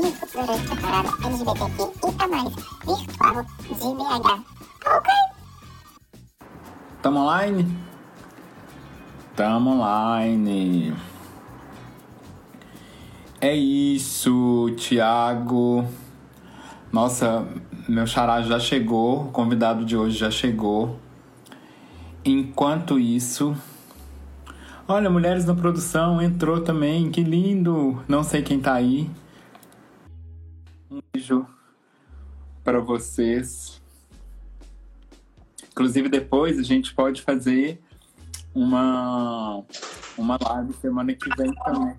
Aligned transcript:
virtual 0.00 0.46
de 3.68 3.84
BH. 3.84 4.44
Ok? 4.86 5.12
Tamo 7.02 7.20
online? 7.20 7.78
Tamo 9.36 9.70
online. 9.70 10.94
É 13.40 13.54
isso, 13.54 14.74
Thiago. 14.76 15.86
Nossa, 16.92 17.46
meu 17.88 18.06
xará 18.06 18.42
já 18.42 18.58
chegou, 18.58 19.22
o 19.22 19.32
convidado 19.32 19.84
de 19.84 19.96
hoje 19.96 20.18
já 20.18 20.30
chegou. 20.30 20.98
Enquanto 22.22 22.98
isso, 22.98 23.56
olha, 24.86 25.08
Mulheres 25.08 25.46
na 25.46 25.54
Produção 25.54 26.20
entrou 26.20 26.60
também, 26.60 27.10
que 27.10 27.22
lindo! 27.22 28.02
Não 28.06 28.22
sei 28.22 28.42
quem 28.42 28.60
tá 28.60 28.74
aí. 28.74 29.08
Um 30.90 31.00
beijo 31.12 31.46
para 32.64 32.80
vocês. 32.80 33.80
Inclusive, 35.70 36.08
depois 36.08 36.58
a 36.58 36.62
gente 36.64 36.92
pode 36.92 37.22
fazer 37.22 37.80
uma, 38.52 39.64
uma 40.18 40.36
live 40.42 40.72
semana 40.74 41.14
que 41.14 41.28
vem 41.36 41.54
também. 41.54 41.96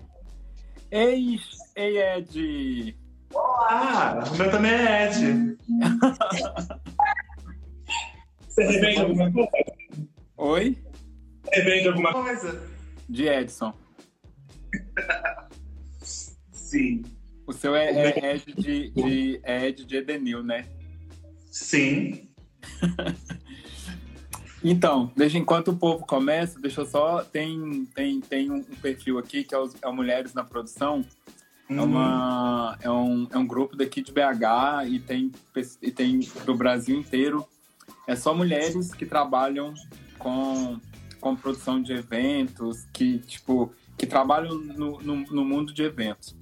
Ei, 0.90 1.40
ei, 1.74 1.98
Ed! 2.18 2.98
Olá! 3.32 4.24
O 4.30 4.36
meu 4.36 4.50
também 4.50 4.72
é 4.72 5.08
Ed. 5.08 5.56
Você 8.46 8.64
revende 8.64 9.00
alguma 9.00 9.32
coisa? 9.32 9.48
Oi? 10.36 10.84
Revende 11.50 11.88
alguma 11.88 12.12
coisa? 12.12 12.70
De 13.08 13.26
Edson. 13.26 13.72
Sim. 16.52 17.02
O 17.46 17.52
seu 17.52 17.74
é, 17.74 17.90
é 17.90 18.34
Ed 18.34 18.54
de, 18.54 18.90
de, 18.90 19.40
é 19.42 19.68
Ed 19.68 19.84
de 19.84 19.96
Edenil, 19.96 20.42
né? 20.42 20.66
Sim. 21.50 22.28
Então, 24.64 25.10
desde 25.16 25.38
enquanto 25.38 25.72
o 25.72 25.76
povo 25.76 26.06
começa, 26.06 26.60
deixa 26.60 26.82
eu 26.82 26.86
só. 26.86 27.24
Tem, 27.24 27.84
tem, 27.94 28.20
tem 28.20 28.50
um 28.50 28.62
perfil 28.62 29.18
aqui 29.18 29.42
que 29.42 29.54
é, 29.54 29.58
os, 29.58 29.74
é 29.82 29.90
Mulheres 29.90 30.34
na 30.34 30.44
Produção. 30.44 31.04
É, 31.68 31.80
uma, 31.80 32.78
é, 32.80 32.90
um, 32.90 33.26
é 33.30 33.38
um 33.38 33.46
grupo 33.46 33.76
daqui 33.76 34.02
de 34.02 34.12
BH 34.12 34.86
e 34.88 35.00
tem, 35.00 35.32
e 35.80 35.90
tem 35.90 36.20
do 36.44 36.54
Brasil 36.54 36.96
inteiro. 36.96 37.44
É 38.06 38.14
só 38.14 38.34
mulheres 38.34 38.94
que 38.94 39.06
trabalham 39.06 39.74
com, 40.18 40.78
com 41.20 41.34
produção 41.34 41.82
de 41.82 41.92
eventos, 41.92 42.84
que, 42.92 43.18
tipo, 43.20 43.72
que 43.96 44.06
trabalham 44.06 44.54
no, 44.54 45.00
no, 45.00 45.16
no 45.16 45.44
mundo 45.44 45.72
de 45.72 45.82
eventos. 45.82 46.36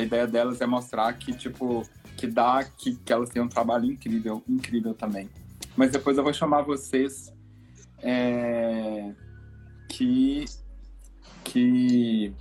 A 0.00 0.02
ideia 0.02 0.26
delas 0.26 0.62
é 0.62 0.66
mostrar 0.66 1.12
que, 1.12 1.30
tipo, 1.34 1.82
que 2.16 2.26
dá, 2.26 2.64
que, 2.64 2.96
que 2.96 3.12
elas 3.12 3.28
têm 3.28 3.42
um 3.42 3.48
trabalho 3.48 3.84
incrível, 3.84 4.42
incrível 4.48 4.94
também. 4.94 5.28
Mas 5.76 5.90
depois 5.90 6.16
eu 6.16 6.24
vou 6.24 6.32
chamar 6.32 6.62
vocês 6.62 7.30
é, 8.02 9.12
que, 9.90 10.46
que, 11.44 12.32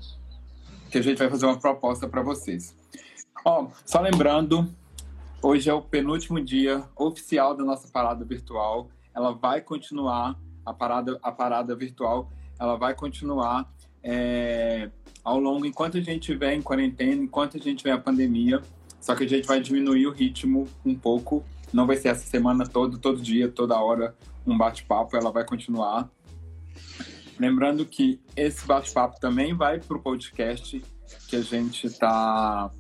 que 0.89 0.97
a 0.97 1.02
gente 1.02 1.17
vai 1.17 1.30
fazer 1.30 1.47
uma 1.47 1.59
proposta 1.59 2.07
para 2.07 2.21
vocês. 2.21 2.73
Ó, 3.43 3.67
só 3.85 3.99
lembrando, 3.99 4.73
hoje 5.41 5.69
é 5.69 5.73
o 5.73 5.81
penúltimo 5.81 6.39
dia 6.39 6.85
oficial 6.95 7.57
da 7.57 7.65
nossa 7.65 7.89
parada 7.89 8.23
virtual. 8.23 8.89
Ela 9.13 9.33
vai 9.33 9.59
continuar, 9.59 10.39
a 10.65 10.73
parada, 10.73 11.19
a 11.21 11.30
parada 11.30 11.75
virtual, 11.75 12.31
ela 12.57 12.77
vai 12.77 12.95
continuar 12.95 13.69
é, 14.02 14.89
ao 15.29 15.39
longo, 15.39 15.65
enquanto 15.65 15.97
a 15.97 16.01
gente 16.01 16.21
estiver 16.21 16.53
em 16.53 16.61
quarentena, 16.61 17.23
enquanto 17.23 17.57
a 17.57 17.59
gente 17.59 17.77
tiver 17.77 17.91
a 17.91 17.99
pandemia. 17.99 18.61
Só 18.99 19.15
que 19.15 19.23
a 19.23 19.27
gente 19.27 19.47
vai 19.47 19.61
diminuir 19.61 20.07
o 20.07 20.11
ritmo 20.11 20.67
um 20.85 20.95
pouco. 20.95 21.45
Não 21.71 21.85
vai 21.85 21.95
ser 21.95 22.09
essa 22.09 22.25
semana 22.25 22.65
toda, 22.65 22.97
todo 22.97 23.21
dia, 23.21 23.47
toda 23.47 23.79
hora, 23.79 24.15
um 24.45 24.57
bate-papo. 24.57 25.15
Ela 25.15 25.31
vai 25.31 25.45
continuar. 25.45 26.09
Lembrando 27.39 27.85
que 27.85 28.19
esse 28.35 28.65
bate-papo 28.65 29.19
também 29.19 29.53
vai 29.53 29.79
para 29.79 29.95
o 29.95 30.01
podcast 30.01 30.83
que 31.27 31.35
a 31.35 31.41
gente 31.41 31.87
está 31.87 32.71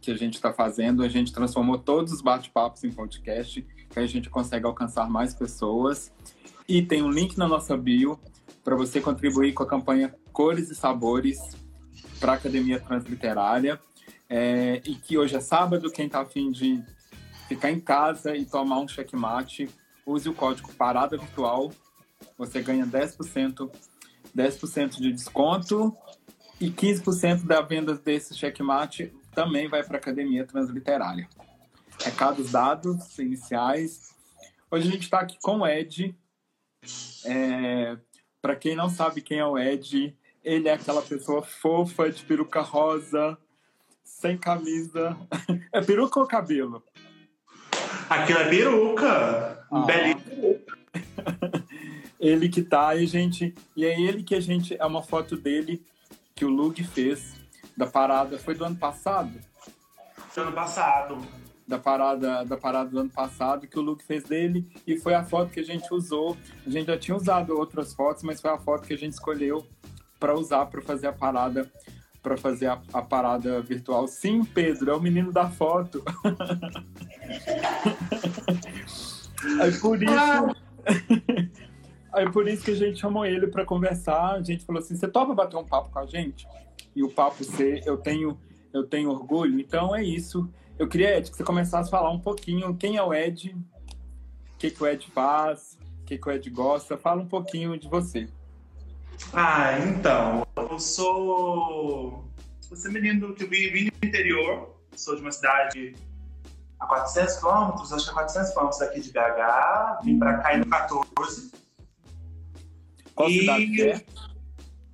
que 0.00 0.10
a 0.10 0.16
gente 0.16 0.34
está 0.34 0.52
fazendo. 0.52 1.02
A 1.02 1.08
gente 1.08 1.32
transformou 1.32 1.78
todos 1.78 2.12
os 2.12 2.20
bate-papos 2.20 2.84
em 2.84 2.90
podcast, 2.90 3.60
que 3.90 3.98
a 3.98 4.06
gente 4.06 4.30
consegue 4.30 4.64
alcançar 4.64 5.10
mais 5.10 5.34
pessoas. 5.34 6.12
E 6.68 6.80
tem 6.80 7.02
um 7.02 7.10
link 7.10 7.36
na 7.36 7.46
nossa 7.46 7.76
bio 7.76 8.18
para 8.64 8.76
você 8.76 9.00
contribuir 9.00 9.52
com 9.52 9.62
a 9.62 9.66
campanha 9.66 10.14
Cores 10.32 10.70
e 10.70 10.74
Sabores 10.74 11.38
para 12.18 12.32
a 12.32 12.34
Academia 12.36 12.80
Transliterária. 12.80 13.80
É, 14.28 14.82
e 14.84 14.96
que 14.96 15.16
hoje 15.16 15.36
é 15.36 15.40
sábado, 15.40 15.90
quem 15.90 16.06
está 16.06 16.20
afim 16.20 16.50
de 16.50 16.82
ficar 17.48 17.70
em 17.70 17.78
casa 17.78 18.36
e 18.36 18.44
tomar 18.44 18.80
um 18.80 18.88
checkmate, 18.88 19.68
use 20.04 20.28
o 20.28 20.34
código 20.34 20.72
Parada 20.72 21.16
Virtual, 21.16 21.72
você 22.36 22.60
ganha 22.60 22.86
10%, 22.86 23.70
10% 24.36 24.96
de 24.96 25.12
desconto 25.12 25.96
e 26.60 26.70
15% 26.70 27.44
da 27.44 27.60
venda 27.60 27.94
desse 27.94 28.34
checkmate 28.34 29.12
também 29.34 29.68
vai 29.68 29.84
para 29.84 29.96
a 29.96 30.00
Academia 30.00 30.44
Transliterária. 30.44 31.28
Recados 32.02 32.50
dados 32.50 33.18
iniciais. 33.18 34.14
Hoje 34.70 34.88
a 34.88 34.90
gente 34.90 35.02
está 35.02 35.20
aqui 35.20 35.38
com 35.40 35.60
o 35.60 35.66
Ed. 35.66 36.16
É, 37.24 37.96
para 38.40 38.56
quem 38.56 38.74
não 38.74 38.88
sabe 38.88 39.20
quem 39.20 39.38
é 39.38 39.46
o 39.46 39.58
Ed, 39.58 40.16
ele 40.46 40.68
é 40.68 40.74
aquela 40.74 41.02
pessoa 41.02 41.42
fofa 41.42 42.08
de 42.08 42.22
peruca 42.22 42.60
rosa, 42.60 43.36
sem 44.04 44.38
camisa. 44.38 45.16
É 45.72 45.82
peruca 45.82 46.20
ou 46.20 46.26
cabelo? 46.26 46.82
Aquilo 48.08 48.38
é 48.38 48.48
peruca. 48.48 49.66
Ah. 49.70 49.80
Belíssimo. 49.84 50.60
ele 52.20 52.48
que 52.48 52.62
tá 52.62 52.88
aí, 52.88 53.06
gente. 53.06 53.54
E 53.76 53.84
é 53.84 54.00
ele 54.00 54.22
que 54.22 54.34
a 54.34 54.40
gente. 54.40 54.76
É 54.78 54.86
uma 54.86 55.02
foto 55.02 55.36
dele 55.36 55.84
que 56.34 56.44
o 56.44 56.48
Lug 56.48 56.82
fez 56.84 57.34
da 57.76 57.86
parada. 57.86 58.38
Foi 58.38 58.54
do 58.54 58.64
ano 58.64 58.76
passado? 58.76 59.38
Ano 60.36 60.52
passado. 60.52 61.18
Da 61.66 61.78
parada, 61.78 62.44
da 62.44 62.56
parada 62.56 62.90
do 62.90 63.00
ano 63.00 63.10
passado, 63.10 63.66
que 63.66 63.78
o 63.78 63.82
Luke 63.82 64.04
fez 64.04 64.22
dele, 64.22 64.68
e 64.86 64.96
foi 64.96 65.14
a 65.14 65.24
foto 65.24 65.50
que 65.50 65.58
a 65.58 65.64
gente 65.64 65.92
usou. 65.92 66.36
A 66.64 66.70
gente 66.70 66.86
já 66.86 66.96
tinha 66.96 67.16
usado 67.16 67.58
outras 67.58 67.92
fotos, 67.92 68.22
mas 68.22 68.40
foi 68.40 68.50
a 68.50 68.58
foto 68.58 68.86
que 68.86 68.94
a 68.94 68.98
gente 68.98 69.14
escolheu 69.14 69.66
para 70.18 70.34
usar 70.34 70.66
para 70.66 70.82
fazer 70.82 71.06
a 71.06 71.12
parada 71.12 71.70
para 72.22 72.36
fazer 72.36 72.66
a, 72.66 72.82
a, 72.92 73.02
parada 73.02 73.60
virtual. 73.60 74.08
Sim, 74.08 74.44
Pedro, 74.44 74.90
é 74.90 74.96
o 74.96 75.00
menino 75.00 75.30
da 75.30 75.48
foto. 75.48 76.02
Aí 79.62 79.72
por 79.78 80.02
isso. 80.02 80.12
Aí 82.12 82.28
por 82.32 82.48
isso 82.48 82.64
que 82.64 82.72
a 82.72 82.76
gente 82.76 82.98
chamou 82.98 83.24
ele 83.24 83.46
para 83.46 83.64
conversar. 83.64 84.32
A 84.32 84.42
gente 84.42 84.64
falou 84.64 84.82
assim: 84.82 84.96
você 84.96 85.06
topa 85.06 85.32
bater 85.34 85.56
um 85.56 85.64
papo 85.64 85.90
com 85.90 86.00
a 86.00 86.06
gente? 86.06 86.48
E 86.96 87.04
o 87.04 87.10
papo 87.10 87.44
ser, 87.44 87.86
eu 87.86 87.96
tenho, 87.96 88.36
eu 88.72 88.84
tenho 88.84 89.10
orgulho. 89.10 89.60
Então 89.60 89.94
é 89.94 90.02
isso. 90.02 90.48
Eu 90.78 90.88
queria, 90.88 91.16
Ed, 91.16 91.30
que 91.30 91.36
você 91.36 91.44
começasse 91.44 91.88
a 91.88 91.90
falar 91.90 92.10
um 92.10 92.18
pouquinho 92.18 92.76
quem 92.76 92.96
é 92.96 93.02
o 93.02 93.14
Ed, 93.14 93.54
o 93.54 94.58
que, 94.58 94.70
que 94.70 94.82
o 94.82 94.86
Ed 94.86 95.06
faz, 95.12 95.78
o 96.02 96.04
que, 96.04 96.18
que 96.18 96.28
o 96.28 96.32
Ed 96.32 96.50
gosta. 96.50 96.96
Fala 96.96 97.22
um 97.22 97.28
pouquinho 97.28 97.78
de 97.78 97.88
você. 97.88 98.28
Ah, 99.32 99.78
então, 99.78 100.46
eu 100.56 100.78
sou. 100.78 102.24
Você 102.68 102.88
menino 102.88 103.34
que 103.34 103.44
eu 103.44 103.48
vim 103.48 103.84
no 103.84 104.08
interior, 104.08 104.76
sou 104.94 105.14
de 105.14 105.22
uma 105.22 105.32
cidade 105.32 105.94
a 106.80 106.86
400 106.86 107.36
quilômetros, 107.36 107.92
acho 107.92 108.04
que 108.04 108.10
a 108.10 108.14
400 108.14 108.50
quilômetros 108.50 108.80
daqui 108.80 109.00
de 109.00 109.12
BH, 109.12 110.04
vim 110.04 110.18
pra 110.18 110.38
cá 110.38 110.56
no 110.56 110.66
14. 110.66 111.52
Qual 113.14 113.28
e... 113.28 113.40
cidade 113.40 113.66
que 113.68 113.82
é? 113.82 114.04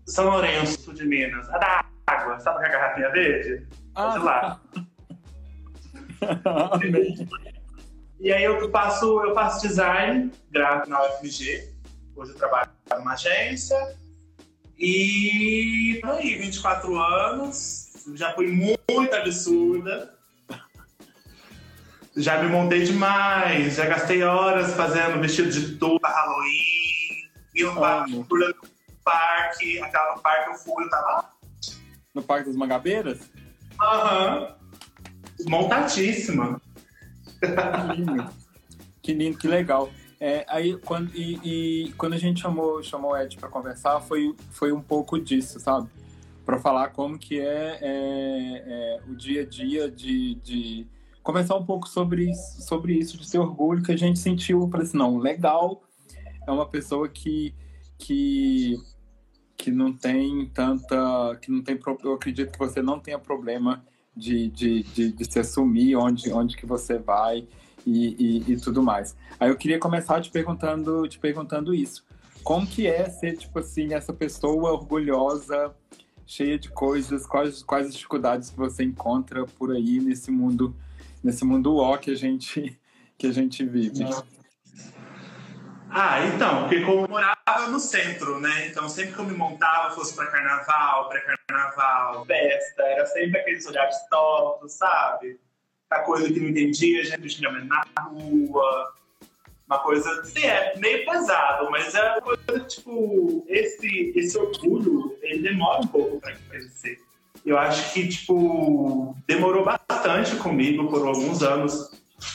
São 0.06 0.26
Lourenço 0.26 0.93
de 0.93 1.05
Minas. 1.05 1.49
A 1.50 1.58
da 1.58 1.85
água, 2.06 2.38
sabe 2.41 2.64
a 2.64 2.69
garrafinha 2.69 3.11
verde? 3.11 3.67
Ah, 3.94 4.08
de 4.11 4.19
lá. 4.19 4.61
E 8.23 8.32
aí 8.32 8.44
eu 8.44 8.70
faço, 8.70 9.20
eu 9.20 9.35
faço 9.35 9.67
design 9.67 10.31
gráfico 10.49 10.91
na 10.91 11.02
UFMG. 11.02 11.69
Hoje 12.14 12.31
eu 12.31 12.37
trabalho 12.37 12.70
numa 12.97 13.14
agência. 13.14 13.76
E 14.84 16.00
aí, 16.02 16.38
24 16.38 16.99
anos, 16.99 17.93
já 18.17 18.32
fui 18.32 18.49
muito 18.49 19.14
absurda. 19.14 20.12
Já 22.17 22.43
me 22.43 22.49
montei 22.49 22.82
demais, 22.82 23.76
já 23.76 23.87
gastei 23.87 24.25
horas 24.25 24.75
fazendo 24.75 25.20
vestido 25.20 25.50
de 25.52 25.76
touca, 25.76 26.08
Halloween, 26.08 27.31
pulando 28.29 28.56
no 28.62 28.96
parque, 29.05 29.81
aquela 29.81 30.19
parque 30.19 30.50
eu 30.50 30.55
fui, 30.56 30.85
eu 30.85 30.90
tava 30.90 31.31
No 32.12 32.23
Parque 32.25 32.49
das 32.49 32.56
Mangabeiras? 32.56 33.20
aham, 33.81 34.56
montadíssima. 35.46 36.61
Que 37.40 37.96
lindo. 37.96 38.31
Que 39.00 39.14
lindo, 39.14 39.38
que 39.38 39.46
legal. 39.46 39.88
É, 40.25 40.45
aí, 40.49 40.77
quando, 40.79 41.11
e, 41.17 41.41
e 41.43 41.93
quando 41.95 42.13
a 42.13 42.19
gente 42.19 42.41
chamou, 42.41 42.81
chamou 42.81 43.11
o 43.11 43.17
Ed 43.17 43.37
para 43.39 43.49
conversar, 43.49 44.01
foi, 44.01 44.33
foi 44.51 44.71
um 44.71 44.81
pouco 44.81 45.19
disso, 45.19 45.59
sabe? 45.59 45.89
para 46.45 46.59
falar 46.59 46.89
como 46.91 47.19
que 47.19 47.41
é, 47.41 47.79
é, 47.81 48.65
é, 48.67 49.01
o 49.09 49.15
dia 49.15 49.43
a 49.43 49.47
dia 49.47 49.91
de, 49.91 50.35
de 50.37 50.87
começar 51.23 51.57
um 51.57 51.65
pouco 51.65 51.89
sobre 51.89 52.35
sobre 52.35 52.95
isso, 52.95 53.17
de 53.17 53.31
ter 53.31 53.39
orgulho 53.39 53.83
que 53.83 53.93
a 53.93 53.97
gente 53.97 54.19
sentiu. 54.19 54.69
Falei 54.69 54.87
assim, 54.87 54.97
não, 54.97 55.19
legal, 55.19 55.83
é 56.47 56.51
uma 56.51 56.67
pessoa 56.67 57.09
que, 57.09 57.55
que, 57.99 58.77
que 59.57 59.71
não 59.71 59.93
tem 59.93 60.49
tanta. 60.53 61.39
que 61.41 61.51
não 61.51 61.63
tem. 61.63 61.79
Eu 62.05 62.15
acredito 62.15 62.53
que 62.53 62.59
você 62.59 62.83
não 62.83 62.99
tenha 62.99 63.19
problema 63.19 63.85
de, 64.17 64.49
de, 64.49 64.83
de, 64.83 65.13
de 65.13 65.33
se 65.33 65.39
assumir 65.39 65.97
onde, 65.97 66.33
onde 66.33 66.57
que 66.57 66.67
você 66.67 66.99
vai 66.99 67.47
e, 67.87 68.43
e, 68.46 68.52
e, 68.52 68.61
tudo 68.61 68.82
mais. 68.82 69.17
Aí 69.38 69.49
eu 69.49 69.56
queria 69.56 69.79
começar 69.79 70.20
te 70.20 70.31
perguntando, 70.31 71.08
te 71.08 71.19
perguntando 71.19 71.75
isso. 71.75 72.05
Como 72.43 72.67
que 72.67 72.87
é 72.87 73.08
ser, 73.08 73.37
tipo 73.37 73.58
assim, 73.58 73.94
essa 73.94 74.12
pessoa 74.12 74.73
orgulhosa, 74.73 75.75
cheia 76.26 76.58
de 76.58 76.69
coisas? 76.69 77.26
Quais, 77.26 77.62
quais 77.62 77.88
as 77.88 77.94
dificuldades 77.94 78.50
que 78.50 78.56
você 78.56 78.82
encontra 78.82 79.44
por 79.44 79.73
aí 79.73 80.00
nesse 80.00 80.31
mundo, 80.31 80.75
nesse 81.23 81.44
mundo 81.44 81.76
ó 81.76 81.96
que 81.96 82.11
a 82.11 82.17
gente, 82.17 82.79
que 83.17 83.26
a 83.26 83.32
gente 83.32 83.64
vive? 83.64 84.05
Ah, 85.94 86.26
então, 86.26 86.62
porque 86.62 86.81
como 86.81 87.02
eu 87.02 87.08
morava 87.08 87.69
no 87.69 87.78
centro, 87.78 88.40
né? 88.40 88.69
Então, 88.69 88.88
sempre 88.88 89.12
que 89.12 89.19
eu 89.19 89.26
me 89.26 89.35
montava, 89.35 89.94
fosse 89.94 90.17
para 90.17 90.26
carnaval, 90.28 91.11
pré-carnaval, 91.11 92.25
festa, 92.25 92.82
era 92.82 93.05
sempre 93.05 93.38
aqueles 93.38 93.67
olhares 93.67 93.96
tortos, 94.08 94.73
sabe? 94.73 95.38
A 95.93 96.00
coisa 96.00 96.33
que 96.33 96.41
não 96.41 96.49
entendia, 96.49 97.05
gente 97.05 97.29
xingamento 97.29 97.67
na 97.67 98.03
rua, 98.03 98.94
uma 99.67 99.79
coisa, 99.79 100.11
assim, 100.21 100.44
é 100.44 100.77
meio 100.79 101.05
pesado, 101.05 101.71
mas 101.71 101.94
é 101.94 102.12
uma 102.12 102.21
coisa, 102.21 102.61
tipo, 102.67 103.44
esse, 103.49 104.12
esse 104.17 104.37
orgulho, 104.37 105.17
ele 105.23 105.43
demora 105.43 105.81
um 105.81 105.87
pouco 105.87 106.21
para 106.21 106.35
crescer. 106.49 106.99
Eu 107.44 107.59
acho 107.59 107.93
que, 107.93 108.09
tipo, 108.09 109.17
demorou 109.27 109.65
bastante 109.65 110.37
comigo 110.37 110.89
por 110.89 111.06
alguns 111.06 111.43
anos 111.43 111.91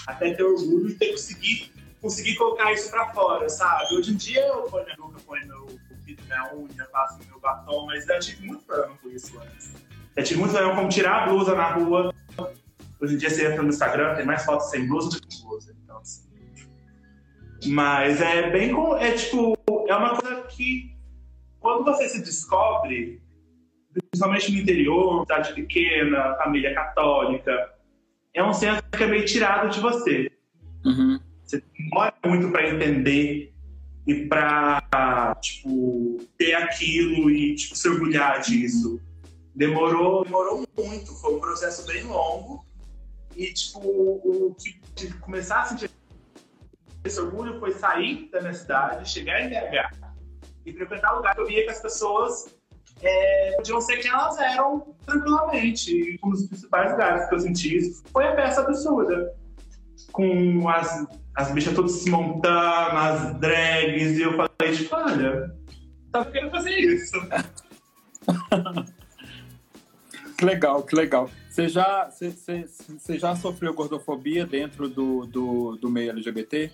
até 0.05 0.33
ter 0.33 0.43
orgulho 0.43 0.89
e 0.89 0.93
ter 0.95 1.11
conseguido 1.11 1.77
conseguir 2.01 2.35
colocar 2.35 2.71
isso 2.71 2.89
pra 2.89 3.09
fora, 3.09 3.49
sabe? 3.49 3.95
Hoje 3.95 4.11
em 4.11 4.15
dia 4.15 4.45
eu 4.45 4.63
ponho 4.63 4.85
minha 4.85 4.97
boca, 4.97 5.19
ponho 5.25 5.47
meu 5.47 5.65
pinto, 6.05 6.23
minha 6.23 6.55
unha, 6.55 6.85
faço 6.91 7.19
meu 7.27 7.39
batom, 7.39 7.85
mas 7.85 8.07
eu 8.07 8.19
tive 8.19 8.47
muito 8.47 8.63
problema 8.63 8.97
com 9.01 9.09
isso 9.09 9.39
antes. 9.39 9.73
Eu 10.15 10.23
tive 10.23 10.39
muito 10.39 10.53
problema 10.53 10.75
com 10.75 10.89
tirar 10.89 11.23
a 11.23 11.27
blusa 11.27 11.55
na 11.55 11.73
rua. 11.73 12.13
Hoje 12.99 13.15
em 13.15 13.17
dia 13.17 13.29
você 13.29 13.47
entra 13.47 13.61
no 13.61 13.69
Instagram, 13.69 14.15
tem 14.15 14.25
mais 14.25 14.43
fotos 14.43 14.69
sem 14.69 14.87
blusa 14.87 15.09
do 15.09 15.21
que 15.21 15.41
com 15.41 15.49
blusa. 15.49 15.75
Então, 15.83 15.97
assim. 15.97 16.27
Mas 17.65 18.21
é 18.21 18.49
bem. 18.49 18.71
É 18.99 19.11
tipo. 19.11 19.57
É 19.87 19.95
uma 19.95 20.17
coisa 20.17 20.41
que. 20.43 20.95
Quando 21.59 21.83
você 21.83 22.07
se 22.07 22.21
descobre, 22.21 23.21
principalmente 24.09 24.51
no 24.51 24.59
interior, 24.59 25.21
cidade 25.21 25.53
pequena, 25.53 26.35
família 26.35 26.73
católica, 26.73 27.73
é 28.33 28.43
um 28.43 28.53
senso 28.53 28.81
que 28.95 29.03
é 29.03 29.07
meio 29.07 29.25
tirado 29.25 29.69
de 29.69 29.79
você. 29.79 30.31
Uhum. 30.85 31.19
Você 31.43 31.63
demora 31.77 32.13
muito 32.25 32.51
para 32.51 32.69
entender 32.69 33.53
e 34.05 34.25
para 34.27 35.35
tipo, 35.41 36.17
ter 36.37 36.53
aquilo 36.53 37.29
e 37.29 37.55
tipo, 37.55 37.75
se 37.75 37.89
orgulhar 37.89 38.39
disso. 38.41 39.01
Demorou, 39.55 40.23
demorou 40.23 40.63
muito, 40.77 41.13
foi 41.15 41.35
um 41.35 41.39
processo 41.39 41.85
bem 41.87 42.03
longo. 42.03 42.63
E 43.37 43.53
tipo, 43.53 43.79
o 43.79 44.55
que 44.95 45.13
começar 45.19 45.61
a 45.61 45.65
sentir 45.65 45.91
esse 47.03 47.21
orgulho 47.21 47.59
foi 47.59 47.71
sair 47.71 48.29
da 48.31 48.41
minha 48.41 48.53
cidade, 48.53 49.07
chegar 49.07 49.41
em 49.41 49.49
BH 49.49 49.91
e 50.65 50.73
frequentar 50.73 51.11
lugar 51.15 51.35
que 51.35 51.41
eu 51.41 51.45
via 51.45 51.63
que 51.63 51.69
as 51.69 51.79
pessoas 51.79 52.57
é, 53.01 53.53
podiam 53.57 53.79
ser 53.79 53.97
quem 53.97 54.09
elas 54.11 54.37
eram 54.39 54.95
tranquilamente. 55.05 55.95
E 55.95 56.19
um 56.23 56.31
dos 56.31 56.47
principais 56.47 56.91
lugares 56.91 57.29
que 57.29 57.35
eu 57.35 57.39
senti 57.39 57.77
isso 57.77 58.03
foi 58.11 58.27
a 58.27 58.35
peça 58.35 58.61
absurda. 58.61 59.33
Com 60.11 60.67
as 60.67 61.07
as 61.37 61.51
bichas 61.51 61.75
todas 61.75 61.91
se 61.91 62.09
montando, 62.09 62.97
as 62.97 63.39
drags, 63.39 64.17
e 64.17 64.23
eu 64.23 64.31
falei, 64.35 64.75
tipo, 64.75 64.95
olha, 64.95 65.55
tá 66.11 66.25
querendo 66.25 66.49
fazer 66.49 66.71
isso. 66.71 67.15
que 70.37 70.45
legal, 70.45 70.83
que 70.83 70.95
legal. 70.95 71.29
Você 71.49 71.67
já, 71.67 72.09
você, 72.09 72.29
você, 72.29 72.65
você 72.97 73.17
já 73.17 73.35
sofreu 73.35 73.73
gordofobia 73.73 74.45
dentro 74.45 74.87
do, 74.87 75.25
do, 75.25 75.75
do 75.77 75.89
meio 75.89 76.11
LGBT? 76.11 76.71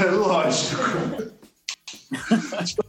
É 0.00 0.04
lógico. 0.10 0.82
tipo, 2.64 2.82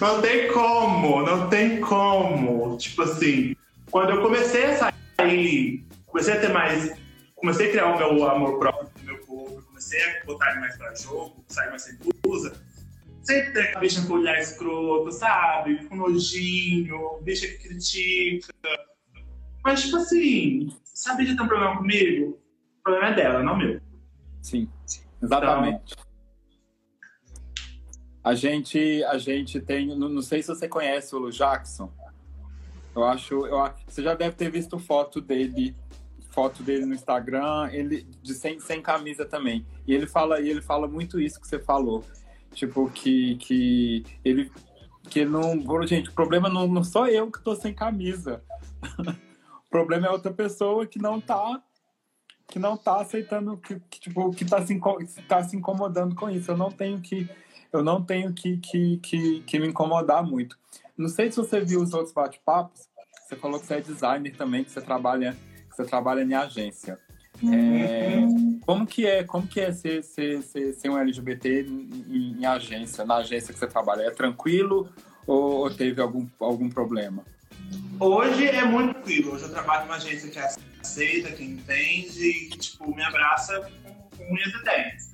não 0.00 0.20
tem 0.20 0.52
como, 0.52 1.22
não 1.22 1.48
tem 1.48 1.80
como. 1.80 2.76
Tipo 2.76 3.02
assim, 3.02 3.56
quando 3.90 4.10
eu 4.10 4.22
comecei 4.22 4.64
a 4.66 4.92
sair, 5.16 5.84
comecei 6.06 6.34
a 6.34 6.40
ter 6.40 6.52
mais 6.52 7.02
comecei 7.42 7.66
a 7.66 7.70
criar 7.70 7.86
o 7.88 7.98
meu 7.98 8.24
amor 8.28 8.58
próprio 8.58 8.88
meu 9.02 9.18
corpo, 9.26 9.62
comecei 9.62 10.00
a 10.00 10.24
botar 10.24 10.52
ele 10.52 10.60
mais 10.60 10.76
pra 10.76 10.94
jogo, 10.94 11.44
sair 11.48 11.70
mais 11.70 11.82
sem 11.82 11.98
blusa. 12.22 12.52
Sempre 13.22 13.52
tem 13.52 13.62
aquela 13.62 13.80
bicha 13.80 14.06
com 14.06 14.14
olhar 14.14 14.38
escroto, 14.38 15.12
sabe? 15.12 15.84
Com 15.86 15.96
nojinho, 15.96 17.20
bicha 17.22 17.46
que 17.46 17.68
critica. 17.68 18.52
Mas, 19.64 19.82
tipo 19.82 19.96
assim, 19.96 20.74
sabe 20.84 21.24
que 21.24 21.36
tem 21.36 21.44
um 21.44 21.48
problema 21.48 21.76
comigo? 21.76 22.38
O 22.80 22.82
problema 22.82 23.08
é 23.08 23.14
dela, 23.14 23.42
não 23.42 23.56
meu. 23.56 23.80
Sim, 24.40 24.68
exatamente. 25.22 25.92
Então, 25.92 26.04
a 28.24 28.34
gente, 28.34 29.02
a 29.04 29.18
gente 29.18 29.60
tem, 29.60 29.86
não 29.96 30.22
sei 30.22 30.42
se 30.42 30.48
você 30.48 30.68
conhece 30.68 31.14
o 31.14 31.18
Lu 31.18 31.30
Jackson. 31.30 31.92
Eu 32.94 33.04
acho, 33.04 33.46
eu 33.46 33.72
você 33.86 34.02
já 34.02 34.14
deve 34.14 34.36
ter 34.36 34.50
visto 34.50 34.78
foto 34.78 35.20
dele 35.20 35.74
foto 36.32 36.62
dele 36.62 36.86
no 36.86 36.94
Instagram, 36.94 37.68
ele 37.72 38.06
de 38.22 38.34
sem, 38.34 38.58
sem 38.58 38.80
camisa 38.80 39.24
também. 39.24 39.66
E 39.86 39.94
ele 39.94 40.06
fala, 40.06 40.40
e 40.40 40.48
ele 40.48 40.62
fala 40.62 40.88
muito 40.88 41.20
isso 41.20 41.40
que 41.40 41.46
você 41.46 41.58
falou. 41.58 42.04
Tipo, 42.52 42.90
que, 42.90 43.36
que 43.36 44.04
ele 44.24 44.50
que 45.08 45.24
não. 45.24 45.60
Gente, 45.86 46.10
o 46.10 46.12
problema 46.12 46.48
não, 46.48 46.66
não 46.66 46.84
sou 46.84 47.06
eu 47.06 47.30
que 47.30 47.42
tô 47.42 47.54
sem 47.54 47.74
camisa. 47.74 48.42
o 48.98 49.70
problema 49.70 50.06
é 50.06 50.10
outra 50.10 50.32
pessoa 50.32 50.86
que 50.86 50.98
não 50.98 51.20
tá 51.20 51.62
que 52.48 52.58
não 52.58 52.76
tá 52.76 53.00
aceitando 53.00 53.56
que, 53.56 53.80
que 53.88 53.98
tipo 53.98 54.30
que 54.32 54.44
tá 54.44 54.64
se, 54.66 54.78
tá 55.26 55.42
se 55.42 55.56
incomodando 55.56 56.14
com 56.14 56.28
isso. 56.28 56.50
Eu 56.50 56.56
não 56.56 56.70
tenho 56.70 57.00
que 57.00 57.28
eu 57.72 57.82
não 57.82 58.04
tenho 58.04 58.32
que, 58.34 58.58
que, 58.58 58.98
que, 58.98 59.40
que 59.40 59.58
me 59.58 59.68
incomodar 59.68 60.22
muito. 60.22 60.58
Não 60.96 61.08
sei 61.08 61.30
se 61.30 61.38
você 61.38 61.60
viu 61.60 61.80
os 61.80 61.94
outros 61.94 62.12
bate-papos. 62.12 62.88
Você 63.26 63.36
falou 63.36 63.58
que 63.58 63.66
você 63.66 63.74
é 63.74 63.80
designer 63.80 64.36
também, 64.36 64.62
que 64.64 64.70
você 64.70 64.82
trabalha 64.82 65.36
você 65.70 65.84
trabalha 65.84 66.22
em 66.22 66.34
agência. 66.34 67.00
É, 67.44 68.20
como 68.64 68.86
que 68.86 69.06
é, 69.06 69.24
como 69.24 69.46
que 69.46 69.60
é 69.60 69.72
ser, 69.72 70.04
ser, 70.04 70.42
ser, 70.42 70.72
ser 70.74 70.88
um 70.88 70.98
LGBT 70.98 71.62
em, 71.62 72.38
em, 72.38 72.46
agência, 72.46 73.04
na 73.04 73.16
agência 73.16 73.52
que 73.52 73.58
você 73.58 73.66
trabalha? 73.66 74.02
É 74.02 74.10
tranquilo 74.10 74.88
ou, 75.26 75.60
ou, 75.60 75.70
teve 75.70 76.00
algum, 76.00 76.26
algum 76.38 76.68
problema? 76.68 77.24
Hoje 77.98 78.46
é 78.46 78.64
muito 78.64 78.94
tranquilo. 78.94 79.32
Hoje 79.32 79.44
eu 79.44 79.50
trabalho 79.50 79.86
numa 79.86 79.96
agência 79.96 80.30
que 80.30 80.38
aceita, 80.38 81.32
que 81.32 81.42
entende 81.42 82.28
e 82.28 82.48
que, 82.50 82.58
tipo, 82.58 82.94
me 82.94 83.02
abraça 83.02 83.60
com, 83.60 84.16
com 84.16 84.34
unhas 84.34 84.52
e 84.52 84.64
dentes. 84.64 85.12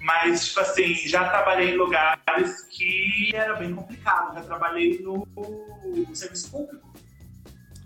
Mas, 0.00 0.48
tipo 0.48 0.60
assim, 0.60 0.94
já 0.94 1.28
trabalhei 1.28 1.74
em 1.74 1.76
lugares 1.76 2.62
que 2.70 3.32
era 3.34 3.54
bem 3.54 3.74
complicado. 3.74 4.34
Já 4.34 4.42
trabalhei 4.42 4.98
no, 5.02 5.26
no 5.84 6.16
serviço 6.16 6.50
público. 6.50 6.90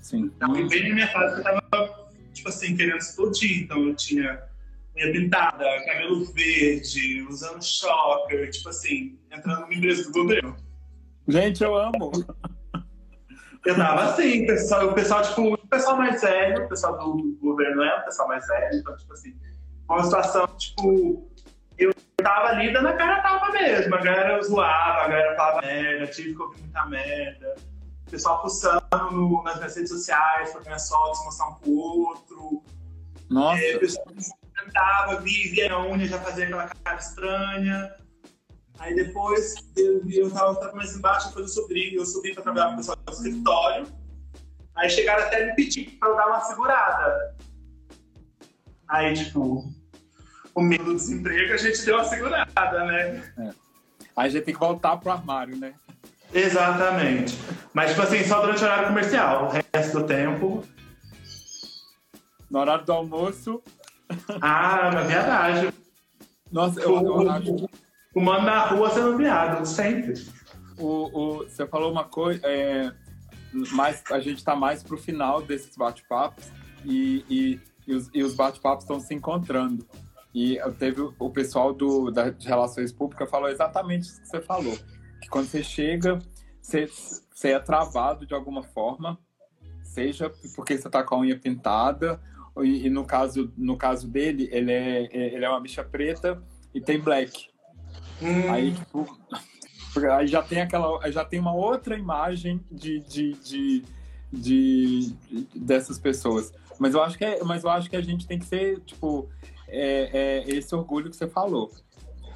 Sim. 0.00 0.30
Então, 0.36 0.52
bem 0.68 0.88
na 0.88 0.94
minha 0.94 1.08
fase, 1.08 1.38
eu 1.38 1.42
tava, 1.42 2.03
tipo 2.34 2.48
assim, 2.48 2.76
querendo 2.76 2.98
explodir. 2.98 3.62
Então, 3.62 3.86
eu 3.86 3.94
tinha 3.94 4.42
unha 4.96 5.12
pintada, 5.12 5.64
cabelo 5.86 6.24
verde, 6.32 7.22
usando 7.28 7.62
choker, 7.62 8.50
tipo 8.50 8.68
assim, 8.68 9.18
entrando 9.32 9.66
no 9.66 9.72
empresa 9.72 10.04
do 10.04 10.12
governo. 10.12 10.56
Gente, 11.26 11.64
eu 11.64 11.76
amo! 11.76 12.12
Eu 13.64 13.76
tava 13.76 14.04
assim, 14.04 14.44
o 14.44 14.46
pessoal, 14.46 14.88
o 14.88 14.92
pessoal, 14.92 15.22
tipo, 15.22 15.54
o 15.54 15.68
pessoal 15.68 15.96
mais 15.96 16.20
velho, 16.20 16.66
o 16.66 16.68
pessoal 16.68 16.98
do 16.98 17.38
governo 17.40 17.82
é 17.82 17.98
o 17.98 18.04
pessoal 18.04 18.28
mais 18.28 18.46
velho, 18.46 18.78
então, 18.78 18.94
tipo 18.94 19.12
assim, 19.14 19.34
uma 19.88 20.04
situação, 20.04 20.46
tipo, 20.58 21.30
eu 21.78 21.92
tava 22.18 22.48
ali 22.48 22.72
dando 22.72 22.88
a 22.88 22.92
cara 22.92 23.22
tava 23.22 23.50
mesmo, 23.52 23.94
a 23.94 24.02
galera 24.02 24.42
zoava, 24.42 25.00
a 25.00 25.08
galera 25.08 25.34
falava 25.34 25.66
merda, 25.66 26.06
tive 26.08 26.34
que 26.34 26.42
ouvir 26.42 26.60
muita 26.60 26.86
merda 26.86 27.54
pessoal 28.10 28.42
postando 28.42 28.82
no, 29.12 29.42
nas 29.42 29.74
redes 29.74 29.90
sociais 29.90 30.52
para 30.52 30.62
ganhar 30.62 30.78
fotos, 30.78 31.24
mostrar 31.24 31.48
um 31.48 31.54
pro 31.54 31.72
outro. 31.72 32.62
Nossa. 33.30 33.62
É, 33.62 33.76
o 33.76 33.80
pessoal 33.80 34.06
cantava, 34.54 35.20
via, 35.20 35.50
via 35.50 35.72
a 35.72 35.82
unha, 35.82 36.06
já 36.06 36.20
fazia 36.20 36.44
aquela 36.44 36.68
cara 36.68 36.98
estranha. 36.98 37.94
Aí 38.78 38.94
depois 38.94 39.54
eu, 39.76 40.02
eu 40.10 40.30
tava, 40.30 40.72
mais 40.74 40.96
embaixo, 40.96 41.28
depois 41.28 41.56
eu 41.56 41.62
subi, 41.62 41.94
eu 41.94 42.04
subi 42.04 42.34
para 42.34 42.42
trabalhar 42.42 42.68
com 42.68 42.74
o 42.74 42.76
pessoal 42.76 42.96
do 42.96 43.12
escritório. 43.12 43.86
Aí 44.74 44.90
chegaram 44.90 45.24
até 45.24 45.46
me 45.46 45.54
pedir 45.54 45.96
para 45.98 46.08
eu 46.08 46.16
dar 46.16 46.26
uma 46.26 46.40
segurada. 46.40 47.36
Aí, 48.88 49.14
tipo, 49.14 49.72
o 50.54 50.62
medo 50.62 50.84
do 50.84 50.94
desemprego, 50.94 51.52
a 51.52 51.56
gente 51.56 51.84
deu 51.84 51.96
uma 51.96 52.04
segurada, 52.04 52.84
né? 52.84 53.32
É. 53.38 53.50
Aí 54.16 54.26
a 54.26 54.28
gente 54.28 54.44
tem 54.44 54.54
que 54.54 54.60
voltar 54.60 54.96
pro 54.96 55.10
armário, 55.10 55.56
né? 55.56 55.74
Exatamente. 56.34 57.38
Mas, 57.72 57.90
tipo 57.90 58.02
assim, 58.02 58.24
só 58.24 58.40
durante 58.40 58.62
o 58.62 58.64
horário 58.64 58.88
comercial. 58.88 59.46
O 59.46 59.76
resto 59.76 60.00
do 60.00 60.06
tempo. 60.06 60.64
No 62.50 62.58
horário 62.58 62.84
do 62.84 62.92
almoço. 62.92 63.62
Ah, 64.40 64.90
na 64.92 65.02
viadagem. 65.02 65.72
Nossa, 66.50 66.80
eu, 66.80 67.30
acho. 67.30 67.68
Fumando 68.12 68.46
na 68.46 68.66
rua 68.66 68.90
sendo 68.90 69.16
viado, 69.16 69.64
sempre. 69.64 70.14
O, 70.78 71.10
o, 71.12 71.38
você 71.38 71.66
falou 71.66 71.90
uma 71.90 72.04
coisa. 72.04 72.40
É, 72.44 72.92
mais, 73.72 74.02
a 74.10 74.20
gente 74.20 74.38
está 74.38 74.54
mais 74.54 74.82
pro 74.82 74.96
final 74.96 75.40
desses 75.40 75.76
bate-papos 75.76 76.50
e, 76.84 77.24
e, 77.28 77.60
e, 77.86 77.94
os, 77.94 78.10
e 78.12 78.22
os 78.22 78.34
bate-papos 78.34 78.84
estão 78.84 79.00
se 79.00 79.14
encontrando. 79.14 79.86
E 80.34 80.58
teve 80.78 81.00
o 81.18 81.30
pessoal 81.30 81.72
do, 81.72 82.10
da, 82.10 82.30
de 82.30 82.46
Relações 82.46 82.92
Públicas 82.92 83.30
falou 83.30 83.48
exatamente 83.48 84.02
isso 84.02 84.20
que 84.20 84.28
você 84.28 84.40
falou. 84.40 84.76
Que 85.24 85.30
quando 85.30 85.46
você 85.46 85.64
chega, 85.64 86.18
você, 86.60 86.86
você 87.34 87.52
é 87.52 87.58
travado 87.58 88.26
de 88.26 88.34
alguma 88.34 88.62
forma, 88.62 89.18
seja 89.82 90.30
porque 90.54 90.76
você 90.76 90.86
está 90.86 91.02
com 91.02 91.14
a 91.14 91.18
unha 91.20 91.38
pintada, 91.38 92.20
e, 92.62 92.86
e, 92.86 92.90
no, 92.90 93.06
caso, 93.06 93.50
no 93.56 93.74
caso 93.74 94.06
dele, 94.06 94.50
ele 94.52 94.70
é, 94.70 95.08
ele 95.10 95.42
é 95.42 95.48
uma 95.48 95.60
bicha 95.60 95.82
preta 95.82 96.42
e 96.74 96.80
tem 96.80 97.00
black. 97.00 97.48
Hum. 98.20 98.52
Aí, 98.52 98.74
tipo, 98.74 99.18
aí 100.12 100.26
já 100.26 100.42
tem 100.42 100.60
aquela. 100.60 101.10
Já 101.10 101.24
tem 101.24 101.40
uma 101.40 101.54
outra 101.54 101.96
imagem 101.96 102.62
de, 102.70 103.00
de, 103.00 103.32
de, 103.32 103.84
de, 104.30 105.16
dessas 105.54 105.98
pessoas. 105.98 106.52
Mas 106.78 106.92
eu 106.92 107.02
acho 107.02 107.16
que 107.16 107.24
é, 107.24 107.42
mas 107.42 107.64
eu 107.64 107.70
acho 107.70 107.88
que 107.88 107.96
a 107.96 108.02
gente 108.02 108.26
tem 108.26 108.38
que 108.38 108.44
ser, 108.44 108.78
tipo, 108.80 109.30
é, 109.66 110.42
é 110.44 110.50
esse 110.50 110.74
orgulho 110.74 111.08
que 111.08 111.16
você 111.16 111.26
falou. 111.26 111.72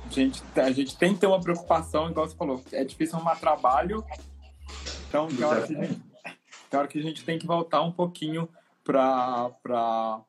A 0.09 0.11
gente, 0.11 0.43
a 0.57 0.71
gente 0.71 0.97
tem 0.97 1.13
que 1.13 1.21
ter 1.21 1.27
uma 1.27 1.41
preocupação, 1.41 2.11
igual 2.11 2.27
você 2.27 2.35
falou, 2.35 2.65
é 2.73 2.83
difícil 2.83 3.17
arrumar 3.17 3.37
trabalho. 3.37 4.03
Então, 5.07 5.29
tem 5.29 5.45
hora, 5.45 5.67
que 5.67 5.77
a 5.77 5.85
gente, 5.85 6.03
tem 6.71 6.79
hora 6.79 6.89
que 6.89 6.99
a 6.99 7.03
gente 7.03 7.25
tem 7.25 7.39
que 7.39 7.47
voltar 7.47 7.83
um 7.83 7.93
pouquinho 7.93 8.49
para 8.83 9.51
para 9.63 10.21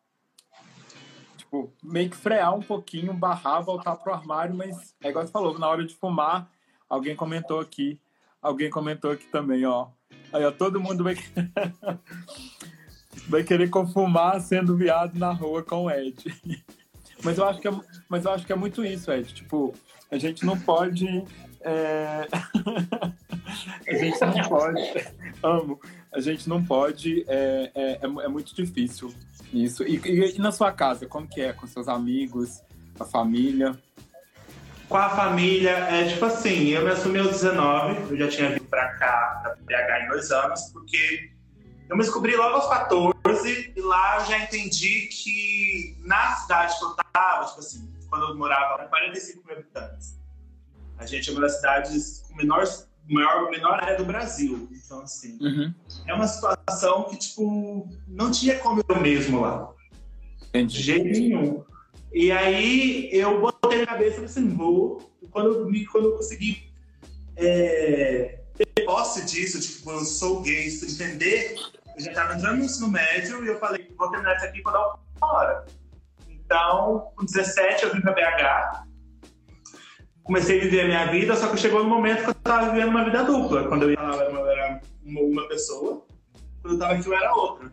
tipo, 1.38 1.74
meio 1.82 2.10
que 2.10 2.18
frear 2.18 2.54
um 2.54 2.62
pouquinho, 2.62 3.14
barrar, 3.14 3.62
voltar 3.62 3.96
pro 3.96 4.14
armário, 4.14 4.54
mas 4.54 4.94
é 5.02 5.10
igual 5.10 5.26
você 5.26 5.32
falou, 5.32 5.58
na 5.58 5.68
hora 5.68 5.86
de 5.86 5.96
fumar, 5.96 6.52
alguém 6.88 7.16
comentou 7.16 7.60
aqui, 7.60 8.00
alguém 8.42 8.70
comentou 8.70 9.12
aqui 9.12 9.26
também, 9.28 9.66
ó. 9.66 9.88
Aí, 10.32 10.46
ó, 10.46 10.52
todo 10.52 10.80
mundo 10.80 11.04
vai, 11.04 11.16
vai 13.28 13.44
querer 13.44 13.70
confumar 13.70 14.40
sendo 14.42 14.76
viado 14.76 15.18
na 15.18 15.32
rua 15.32 15.64
com 15.64 15.86
o 15.86 15.92
Ed. 15.92 16.24
Mas 17.24 17.38
eu 17.38 17.46
acho 17.46 17.60
que 17.60 17.68
é, 17.68 17.72
mas 18.08 18.26
eu 18.26 18.32
acho 18.32 18.46
que 18.46 18.54
é 18.54 18.56
muito 18.56 18.84
isso, 18.84 19.12
Ed. 19.12 19.34
Tipo, 19.34 19.74
a 20.12 20.18
gente 20.18 20.46
não 20.46 20.60
pode. 20.60 21.24
É... 21.62 22.28
a 23.88 23.94
gente 23.94 24.20
não 24.22 24.50
pode. 24.50 25.08
Amo. 25.44 25.80
A 26.14 26.20
gente 26.20 26.50
não 26.50 26.64
pode. 26.64 27.26
É, 27.28 27.72
é, 27.76 27.92
é, 27.92 28.00
é 28.04 28.28
muito 28.28 28.56
difícil 28.56 29.14
isso. 29.54 29.84
E, 29.84 29.98
e, 30.06 30.36
e, 30.36 30.40
na 30.40 30.52
sua 30.52 30.72
casa, 30.72 31.06
como 31.06 31.28
que 31.28 31.42
é? 31.42 31.54
Com 31.54 31.68
seus 31.68 31.88
amigos, 31.88 32.62
a 33.00 33.06
família? 33.06 33.78
Com 34.88 34.98
a 34.98 35.10
família, 35.10 35.70
é 35.70 36.08
tipo 36.08 36.26
assim, 36.26 36.70
eu 36.70 36.84
me 36.84 36.90
assumi 36.90 37.20
aos 37.20 37.30
19, 37.30 38.12
eu 38.12 38.18
já 38.18 38.28
tinha 38.28 38.50
vindo 38.50 38.66
pra 38.66 38.88
cá, 38.96 39.40
pra 39.44 39.56
BH 39.56 40.04
em 40.04 40.08
dois 40.08 40.32
anos, 40.32 40.62
porque 40.74 41.30
eu 41.90 41.98
me 41.98 42.04
descobri 42.04 42.36
logo 42.36 42.56
aos 42.56 42.70
14 42.70 43.74
e 43.76 43.82
lá 43.82 44.20
eu 44.20 44.26
já 44.28 44.44
entendi 44.44 45.08
que 45.08 45.98
na 46.06 46.36
cidade 46.36 46.78
que 46.78 46.86
eu 46.86 46.96
tava, 47.12 47.46
tipo 47.48 47.60
assim, 47.60 47.92
quando 48.08 48.28
eu 48.28 48.38
morava 48.38 48.84
com 48.84 48.90
45 48.90 49.46
mil 49.46 49.58
habitantes, 49.58 50.20
a 51.00 51.06
gente 51.08 51.30
é 51.30 51.32
uma 51.32 51.42
das 51.42 51.56
cidades 51.56 52.24
com 52.28 52.36
menor, 52.36 52.64
maior, 53.10 53.50
menor 53.50 53.84
área 53.84 53.98
do 53.98 54.06
Brasil. 54.06 54.70
Então, 54.72 55.02
assim, 55.02 55.38
uhum. 55.42 55.74
é 56.06 56.14
uma 56.14 56.28
situação 56.28 57.06
que, 57.06 57.18
tipo, 57.18 57.90
não 58.08 58.30
tinha 58.30 58.60
como 58.60 58.84
eu 58.88 59.02
mesmo 59.02 59.42
lá. 59.42 59.72
Entendi. 60.50 60.78
De 60.78 60.84
jeito 60.84 61.20
nenhum. 61.20 61.64
E 62.14 62.32
aí 62.32 63.10
eu 63.12 63.40
botei 63.40 63.80
na 63.80 63.88
cabeça 63.88 64.26
assim, 64.26 64.50
vou. 64.50 65.12
Quando, 65.32 65.72
quando 65.92 66.06
eu 66.06 66.18
consegui 66.18 66.72
é, 67.36 68.40
ter 68.56 68.86
posse 68.86 69.26
disso, 69.26 69.60
tipo, 69.60 69.90
eu 69.92 70.04
sou 70.04 70.42
gay, 70.42 70.68
entender, 70.68 71.56
eu 72.00 72.06
já 72.06 72.12
estava 72.12 72.34
entrando 72.34 72.58
no 72.60 72.64
ensino 72.64 72.88
médio 72.88 73.44
e 73.44 73.48
eu 73.48 73.60
falei, 73.60 73.94
vou 73.98 74.10
terminar 74.10 74.36
isso 74.38 74.46
aqui 74.46 74.62
para 74.62 74.72
dar 74.72 74.96
uma 75.22 75.34
hora. 75.34 75.66
Então, 76.30 77.12
com 77.16 77.26
17 77.26 77.84
eu 77.84 77.94
vim 77.94 78.02
para 78.02 78.14
BH, 78.14 78.86
comecei 80.24 80.60
a 80.60 80.64
viver 80.64 80.82
a 80.82 80.86
minha 80.86 81.06
vida, 81.08 81.36
só 81.36 81.50
que 81.50 81.58
chegou 81.58 81.84
no 81.84 81.90
momento 81.90 82.24
que 82.24 82.30
eu 82.30 82.32
estava 82.32 82.72
vivendo 82.72 82.90
uma 82.90 83.04
vida 83.04 83.24
dupla. 83.24 83.68
Quando 83.68 83.84
eu 83.84 83.92
ia 83.92 84.02
lá, 84.02 84.16
eu 84.24 84.48
era 84.48 84.82
uma, 85.04 85.22
uma 85.22 85.48
pessoa, 85.50 86.06
quando 86.62 86.72
eu 86.72 86.74
estava 86.74 86.94
aqui 86.94 87.08
eu 87.08 87.14
era 87.14 87.34
outra. 87.34 87.72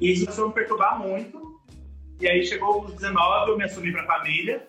E 0.00 0.12
isso 0.12 0.24
começou 0.24 0.44
a 0.44 0.48
me 0.48 0.54
perturbar 0.54 0.98
muito, 0.98 1.60
e 2.20 2.28
aí 2.28 2.46
chegou 2.46 2.84
os 2.84 2.94
19, 2.94 3.50
eu 3.50 3.58
me 3.58 3.64
assumi 3.64 3.92
para 3.92 4.02
a 4.02 4.06
família. 4.06 4.68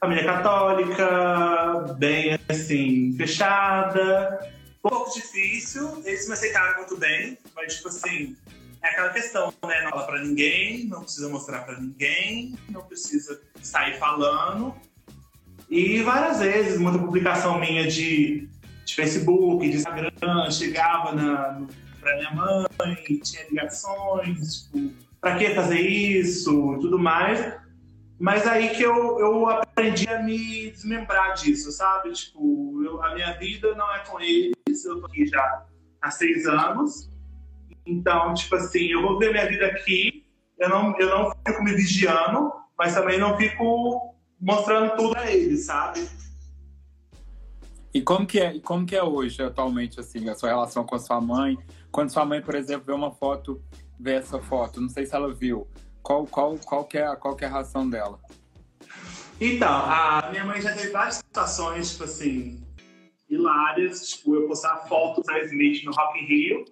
Família 0.00 0.24
católica, 0.24 1.94
bem 1.98 2.38
assim, 2.48 3.12
fechada. 3.16 4.40
Um 4.84 4.88
pouco 4.90 5.14
difícil, 5.14 6.02
eles 6.04 6.26
me 6.26 6.34
aceitaram 6.34 6.76
muito 6.78 6.96
bem, 6.98 7.38
mas 7.56 7.76
tipo 7.76 7.88
assim, 7.88 8.36
é 8.82 8.88
aquela 8.88 9.08
questão, 9.08 9.52
né? 9.66 9.80
Não 9.82 9.90
fala 9.90 10.06
pra 10.06 10.22
ninguém, 10.22 10.86
não 10.88 11.02
precisa 11.02 11.28
mostrar 11.30 11.60
pra 11.60 11.80
ninguém, 11.80 12.54
não 12.68 12.82
precisa 12.82 13.40
sair 13.62 13.98
falando. 13.98 14.74
E 15.70 16.02
várias 16.02 16.40
vezes, 16.40 16.78
muita 16.78 16.98
publicação 16.98 17.58
minha 17.58 17.88
de, 17.88 18.46
de 18.84 18.94
Facebook, 18.94 19.66
de 19.66 19.78
Instagram, 19.78 20.50
chegava 20.50 21.12
na, 21.12 21.66
pra 21.98 22.16
minha 22.16 22.30
mãe, 22.32 23.20
tinha 23.22 23.48
ligações, 23.48 24.64
tipo, 24.64 24.92
para 25.18 25.38
que 25.38 25.54
fazer 25.54 25.80
isso, 25.80 26.78
tudo 26.82 26.98
mais. 26.98 27.40
Mas 28.18 28.46
aí 28.46 28.70
que 28.70 28.82
eu, 28.82 29.18
eu 29.18 29.48
aprendi 29.48 30.08
a 30.08 30.22
me 30.22 30.70
desmembrar 30.70 31.34
disso, 31.34 31.72
sabe? 31.72 32.12
Tipo, 32.12 32.82
eu, 32.84 33.02
a 33.02 33.14
minha 33.14 33.32
vida 33.38 33.74
não 33.74 33.92
é 33.94 34.00
com 34.00 34.20
eles, 34.20 34.84
eu 34.84 35.00
tô 35.00 35.06
aqui 35.06 35.26
já 35.26 35.66
há 36.00 36.10
seis 36.10 36.46
anos. 36.46 37.10
Então, 37.84 38.32
tipo 38.34 38.54
assim, 38.54 38.86
eu 38.86 39.02
vou 39.02 39.18
ver 39.18 39.32
minha 39.32 39.46
vida 39.48 39.66
aqui, 39.66 40.24
eu 40.58 40.68
não, 40.68 40.98
eu 40.98 41.08
não 41.08 41.32
fico 41.46 41.62
me 41.62 41.74
vigiando, 41.74 42.52
mas 42.78 42.94
também 42.94 43.18
não 43.18 43.36
fico 43.36 44.14
mostrando 44.40 44.94
tudo 44.96 45.18
a 45.18 45.30
eles, 45.30 45.66
sabe? 45.66 46.08
E 47.92 48.00
como 48.00 48.26
que 48.26 48.40
é, 48.40 48.58
como 48.60 48.86
que 48.86 48.96
é 48.96 49.02
hoje, 49.02 49.42
atualmente, 49.42 50.00
assim, 50.00 50.28
a 50.28 50.34
sua 50.34 50.48
relação 50.48 50.84
com 50.84 50.94
a 50.94 50.98
sua 50.98 51.20
mãe? 51.20 51.56
Quando 51.92 52.10
sua 52.10 52.24
mãe, 52.24 52.42
por 52.42 52.54
exemplo, 52.54 52.86
vê 52.86 52.92
uma 52.92 53.12
foto 53.12 53.62
ver 53.98 54.20
essa 54.20 54.40
foto? 54.40 54.80
Não 54.80 54.88
sei 54.88 55.06
se 55.06 55.14
ela 55.14 55.32
viu. 55.32 55.68
Qual, 56.04 56.26
qual, 56.26 56.58
qual, 56.58 56.84
que, 56.84 56.98
é, 56.98 57.16
qual 57.16 57.34
que 57.34 57.46
é 57.46 57.48
a 57.48 57.50
reação 57.50 57.88
dela? 57.88 58.20
Então, 59.40 59.72
a 59.72 60.28
minha 60.30 60.44
mãe 60.44 60.60
já 60.60 60.74
teve 60.74 60.90
várias 60.90 61.14
situações, 61.16 61.92
tipo 61.92 62.04
assim, 62.04 62.62
hilárias. 63.28 64.10
Tipo, 64.10 64.34
eu 64.34 64.46
postar 64.46 64.86
fotos 64.86 65.24
da 65.24 65.38
Smith 65.44 65.82
no 65.82 65.92
Rock 65.92 66.18
in 66.20 66.26
Rio. 66.26 66.64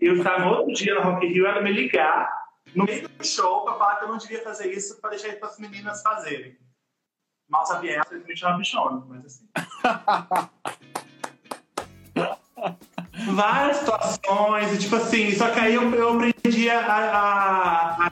E 0.00 0.06
eu 0.06 0.16
estar 0.18 0.40
no 0.40 0.52
outro 0.52 0.72
dia 0.74 0.94
no 0.94 1.02
Rock 1.02 1.26
in 1.26 1.30
Rio, 1.30 1.46
ela 1.46 1.60
me 1.60 1.72
ligar 1.72 2.30
no 2.72 2.84
meio 2.84 3.08
do 3.08 3.26
show 3.26 3.64
pra 3.64 3.74
falar 3.74 3.96
que 3.96 4.04
eu 4.04 4.08
não 4.08 4.16
devia 4.16 4.44
fazer 4.44 4.72
isso 4.72 5.00
pra 5.00 5.10
deixar 5.10 5.36
as 5.42 5.58
meninas 5.58 6.00
fazerem. 6.00 6.56
Mal 7.48 7.66
sabia 7.66 7.94
ela, 7.94 8.04
simplesmente 8.04 8.44
uma 8.44 8.58
bichona, 8.58 9.04
mas 9.08 9.24
assim. 9.26 9.48
várias 13.34 13.78
situações, 13.78 14.72
e, 14.72 14.78
tipo 14.78 14.96
assim, 14.96 15.34
só 15.34 15.50
que 15.50 15.60
aí 15.60 15.74
eu, 15.74 15.94
eu 15.94 16.14
aprendi 16.14 16.70
a, 16.70 16.80
a, 16.80 18.06
a, 18.06 18.10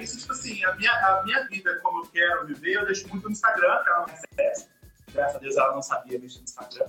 isso, 0.00 0.18
tipo 0.18 0.32
assim, 0.32 0.64
a 0.64 0.74
minha, 0.76 0.90
a 0.92 1.22
minha 1.24 1.46
vida 1.48 1.78
como 1.82 2.04
eu 2.04 2.06
quero 2.06 2.46
viver, 2.46 2.74
eu 2.74 2.86
deixo 2.86 3.08
muito 3.08 3.24
no 3.24 3.32
Instagram, 3.32 3.82
que 3.82 3.88
ela 3.90 4.06
não 4.06 4.14
acessa. 4.14 4.68
Graças 5.12 5.36
a 5.36 5.38
Deus 5.38 5.56
ela 5.56 5.74
não 5.74 5.82
sabia 5.82 6.18
mexer 6.18 6.38
no 6.38 6.44
Instagram. 6.44 6.86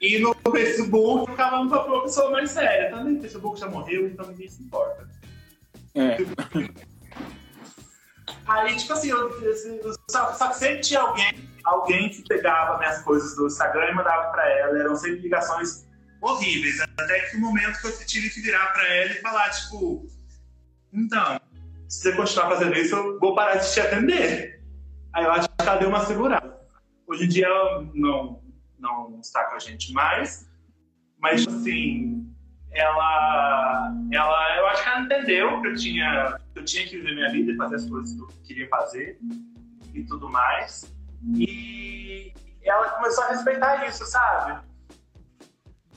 E 0.00 0.18
no 0.20 0.34
Facebook, 0.52 1.34
cada 1.34 1.60
um 1.60 1.68
pra 1.68 1.84
uma 1.84 2.02
pessoa 2.02 2.30
mais 2.30 2.50
séria. 2.52 2.90
Também 2.90 3.14
tá? 3.14 3.18
o 3.18 3.22
Facebook 3.22 3.58
já 3.58 3.68
morreu, 3.68 4.06
então 4.06 4.26
ninguém 4.28 4.48
se 4.48 4.62
importa. 4.62 5.08
É. 5.94 6.18
Aí, 8.46 8.76
tipo 8.76 8.92
assim, 8.92 9.08
eu, 9.10 9.30
eu, 9.42 9.94
só, 10.10 10.32
só 10.34 10.48
que 10.48 10.56
sempre 10.56 10.80
tinha 10.80 11.00
alguém, 11.00 11.50
alguém 11.64 12.08
que 12.08 12.22
pegava 12.22 12.78
minhas 12.78 13.02
coisas 13.02 13.34
do 13.36 13.46
Instagram 13.46 13.90
e 13.90 13.94
mandava 13.94 14.30
pra 14.30 14.48
ela. 14.48 14.78
Eram 14.78 14.96
sempre 14.96 15.20
ligações 15.20 15.87
horríveis. 16.20 16.80
Até 16.80 17.20
que 17.20 17.36
o 17.36 17.40
momento 17.40 17.80
que 17.80 17.86
eu 17.86 18.06
tive 18.06 18.30
que 18.30 18.40
virar 18.40 18.72
para 18.72 18.86
ela 18.86 19.10
e 19.12 19.20
falar, 19.20 19.50
tipo, 19.50 20.06
então, 20.92 21.40
se 21.88 22.02
você 22.02 22.16
continuar 22.16 22.48
fazendo 22.48 22.74
isso, 22.74 22.94
eu 22.94 23.18
vou 23.18 23.34
parar 23.34 23.56
de 23.56 23.72
te 23.72 23.80
atender. 23.80 24.62
Aí 25.12 25.24
eu 25.24 25.32
acho 25.32 25.48
que 25.48 25.54
ela 25.58 25.76
deu 25.76 25.88
uma 25.88 26.04
segurada. 26.04 26.58
Hoje 27.06 27.24
em 27.24 27.28
dia 27.28 27.46
ela 27.46 27.88
não, 27.94 28.42
não 28.78 29.18
está 29.20 29.44
com 29.44 29.56
a 29.56 29.58
gente 29.58 29.92
mais, 29.92 30.48
mas 31.18 31.46
assim, 31.46 32.26
ela, 32.70 33.94
ela, 34.12 34.56
eu 34.58 34.66
acho 34.68 34.82
que 34.82 34.88
ela 34.88 35.00
entendeu 35.00 35.60
que 35.62 35.68
eu 35.68 35.74
tinha, 35.74 36.38
eu 36.54 36.64
tinha 36.64 36.86
que 36.86 36.98
viver 36.98 37.14
minha 37.14 37.30
vida 37.30 37.52
e 37.52 37.56
fazer 37.56 37.76
as 37.76 37.88
coisas 37.88 38.14
que 38.14 38.20
eu 38.20 38.28
queria 38.46 38.68
fazer 38.68 39.18
e 39.94 40.04
tudo 40.04 40.28
mais. 40.28 40.92
E 41.34 42.32
ela 42.62 42.90
começou 42.90 43.24
a 43.24 43.28
respeitar 43.28 43.86
isso, 43.86 44.04
sabe? 44.04 44.67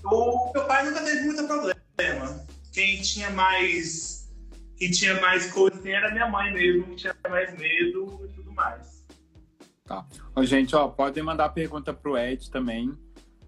O 0.03 0.51
meu 0.53 0.65
pai 0.65 0.86
nunca 0.86 1.03
teve 1.03 1.25
muito 1.25 1.43
problema. 1.46 2.46
Quem 2.74 3.01
tinha 3.01 3.29
mais. 3.31 4.29
Quem 4.77 4.89
tinha 4.89 5.20
mais 5.22 5.51
coisa 5.51 5.77
assim, 5.77 5.91
era 5.91 6.12
minha 6.12 6.27
mãe 6.27 6.51
mesmo, 6.51 6.84
que 6.86 6.96
tinha 6.96 7.15
mais 7.29 7.55
medo 7.58 8.20
e 8.25 8.34
tudo 8.34 8.51
mais. 8.53 9.05
Tá. 9.86 10.05
Ô, 10.36 10.43
gente, 10.43 10.75
ó, 10.75 10.88
podem 10.88 11.22
mandar 11.22 11.50
pergunta 11.50 11.93
pro 11.93 12.17
Ed 12.17 12.50
também. 12.50 12.91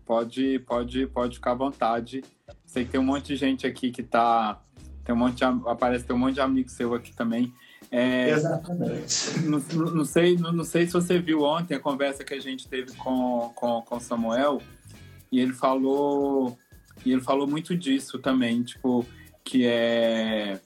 Pode, 0.06 0.60
pode, 0.60 1.08
pode 1.08 1.36
ficar 1.36 1.52
à 1.52 1.56
vontade. 1.56 2.24
Sei 2.66 2.86
que 2.86 2.92
tem 2.92 3.00
um 3.00 3.06
monte 3.06 3.28
de 3.28 3.36
gente 3.36 3.66
aqui 3.66 3.92
que 3.92 4.04
tá. 4.04 4.62
Tem 5.04 5.16
um 5.16 5.18
monte 5.18 5.38
de, 5.38 5.44
aparece 5.44 6.06
tem 6.06 6.16
um 6.16 6.20
monte 6.20 6.36
de 6.36 6.42
amigo 6.42 6.70
seu 6.70 6.94
aqui 6.94 7.16
também. 7.16 7.54
É, 7.90 8.30
Exatamente. 8.30 9.40
não, 9.42 9.60
não 9.92 10.06
sei, 10.06 10.38
não, 10.38 10.52
não 10.52 10.64
sei 10.64 10.86
se 10.86 10.94
você 10.94 11.20
viu 11.20 11.44
ontem 11.44 11.76
a 11.76 11.80
conversa 11.80 12.24
que 12.24 12.34
a 12.34 12.40
gente 12.40 12.68
teve 12.68 12.92
com 12.96 13.52
com, 13.56 13.82
com 13.82 14.00
Samuel 14.00 14.62
e 15.34 15.40
ele 15.40 15.52
falou 15.52 16.56
e 17.04 17.12
ele 17.12 17.22
falou 17.22 17.48
muito 17.48 17.76
disso 17.76 18.20
também, 18.20 18.62
tipo 18.62 19.04
que 19.44 19.66
é 19.66 20.62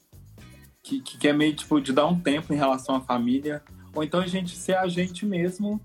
que, 0.84 1.00
que 1.00 1.28
é 1.28 1.32
meio 1.32 1.56
tipo 1.56 1.80
de 1.80 1.94
dar 1.94 2.06
um 2.06 2.20
tempo 2.20 2.54
em 2.54 2.58
relação 2.58 2.96
à 2.96 3.02
família 3.02 3.64
ou 3.96 4.04
então 4.04 4.20
a 4.20 4.28
gente 4.28 4.58
ser 4.58 4.76
a 4.76 4.86
gente 4.90 5.26
mesmo 5.26 5.82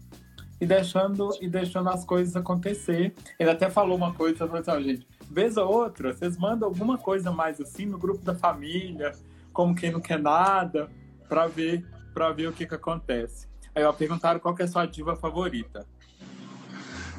e 0.60 0.66
deixando 0.66 1.30
e 1.40 1.48
deixando 1.48 1.90
as 1.90 2.04
coisas 2.04 2.34
acontecer. 2.34 3.14
Ele 3.38 3.50
até 3.50 3.70
falou 3.70 3.96
uma 3.96 4.12
coisa, 4.12 4.38
falou 4.38 4.56
assim, 4.56 4.70
ó, 4.72 4.80
gente, 4.80 5.06
vez 5.30 5.56
ou 5.56 5.72
outra, 5.72 6.12
vocês 6.12 6.36
mandam 6.36 6.68
alguma 6.68 6.98
coisa 6.98 7.30
mais 7.30 7.60
assim 7.60 7.86
no 7.86 7.98
grupo 7.98 8.24
da 8.24 8.34
família, 8.34 9.12
como 9.52 9.76
quem 9.76 9.92
não 9.92 10.00
quer 10.00 10.18
nada, 10.18 10.90
para 11.28 11.46
ver 11.46 11.86
para 12.12 12.32
ver 12.32 12.48
o 12.48 12.52
que 12.52 12.66
que 12.66 12.74
acontece. 12.74 13.46
Aí 13.74 13.84
eu 13.84 13.94
perguntaram 13.94 14.40
qual 14.40 14.54
que 14.56 14.62
é 14.62 14.64
a 14.64 14.68
sua 14.68 14.86
diva 14.86 15.14
favorita. 15.14 15.86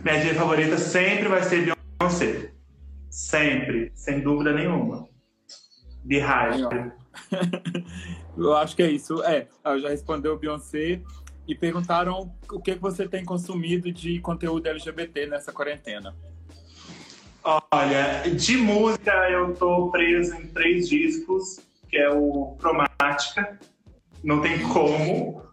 Minha 0.04 0.20
diva 0.20 0.36
favorita 0.36 0.78
sempre 0.78 1.30
vai 1.30 1.42
ser 1.44 1.74
Beyoncé. 2.00 2.52
Sempre, 3.10 3.92
sem 3.96 4.20
dúvida 4.20 4.52
nenhuma. 4.52 5.08
Aí, 6.10 6.64
ó. 6.64 6.70
eu 8.38 8.54
acho 8.56 8.76
que 8.76 8.84
é 8.84 8.92
isso. 8.92 9.24
É, 9.24 9.48
ela 9.64 9.80
já 9.80 9.90
respondeu 9.90 10.38
Beyoncé 10.38 11.02
e 11.48 11.56
perguntaram 11.56 12.34
o 12.52 12.60
que 12.60 12.76
você 12.76 13.08
tem 13.08 13.24
consumido 13.24 13.92
de 13.92 14.20
conteúdo 14.20 14.68
LGBT 14.68 15.28
nessa 15.28 15.54
quarentena. 15.54 16.14
Olha, 17.44 18.24
de 18.30 18.58
música 18.58 19.12
eu 19.30 19.54
tô 19.56 19.90
preso 19.92 20.36
em 20.36 20.48
três 20.48 20.88
discos, 20.88 21.60
que 21.90 21.98
é 21.98 22.10
o 22.10 22.58
Cromática, 22.60 23.60
não 24.24 24.42
tem 24.42 24.62
como. 24.70 25.44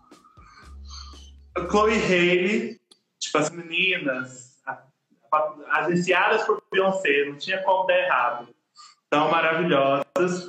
Chloe 1.69 1.95
Haley, 1.95 2.80
tipo, 3.21 3.39
as 3.39 3.51
meninas 3.51 4.59
agenciadas 5.69 6.43
por 6.45 6.61
Beyoncé, 6.73 7.27
não 7.27 7.37
tinha 7.37 7.63
como 7.63 7.87
dar 7.87 7.99
errado. 7.99 8.49
Tão 9.09 9.31
maravilhosas. 9.31 10.49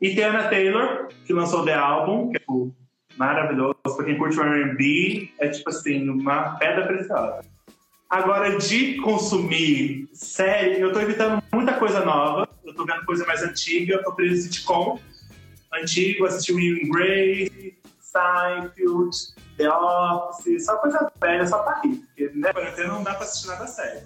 E 0.00 0.14
tem 0.14 0.24
a 0.24 0.30
Anna 0.30 0.48
Taylor, 0.48 1.08
que 1.24 1.32
lançou 1.32 1.64
The 1.64 1.74
Album, 1.74 2.30
que 2.30 2.36
é 2.36 2.40
tipo, 2.40 2.74
maravilhoso. 3.16 3.74
Pra 3.96 4.04
quem 4.04 4.18
curte 4.18 4.38
o 4.38 4.42
R&B, 4.42 5.32
é 5.40 5.48
tipo 5.48 5.70
assim, 5.70 6.08
uma 6.08 6.56
pedra 6.58 6.86
preciosa. 6.86 7.44
Agora, 8.10 8.56
de 8.58 8.96
consumir 9.00 10.08
série, 10.12 10.80
eu 10.80 10.92
tô 10.92 11.00
evitando 11.00 11.42
muita 11.52 11.74
coisa 11.74 12.04
nova. 12.04 12.48
Eu 12.64 12.74
tô 12.74 12.84
vendo 12.84 13.04
coisa 13.04 13.26
mais 13.26 13.42
antiga, 13.42 13.94
eu 13.94 14.04
tô 14.04 14.12
preso 14.12 14.34
em 14.34 14.52
sitcom 14.52 15.00
antigo, 15.72 16.24
assisti 16.26 16.52
Will 16.52 16.78
and 16.84 16.88
Grace, 16.88 17.63
Seinfeld, 18.14 19.16
The 19.56 19.68
Office, 19.68 20.64
só 20.64 20.76
coisa 20.76 21.10
velha, 21.20 21.46
só 21.46 21.58
pra 21.58 21.80
rir. 21.80 21.96
Porque, 21.96 22.30
né, 22.34 22.52
quarentena 22.52 22.88
não 22.88 23.02
dá 23.02 23.14
pra 23.14 23.24
assistir 23.24 23.48
nada 23.48 23.66
sério. 23.66 24.02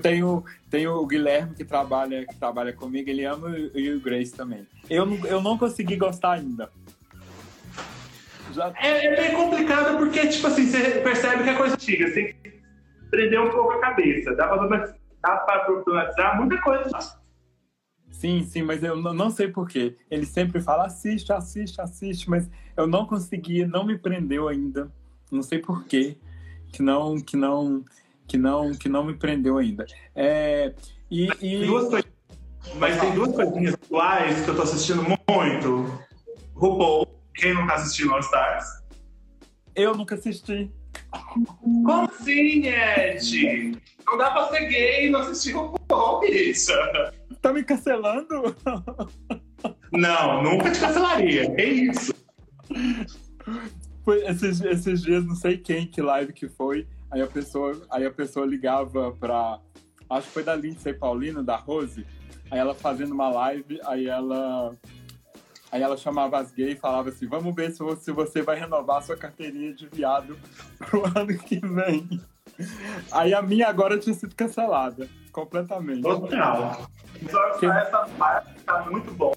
Tem 0.00 0.22
o, 0.22 0.44
tem 0.70 0.86
o 0.86 1.06
Guilherme 1.06 1.54
que 1.54 1.64
trabalha, 1.64 2.26
que 2.26 2.34
trabalha 2.36 2.72
comigo, 2.72 3.10
ele 3.10 3.24
ama 3.24 3.48
o, 3.48 3.78
e 3.78 3.94
o 3.94 4.00
Grace 4.00 4.32
também. 4.32 4.66
Eu 4.88 5.04
não, 5.04 5.26
eu 5.26 5.40
não 5.40 5.58
consegui 5.58 5.96
gostar 5.96 6.32
ainda. 6.32 6.70
Já, 8.52 8.72
É, 8.80 9.06
é 9.06 9.16
bem 9.16 9.34
complicado 9.34 9.98
porque, 9.98 10.26
tipo 10.28 10.46
assim, 10.46 10.66
você 10.66 11.00
percebe 11.00 11.42
que 11.42 11.50
é 11.50 11.54
coisa 11.54 11.74
antiga, 11.74 12.06
você 12.08 12.14
tem 12.14 12.34
que 12.34 12.62
prender 13.10 13.40
um 13.40 13.50
pouco 13.50 13.72
a 13.72 13.80
cabeça. 13.80 14.34
Dá 14.34 14.48
pra, 14.48 14.94
dá 15.20 15.36
pra 15.36 15.60
problematizar 15.60 16.36
muita 16.36 16.60
coisa. 16.62 17.21
Sim, 18.22 18.44
sim, 18.44 18.62
mas 18.62 18.84
eu 18.84 18.96
não, 18.96 19.30
sei 19.30 19.48
porquê. 19.48 19.96
Ele 20.08 20.24
sempre 20.24 20.60
fala, 20.60 20.86
assiste, 20.86 21.32
assiste, 21.32 21.80
assiste, 21.80 22.30
mas 22.30 22.48
eu 22.76 22.86
não 22.86 23.04
consegui, 23.04 23.66
não 23.66 23.84
me 23.84 23.98
prendeu 23.98 24.46
ainda. 24.46 24.88
Não 25.30 25.42
sei 25.42 25.58
porquê 25.58 26.16
que 26.72 26.82
não, 26.82 27.20
que 27.20 27.36
não, 27.36 27.84
que 28.28 28.38
não, 28.38 28.72
que 28.72 28.88
não 28.88 29.04
me 29.04 29.14
prendeu 29.14 29.58
ainda. 29.58 29.84
É, 30.14 30.72
e, 31.10 31.28
e 31.40 31.66
duas. 31.66 32.04
Mas 32.76 33.00
tem 33.00 33.12
duas 33.12 33.34
coisinhas 33.34 33.74
atuais 33.74 34.44
que 34.44 34.50
eu 34.50 34.54
tô 34.54 34.62
assistindo 34.62 35.02
muito. 35.02 35.98
RuPaul, 36.54 37.08
quem 37.34 37.52
não 37.54 37.66
tá 37.66 37.74
assistindo 37.74 38.12
All 38.12 38.20
Stars? 38.20 38.82
eu 39.74 39.96
nunca 39.96 40.14
assisti. 40.14 40.70
Como 41.60 42.02
assim, 42.02 42.68
Ed? 42.68 43.78
Não 44.06 44.16
dá 44.16 44.30
pra 44.30 44.48
ser 44.48 44.66
gay 44.68 45.06
e 45.06 45.10
não 45.10 45.20
assistir 45.20 45.52
RuPaul, 45.52 46.20
bicha. 46.20 47.12
Tá 47.42 47.52
me 47.52 47.64
cancelando? 47.64 48.54
Não, 49.92 50.42
nunca 50.44 50.70
te 50.70 50.78
cancelaria. 50.78 51.52
Que 51.54 51.62
isso? 51.64 52.14
Foi 54.04 54.24
esses, 54.24 54.60
esses 54.60 55.02
dias, 55.02 55.24
não 55.26 55.34
sei 55.34 55.58
quem, 55.58 55.86
que 55.86 56.00
live 56.00 56.32
que 56.32 56.48
foi. 56.48 56.86
Aí 57.10 57.20
a 57.20 57.26
pessoa, 57.26 57.80
aí 57.90 58.06
a 58.06 58.10
pessoa 58.10 58.46
ligava 58.46 59.12
pra. 59.12 59.60
Acho 60.08 60.28
que 60.28 60.32
foi 60.32 60.44
da 60.44 60.54
Lindsay 60.54 60.94
Paulino, 60.94 61.42
da 61.42 61.56
Rose. 61.56 62.06
Aí 62.50 62.58
ela 62.58 62.74
fazendo 62.74 63.12
uma 63.12 63.28
live, 63.28 63.80
aí 63.84 64.06
ela. 64.06 64.72
Aí 65.70 65.82
ela 65.82 65.96
chamava 65.96 66.38
as 66.38 66.52
gays 66.52 66.76
e 66.76 66.80
falava 66.80 67.10
assim: 67.10 67.26
vamos 67.26 67.54
ver 67.54 67.72
se 67.72 67.80
você, 67.80 68.04
se 68.04 68.12
você 68.12 68.40
vai 68.40 68.58
renovar 68.58 68.98
a 68.98 69.02
sua 69.02 69.16
carteirinha 69.16 69.74
de 69.74 69.88
viado 69.88 70.38
pro 70.78 71.04
ano 71.18 71.36
que 71.38 71.58
vem. 71.58 72.20
Aí 73.10 73.34
a 73.34 73.42
minha 73.42 73.68
agora 73.68 73.98
tinha 73.98 74.14
sido 74.14 74.34
cancelada. 74.34 75.08
Completamente. 75.32 76.02
Total. 76.02 76.88
Então, 77.20 77.72
essa 77.72 78.06
parte 78.18 78.54
tá 78.64 78.84
muito 78.90 79.10
bom. 79.12 79.34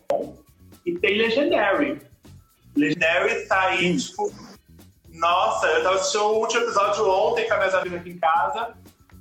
E 0.85 0.97
tem 0.99 1.17
Legendary. 1.17 2.01
Legendary 2.75 3.47
tá 3.47 3.61
aí, 3.61 3.97
tipo. 3.97 4.31
Nossa, 5.09 5.67
eu 5.67 5.83
tava 5.83 5.95
assistindo 5.95 6.25
o 6.25 6.39
último 6.39 6.63
episódio 6.63 7.09
ontem 7.09 7.47
com 7.47 7.53
a 7.53 7.57
minha 7.57 7.79
amiga 7.79 7.97
aqui 7.97 8.09
em 8.09 8.19
casa. 8.19 8.75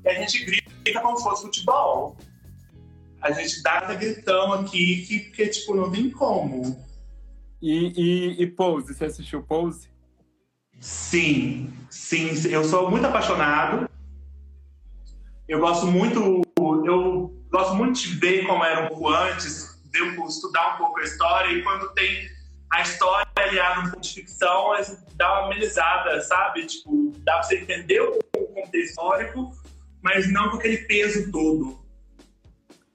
E 0.05 0.09
a 0.09 0.15
gente 0.15 0.45
grita 0.45 1.01
como 1.01 1.17
se 1.17 1.23
fosse 1.23 1.43
futebol. 1.43 2.17
A 3.23 3.31
gente 3.31 3.63
dá 3.63 3.77
essa 3.77 3.95
gritão 3.95 4.53
aqui 4.53 5.07
que, 5.07 5.21
que 5.31 5.49
tipo, 5.49 5.75
não 5.75 5.91
tem 5.91 6.11
como. 6.11 6.77
E, 7.63 7.93
e, 7.97 8.43
e 8.43 8.47
Pose, 8.47 8.93
você 8.93 9.07
assistiu 9.07 9.43
Pose? 9.43 9.89
Sim, 10.79 11.73
sim, 11.89 12.29
eu 12.51 12.63
sou 12.65 12.91
muito 12.91 13.07
apaixonado. 13.07 13.89
Eu 15.49 15.61
gosto 15.61 15.87
muito, 15.87 16.43
eu 16.87 17.35
gosto 17.51 17.75
muito 17.75 18.01
de 18.01 18.09
ver 18.17 18.47
como 18.47 18.65
era 18.65 18.87
um 18.87 18.89
pouco 18.89 19.09
antes, 19.09 19.81
de 19.85 19.99
eu 19.99 20.27
estudar 20.27 20.75
um 20.75 20.79
pouco 20.79 20.99
a 20.99 21.03
história 21.05 21.53
e 21.53 21.63
quando 21.63 21.93
tem 21.95 22.29
a 22.71 22.83
história 22.83 23.27
aliada 23.37 23.83
pouco 23.83 24.01
de 24.01 24.15
ficção, 24.15 24.73
dá 25.15 25.41
uma 25.41 25.47
amenizada, 25.47 26.21
sabe? 26.23 26.67
Tipo, 26.67 27.13
dá 27.19 27.35
pra 27.35 27.43
você 27.43 27.61
entender 27.61 28.01
o 28.01 28.19
contexto 28.33 28.75
histórico, 28.77 29.53
mas 30.03 30.31
não 30.33 30.51
com 30.51 30.57
aquele 30.57 30.79
peso 30.79 31.31
todo. 31.31 31.85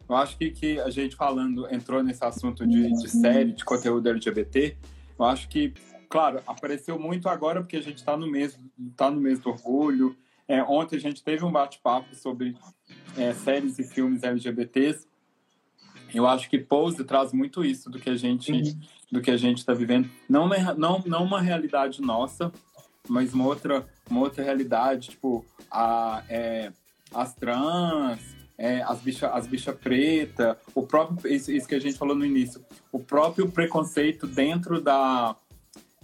Eu 0.09 0.15
acho 0.15 0.37
que, 0.37 0.49
que 0.49 0.79
a 0.79 0.89
gente 0.89 1.15
falando, 1.15 1.71
entrou 1.73 2.01
nesse 2.01 2.23
assunto 2.25 2.65
de, 2.65 2.91
de 2.91 3.09
série, 3.09 3.53
de 3.53 3.63
conteúdo 3.63 4.09
LGBT, 4.09 4.75
eu 5.17 5.25
acho 5.25 5.47
que, 5.47 5.73
claro, 6.09 6.41
apareceu 6.47 6.97
muito 6.97 7.29
agora 7.29 7.61
porque 7.61 7.77
a 7.77 7.81
gente 7.81 7.97
está 7.97 8.17
no 8.17 8.29
mês, 8.29 8.59
tá 8.97 9.11
no 9.11 9.21
mês 9.21 9.39
do 9.39 9.49
orgulho. 9.49 10.17
É, 10.47 10.63
ontem 10.63 10.95
a 10.95 10.99
gente 10.99 11.23
teve 11.23 11.45
um 11.45 11.51
bate-papo 11.51 12.15
sobre 12.15 12.57
é, 13.17 13.33
séries 13.33 13.79
e 13.79 13.83
filmes 13.83 14.23
LGBTs. 14.23 15.07
Eu 16.13 16.27
acho 16.27 16.49
que 16.49 16.57
Pose 16.57 17.03
traz 17.03 17.31
muito 17.31 17.63
isso 17.63 17.89
do 17.89 17.99
que 17.99 18.09
a 18.09 18.15
gente 18.15 18.77
do 19.11 19.21
que 19.21 19.31
a 19.31 19.37
gente 19.37 19.57
está 19.57 19.73
vivendo. 19.73 20.07
Não, 20.29 20.45
uma- 20.45 20.73
não, 20.75 21.03
não 21.05 21.23
uma 21.23 21.41
realidade 21.41 21.99
nossa, 21.99 22.51
mas 23.07 23.33
uma 23.33 23.45
outra, 23.45 23.87
uma 24.07 24.19
outra 24.19 24.43
realidade, 24.43 25.09
tipo, 25.09 25.43
a, 25.71 26.23
é, 26.29 26.71
as 27.13 27.33
trans, 27.33 28.19
é, 28.57 28.83
as 28.83 28.99
bichas 28.99 29.31
as 29.33 29.47
bicha 29.47 29.73
preta, 29.73 30.57
o 30.75 30.83
próprio, 30.83 31.33
isso, 31.33 31.51
isso 31.51 31.67
que 31.67 31.75
a 31.75 31.79
gente 31.79 31.97
falou 31.97 32.15
no 32.15 32.25
início, 32.25 32.63
o 32.91 32.99
próprio 32.99 33.49
preconceito 33.49 34.27
dentro 34.27 34.79
da 34.79 35.35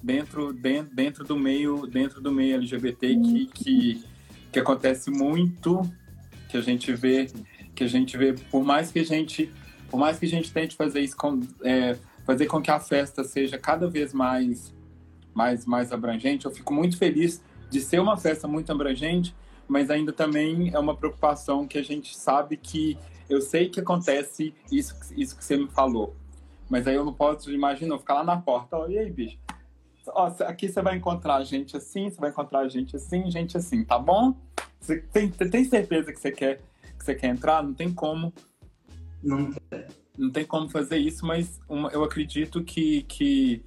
dentro, 0.02 0.54
dentro, 0.54 0.95
dentro 0.95 1.24
do 1.24 1.38
meio 1.38 1.86
dentro 1.86 2.21
do 2.21 2.32
meio 2.32 2.56
LGBT 2.56 3.15
que, 3.17 3.45
que, 3.48 4.04
que 4.52 4.60
acontece 4.60 5.12
muito, 5.12 5.82
que 6.56 6.58
a 6.58 6.62
gente 6.62 6.94
vê 6.94 7.28
que 7.74 7.84
a 7.84 7.88
gente 7.88 8.18
vê, 8.18 8.34
por 8.34 8.63
mais 8.63 8.91
que 8.91 9.00
a 9.00 9.04
gente 9.04 9.52
por 9.89 10.00
mais 10.00 10.18
que 10.18 10.26
a 10.26 10.30
gente 10.30 10.52
tente 10.52 10.76
fazer 10.76 11.02
isso 11.02 11.15
com, 11.15 11.41
é, 11.63 11.98
fazer 12.26 12.48
com 12.48 12.62
que 12.62 12.72
a 12.72 12.80
festa 12.80 13.24
seja 13.24 13.58
cada 13.58 13.88
vez 13.88 14.13
mais 14.13 14.74
mais 15.34 15.65
mais 15.65 15.91
abrangente, 15.91 16.46
eu 16.46 16.52
fico 16.52 16.74
muito 16.74 16.98
feliz 16.98 17.44
de 17.70 17.82
ser 17.82 18.00
uma 18.00 18.15
festa 18.15 18.48
muito 18.48 18.72
abrangente, 18.72 19.36
mas 19.68 19.89
ainda 19.89 20.13
também 20.13 20.72
é 20.74 20.80
uma 20.80 20.96
preocupação 20.96 21.68
que 21.68 21.78
a 21.78 21.84
gente 21.84 22.15
sabe 22.15 22.56
que 22.56 22.98
eu 23.30 23.41
sei 23.41 23.68
que 23.68 23.80
acontece 23.80 24.54
isso, 24.72 24.96
isso 25.18 25.36
que 25.36 25.44
você 25.44 25.58
me 25.58 25.68
falou, 25.68 26.15
mas 26.70 26.88
aí 26.88 26.96
eu 26.96 27.04
não 27.04 27.13
posso 27.13 27.52
imaginar, 27.52 27.98
ficar 27.98 28.15
lá 28.15 28.24
na 28.24 28.38
porta, 28.38 28.78
ó, 28.78 28.88
e 28.88 28.98
aí, 28.98 29.12
bicho? 29.12 29.38
Ó, 30.08 30.32
aqui 30.41 30.70
você 30.70 30.82
vai 30.82 30.96
encontrar 30.96 31.44
gente 31.44 31.76
assim, 31.76 32.10
você 32.10 32.22
vai 32.22 32.30
encontrar 32.30 32.68
gente 32.70 32.96
assim, 32.96 33.30
gente 33.30 33.58
assim, 33.58 33.84
tá 33.84 33.98
bom? 34.00 34.36
Você 34.86 34.98
tem, 34.98 35.32
você 35.32 35.50
tem 35.50 35.65
certeza 35.65 36.13
que 36.13 36.19
você 36.19 36.32
quer 36.32 36.62
que 36.98 37.04
você 37.04 37.15
quer 37.15 37.28
entrar? 37.28 37.63
Não 37.63 37.74
tem 37.74 37.91
como. 37.91 38.32
Não 39.24 39.52
tem. 39.52 39.86
Não 40.17 40.30
tem 40.30 40.45
como 40.45 40.69
fazer 40.69 40.98
isso, 40.98 41.26
mas 41.26 41.60
uma, 41.67 41.89
eu 41.89 42.04
acredito 42.04 42.63
que, 42.63 43.02
que, 43.04 43.62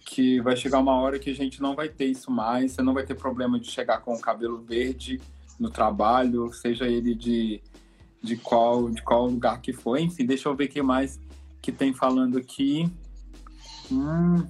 que 0.00 0.40
vai 0.40 0.54
chegar 0.56 0.78
uma 0.78 0.94
hora 1.00 1.18
que 1.18 1.30
a 1.30 1.34
gente 1.34 1.62
não 1.62 1.74
vai 1.74 1.88
ter 1.88 2.06
isso 2.06 2.30
mais. 2.30 2.72
Você 2.72 2.82
não 2.82 2.92
vai 2.92 3.06
ter 3.06 3.14
problema 3.14 3.58
de 3.58 3.70
chegar 3.70 4.00
com 4.00 4.12
o 4.12 4.20
cabelo 4.20 4.60
verde 4.60 5.20
no 5.58 5.70
trabalho, 5.70 6.52
seja 6.52 6.86
ele 6.86 7.14
de, 7.14 7.62
de, 8.22 8.36
qual, 8.36 8.90
de 8.90 9.02
qual 9.02 9.26
lugar 9.26 9.60
que 9.62 9.72
for. 9.72 9.98
Enfim, 9.98 10.26
deixa 10.26 10.48
eu 10.48 10.56
ver 10.56 10.64
o 10.64 10.68
que 10.68 10.82
mais 10.82 11.18
que 11.62 11.72
tem 11.72 11.94
falando 11.94 12.36
aqui. 12.36 12.90
Hum. 13.90 14.46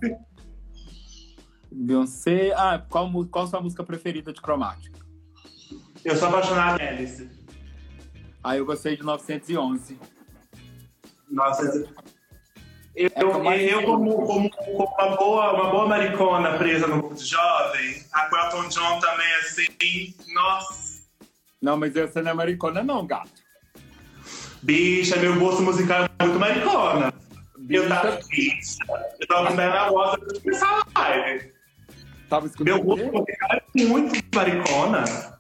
Beyoncé. 1.71 2.53
Ah, 2.57 2.85
qual, 2.89 3.09
qual 3.27 3.45
a 3.45 3.49
sua 3.49 3.61
música 3.61 3.85
preferida 3.85 4.33
de 4.33 4.41
Chromatic? 4.41 5.00
Eu 6.05 6.17
sou 6.17 6.29
apaixonado 6.29 6.79
por 6.79 6.87
Alice. 6.87 7.29
Ah, 8.43 8.57
eu 8.57 8.65
gostei 8.65 8.97
de 8.97 9.03
911. 9.03 9.99
Nossa, 11.31 11.63
eu, 12.95 13.07
é 13.07 13.23
eu, 13.23 13.29
eu 13.81 13.85
como, 13.85 14.27
como, 14.27 14.51
como, 14.51 14.85
uma, 14.85 15.17
boa, 15.17 15.53
uma 15.53 15.71
boa 15.71 15.87
maricona 15.87 16.59
presa 16.59 16.87
no 16.87 16.99
grupo 16.99 17.15
de 17.15 17.25
jovem, 17.25 18.05
a 18.13 18.29
Quelton 18.29 18.69
John 18.69 18.99
também, 18.99 19.35
assim, 19.37 20.15
nossa. 20.35 21.01
Não, 21.63 21.77
mas 21.77 21.93
você 21.93 22.21
não 22.21 22.33
é 22.33 22.35
maricona 22.35 22.83
não, 22.83 23.07
gato. 23.07 23.31
Bicha, 24.63 25.17
meu 25.17 25.39
gosto 25.39 25.63
musical 25.63 26.05
é 26.19 26.25
muito 26.25 26.41
maricona. 26.41 27.13
Bicha. 27.59 27.83
Eu 27.83 27.89
tava, 27.89 28.21
bicha, 28.29 28.79
eu 29.21 29.27
tava 29.29 29.49
com 29.49 29.55
na 29.55 29.89
voz 29.89 30.19
pra 30.19 30.41
começar 30.41 30.87
a 30.95 31.01
live. 31.01 31.53
Tava 32.29 32.47
escutando 32.47 32.67
Meu 32.67 32.83
gosto 32.83 33.13
musical 33.13 33.49
é 33.53 33.85
muito 33.85 34.25
maricona. 34.35 35.40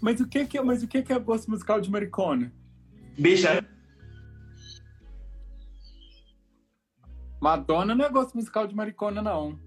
Mas 0.00 0.20
o 0.20 0.28
que 0.28 0.46
que, 0.46 0.60
mas 0.60 0.82
o 0.82 0.88
que 0.88 1.02
que 1.02 1.12
é 1.12 1.18
gosto 1.18 1.50
musical 1.50 1.80
de 1.80 1.90
maricona? 1.90 2.52
Bicha, 3.18 3.64
Madonna 7.40 7.94
não 7.94 8.04
é 8.04 8.08
gosto 8.08 8.34
musical 8.34 8.66
de 8.66 8.74
maricona, 8.74 9.22
não. 9.22 9.58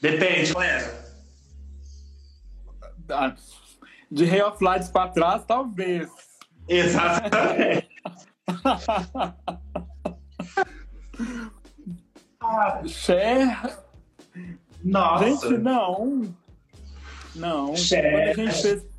Depende, 0.00 0.52
é. 0.58 1.12
De 4.10 4.24
Ray 4.24 4.42
of 4.42 4.62
Lights 4.62 4.88
pra 4.88 5.08
trás, 5.08 5.44
talvez. 5.44 6.10
Exatamente. 6.68 7.88
Cher. 12.88 13.78
Nossa. 14.82 15.24
Gente, 15.24 15.58
não. 15.58 16.34
Não. 17.36 17.76
Cher. 17.76 18.12
Quando 18.12 18.28
a 18.28 18.34
gente 18.34 18.62
fez. 18.62 18.91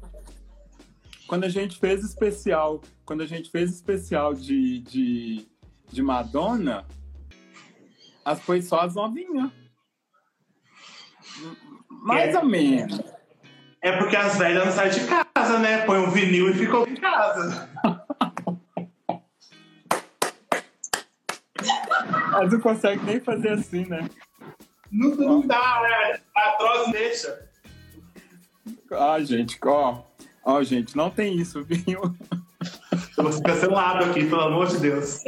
Quando 1.33 1.45
a 1.45 1.49
gente 1.49 1.79
fez 1.79 2.03
especial. 2.03 2.79
Quando 3.03 3.21
a 3.21 3.25
gente 3.25 3.49
fez 3.49 3.71
especial 3.71 4.35
de, 4.35 4.81
de, 4.81 5.47
de 5.91 6.03
Madonna, 6.03 6.85
as 8.23 8.39
foi 8.39 8.61
só 8.61 8.81
as 8.81 8.93
novinhas. 8.93 9.49
Mais 11.89 12.35
É. 12.35 12.37
ou 12.37 12.45
menos. 12.45 13.01
É 13.81 13.97
porque 13.97 14.15
as 14.15 14.37
velhas 14.37 14.63
não 14.63 14.71
saem 14.71 14.91
de 14.91 14.99
casa, 15.07 15.57
né? 15.57 15.83
Põe 15.87 16.01
um 16.01 16.11
vinil 16.11 16.51
e 16.51 16.53
ficam 16.53 16.85
em 16.85 16.97
casa. 16.97 17.67
Elas 22.31 22.53
não 22.53 22.59
conseguem 22.59 23.03
nem 23.05 23.19
fazer 23.19 23.53
assim, 23.53 23.85
né? 23.87 24.07
Não, 24.91 25.15
não 25.15 25.41
dá, 25.41 25.81
né? 25.81 26.21
A 26.35 26.51
troça 26.59 26.91
deixa. 26.91 27.49
Ah, 28.91 29.19
gente, 29.19 29.57
ó. 29.65 30.12
Ó, 30.45 30.61
gente, 30.63 30.95
não 30.95 31.09
tem 31.09 31.37
isso, 31.37 31.63
viu? 31.63 32.01
Eu 33.17 33.23
vou 33.23 33.31
ser 33.31 33.43
cancelado 33.43 34.05
aqui, 34.05 34.25
pelo 34.25 34.41
amor 34.41 34.67
de 34.67 34.77
Deus. 34.77 35.19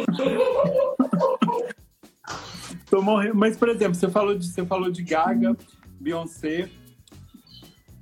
Tô 2.90 3.02
morrendo. 3.02 3.36
Mas, 3.36 3.58
por 3.58 3.70
exemplo, 3.70 3.96
você 3.96 4.10
falou 4.10 4.38
de, 4.38 4.46
você 4.48 4.66
falou 4.66 4.92
de 4.92 5.04
Gaga, 5.04 5.56
Beyoncé. 6.00 6.70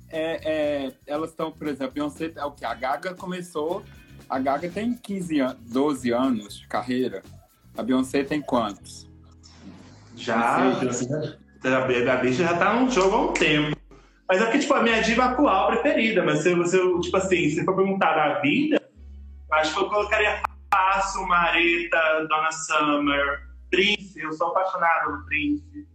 É, 0.08 0.40
é, 0.86 0.92
elas 1.06 1.30
estão, 1.30 1.50
por 1.50 1.66
exemplo, 1.66 1.94
Beyoncé 1.94 2.32
é 2.34 2.44
o 2.44 2.52
que? 2.52 2.64
A 2.64 2.74
Gaga 2.74 3.14
começou. 3.14 3.82
A 4.28 4.38
Gaga 4.38 4.68
tem 4.68 4.94
15 4.94 5.40
anos, 5.40 5.56
12 5.66 6.12
anos 6.12 6.58
de 6.58 6.66
carreira. 6.66 7.22
A 7.76 7.82
Beyoncé 7.82 8.24
tem 8.24 8.40
quantos? 8.40 9.08
Já, 10.16 10.72
já 11.62 12.12
a 12.12 12.16
bicha 12.16 12.44
já 12.44 12.56
tá 12.56 12.80
no 12.80 12.90
jogo 12.90 13.16
há 13.16 13.22
um 13.22 13.32
tempo. 13.32 13.76
Mas 14.28 14.40
é 14.40 14.44
porque, 14.44 14.58
tipo, 14.60 14.74
a 14.74 14.82
minha 14.82 15.00
diva 15.02 15.24
atual 15.24 15.68
preferida. 15.68 16.24
Mas 16.24 16.40
se 16.40 16.54
você, 16.54 16.78
tipo 17.00 17.16
assim, 17.16 17.50
se 17.50 17.64
for 17.64 17.76
perguntar 17.76 18.14
da 18.14 18.40
vida, 18.40 18.82
acho 19.52 19.74
que 19.74 19.80
eu 19.80 19.88
colocaria 19.88 20.42
Passo, 20.70 21.24
Mareta, 21.26 22.26
Donna 22.28 22.50
Summer, 22.50 23.48
Prince. 23.70 24.18
Eu 24.18 24.32
sou 24.32 24.48
apaixonado 24.48 25.12
no 25.12 25.24
Prince. 25.26 25.86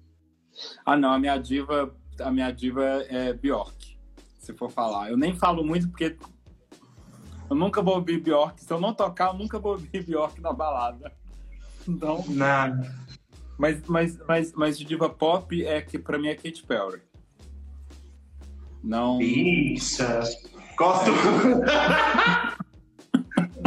Ah, 0.86 0.96
não, 0.96 1.13
a 1.13 1.20
minha 1.20 1.38
diva, 1.38 1.94
a 2.22 2.32
minha 2.32 2.52
diva 2.52 2.84
é 3.10 3.34
Bjork, 3.34 3.98
se 4.38 4.54
for 4.54 4.70
falar. 4.70 5.10
Eu 5.10 5.18
nem 5.18 5.36
falo 5.36 5.63
muito 5.63 5.89
porque 5.89 6.18
eu 7.50 7.56
nunca 7.56 7.82
vou 7.82 7.96
ouvir 7.96 8.20
Bjork. 8.20 8.63
Se 8.63 8.72
eu 8.72 8.80
não 8.80 8.94
tocar, 8.94 9.30
eu 9.30 9.34
nunca 9.34 9.58
vou 9.58 9.74
ouvir 9.74 10.04
Bjork 10.04 10.39
na 10.39 10.54
balada. 10.54 11.12
Então, 11.88 12.24
Nada. 12.28 12.94
mas, 13.58 13.82
mas, 13.88 14.18
mas, 14.28 14.54
mas 14.54 14.78
de 14.78 14.86
diva 14.86 15.10
pop 15.10 15.65
é 15.65 15.82
que 15.82 15.98
pra 15.98 16.20
mim 16.20 16.28
é 16.28 16.36
Katy 16.36 16.63
Perry. 16.63 17.02
Não. 18.84 19.18
Bicha. 19.18 20.22
Gosto. 20.78 21.12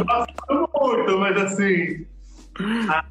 Gosto 0.05 0.69
muito, 0.81 1.19
mas 1.19 1.37
assim. 1.37 2.05
Ah. 2.89 3.05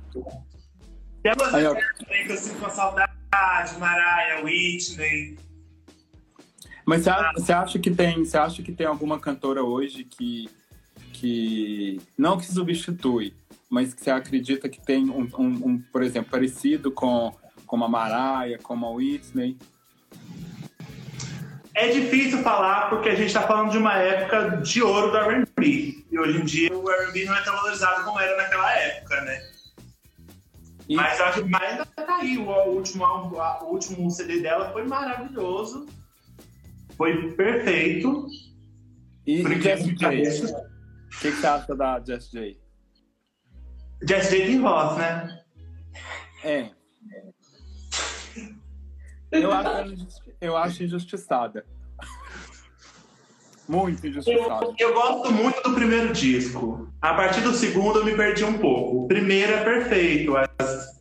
A 1.24 1.56
Aí, 1.56 1.66
ó. 1.66 1.74
música 1.74 1.94
que 2.26 2.32
eu 2.32 2.36
sinto 2.36 2.58
com 2.60 2.68
saudade, 2.70 3.78
Mariah, 3.78 4.42
Whitney. 4.44 5.38
Mas 6.84 7.02
você 7.04 7.10
a- 7.10 7.32
você 7.36 7.52
acha 7.52 7.78
que 7.78 7.90
tem, 7.92 8.24
você 8.24 8.36
acha 8.36 8.60
que 8.62 8.72
tem 8.72 8.86
alguma 8.86 9.18
cantora 9.20 9.62
hoje 9.62 10.04
que 10.04 10.48
que 11.12 12.00
não 12.18 12.36
que 12.36 12.46
substitui, 12.46 13.32
mas 13.70 13.94
que 13.94 14.02
você 14.02 14.10
acredita 14.10 14.68
que 14.68 14.80
tem 14.84 15.08
um, 15.08 15.28
um- 15.38 15.68
um, 15.68 15.78
por 15.92 16.02
exemplo, 16.02 16.32
parecido 16.32 16.90
com 16.90 17.32
como 17.66 17.84
a 17.84 17.88
Mariah, 17.88 18.58
como 18.60 18.84
a 18.86 18.90
Whitney? 18.90 19.56
É 21.74 21.88
difícil 21.88 22.42
falar 22.42 22.90
porque 22.90 23.08
a 23.08 23.14
gente 23.14 23.28
está 23.28 23.42
falando 23.42 23.70
de 23.70 23.78
uma 23.78 23.94
época 23.96 24.58
de 24.58 24.82
ouro 24.82 25.10
do 25.10 25.16
R&B. 25.16 26.04
E 26.10 26.18
hoje 26.18 26.38
em 26.40 26.44
dia 26.44 26.76
o 26.76 26.90
R&B 26.90 27.24
não 27.24 27.34
é 27.34 27.42
tão 27.42 27.56
valorizado 27.56 28.04
como 28.04 28.20
era 28.20 28.36
naquela 28.36 28.70
época, 28.78 29.20
né? 29.22 29.50
E- 30.88 30.94
Mas 30.94 31.18
acho 31.20 31.42
que 31.44 31.48
mas 31.48 31.62
ainda 31.62 31.86
tá 31.86 32.16
aí. 32.18 32.36
O, 32.36 32.50
último, 32.70 33.04
o 33.06 33.64
último 33.72 34.10
CD 34.10 34.40
dela 34.42 34.70
foi 34.72 34.84
maravilhoso. 34.84 35.86
Foi 36.96 37.32
perfeito. 37.32 38.26
E, 39.26 39.40
e 39.40 39.44
que 39.58 39.76
J? 39.76 39.92
O 39.92 39.96
que, 41.20 41.30
que 41.30 41.32
você 41.32 41.46
acha 41.46 41.74
da 41.74 42.00
Jessie 42.00 42.30
J? 42.32 42.60
Jess 44.06 44.30
J 44.30 44.46
tem 44.46 44.60
voz, 44.60 44.98
né? 44.98 45.42
É. 46.44 46.70
Eu 49.30 49.50
acho, 49.52 49.92
injusti- 49.92 50.21
eu 50.42 50.56
acho 50.56 50.82
injustiçada. 50.82 51.64
Muito 53.68 54.06
injustiçada. 54.06 54.66
Eu, 54.78 54.88
eu 54.88 54.92
gosto 54.94 55.32
muito 55.32 55.62
do 55.62 55.72
primeiro 55.74 56.12
disco. 56.12 56.88
A 57.00 57.14
partir 57.14 57.40
do 57.42 57.52
segundo 57.54 58.00
eu 58.00 58.04
me 58.04 58.14
perdi 58.14 58.44
um 58.44 58.58
pouco. 58.58 59.04
O 59.04 59.08
primeiro 59.08 59.52
é 59.52 59.62
perfeito, 59.64 60.36
as, 60.36 60.50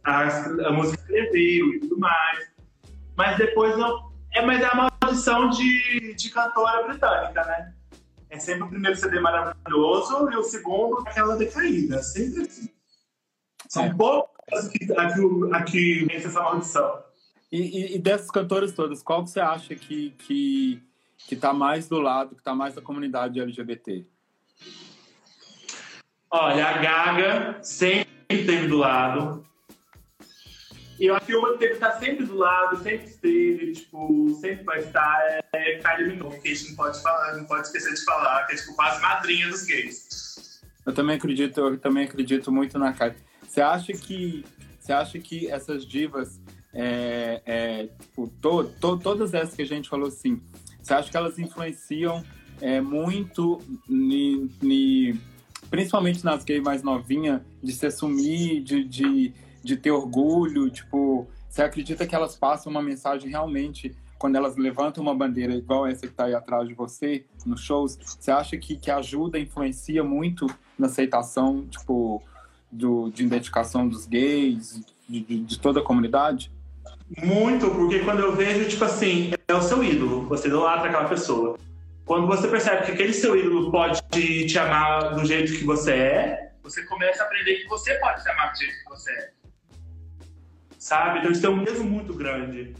as- 0.03 0.59
a 0.59 0.71
música 0.71 1.01
escreveu 1.01 1.73
e 1.73 1.79
tudo 1.79 1.97
mais. 1.99 2.47
Mas 3.17 3.37
depois 3.37 3.75
não. 3.77 4.11
É, 4.33 4.45
mas 4.45 4.61
é 4.61 4.65
a 4.65 4.89
maldição 5.01 5.49
de, 5.49 6.13
de 6.13 6.29
cantora 6.29 6.87
britânica, 6.87 7.43
né? 7.43 7.73
É 8.29 8.39
sempre 8.39 8.63
o 8.63 8.69
primeiro 8.69 8.95
CD 8.95 9.19
maravilhoso 9.19 10.29
e 10.31 10.37
o 10.37 10.43
segundo 10.43 10.99
aquela 10.99 11.35
decaída. 11.35 12.01
Sempre 12.01 12.43
assim. 12.43 12.69
São 13.67 13.85
É. 13.85 13.93
poucas 13.93 14.67
que, 14.69 14.93
a 14.93 15.07
que, 15.13 15.21
a 15.55 15.63
que 15.63 16.05
vence 16.05 16.27
essa 16.27 16.41
maldição. 16.41 17.03
E, 17.51 17.59
e- 17.61 17.95
e 17.95 17.99
dessas 17.99 18.31
cantoras 18.31 18.71
todas, 18.71 19.03
qual 19.03 19.23
que 19.23 19.29
você 19.31 19.39
acha 19.39 19.75
que, 19.75 20.11
que, 20.19 20.81
que 21.27 21.35
tá 21.35 21.53
mais 21.53 21.87
do 21.87 21.99
lado, 21.99 22.35
que 22.35 22.43
tá 22.43 22.55
mais 22.55 22.75
da 22.75 22.81
comunidade 22.81 23.39
LGBT? 23.39 24.05
Olha, 26.29 26.65
a 26.67 26.77
Gaga 26.77 27.59
sempre 27.61 28.07
esteve 28.29 28.67
do 28.67 28.77
lado. 28.77 29.45
E 30.97 31.05
eu 31.07 31.15
acho 31.15 31.25
que 31.25 31.35
uma 31.35 31.53
que 31.53 31.57
deve 31.57 31.73
estar 31.73 31.93
sempre 31.99 32.25
do 32.25 32.35
lado, 32.37 32.77
sempre 32.83 33.07
esteve, 33.07 33.71
tipo, 33.73 34.37
sempre 34.39 34.63
vai 34.63 34.79
estar, 34.79 35.19
é 35.51 35.79
Kylie 35.79 36.11
Minogue, 36.13 36.39
que 36.39 36.47
a 36.49 36.53
gente 36.53 36.69
não 36.69 36.75
pode 36.75 37.01
falar, 37.01 37.35
não 37.37 37.45
pode 37.45 37.67
esquecer 37.67 37.93
de 37.93 38.03
falar, 38.05 38.45
que 38.45 38.53
é 38.53 38.55
tipo 38.55 38.75
quase 38.75 39.01
madrinha 39.01 39.49
dos 39.49 39.63
gays. 39.63 40.61
Eu 40.85 40.93
também 40.93 41.15
acredito, 41.17 41.59
eu 41.59 41.77
também 41.79 42.05
acredito 42.05 42.51
muito 42.51 42.77
na 42.79 42.93
Kylie. 42.93 43.15
Você 43.47 43.61
acha 43.61 43.91
que, 43.93 44.45
você 44.79 44.93
acha 44.93 45.19
que 45.19 45.49
essas 45.49 45.85
divas, 45.85 46.39
é, 46.73 47.41
é, 47.45 47.89
tipo, 47.99 48.27
to, 48.41 48.63
to, 48.79 48.97
todas 48.97 49.33
essas 49.33 49.55
que 49.55 49.61
a 49.61 49.67
gente 49.67 49.89
falou 49.89 50.07
assim, 50.07 50.41
você 50.81 50.93
acha 50.93 51.09
que 51.09 51.17
elas 51.17 51.37
influenciam 51.37 52.23
é, 52.59 52.79
muito, 52.79 53.59
ni, 53.87 54.49
ni, 54.61 55.19
principalmente 55.69 56.23
nas 56.23 56.43
gays 56.43 56.61
mais 56.61 56.83
novinhas, 56.83 57.41
de 57.61 57.71
se 57.73 57.85
assumir, 57.85 58.61
de, 58.61 58.83
de 58.83 59.33
de 59.63 59.77
ter 59.77 59.91
orgulho, 59.91 60.69
tipo, 60.69 61.27
você 61.47 61.61
acredita 61.61 62.07
que 62.07 62.15
elas 62.15 62.35
passam 62.35 62.71
uma 62.71 62.81
mensagem 62.81 63.29
realmente 63.29 63.95
quando 64.17 64.35
elas 64.35 64.55
levantam 64.55 65.01
uma 65.01 65.15
bandeira 65.15 65.53
igual 65.55 65.87
essa 65.87 66.01
que 66.01 66.13
está 66.13 66.25
aí 66.25 66.35
atrás 66.35 66.67
de 66.67 66.73
você 66.73 67.25
nos 67.45 67.61
shows? 67.61 67.97
Você 68.01 68.31
acha 68.31 68.57
que, 68.57 68.75
que 68.75 68.91
ajuda, 68.91 69.39
influencia 69.39 70.03
muito 70.03 70.47
na 70.77 70.87
aceitação, 70.87 71.65
tipo, 71.67 72.21
do, 72.71 73.09
de 73.09 73.23
identificação 73.23 73.87
dos 73.87 74.05
gays, 74.05 74.83
de, 75.07 75.21
de, 75.21 75.43
de 75.43 75.59
toda 75.59 75.79
a 75.79 75.83
comunidade? 75.83 76.51
Muito, 77.17 77.69
porque 77.71 77.99
quando 77.99 78.19
eu 78.19 78.35
vejo, 78.35 78.69
tipo 78.69 78.85
assim, 78.85 79.33
é 79.47 79.53
o 79.53 79.61
seu 79.61 79.83
ídolo, 79.83 80.27
você 80.27 80.47
idolatra 80.47 80.89
aquela 80.89 81.09
pessoa. 81.09 81.57
Quando 82.05 82.27
você 82.27 82.47
percebe 82.47 82.85
que 82.85 82.91
aquele 82.91 83.13
seu 83.13 83.37
ídolo 83.37 83.71
pode 83.71 84.01
te 84.47 84.59
amar 84.59 85.15
do 85.15 85.25
jeito 85.25 85.53
que 85.53 85.63
você 85.63 85.91
é, 85.93 86.51
você 86.63 86.83
começa 86.85 87.23
a 87.23 87.25
aprender 87.25 87.55
que 87.55 87.67
você 87.67 87.93
pode 87.95 88.21
se 88.21 88.29
amar 88.29 88.51
do 88.51 88.57
jeito 88.57 88.73
que 88.83 88.89
você 88.89 89.11
é 89.11 89.41
sabe? 90.81 91.19
Então 91.19 91.31
isso 91.31 91.41
tem 91.41 91.49
um 91.49 91.63
peso 91.63 91.83
muito 91.83 92.11
grande 92.11 92.75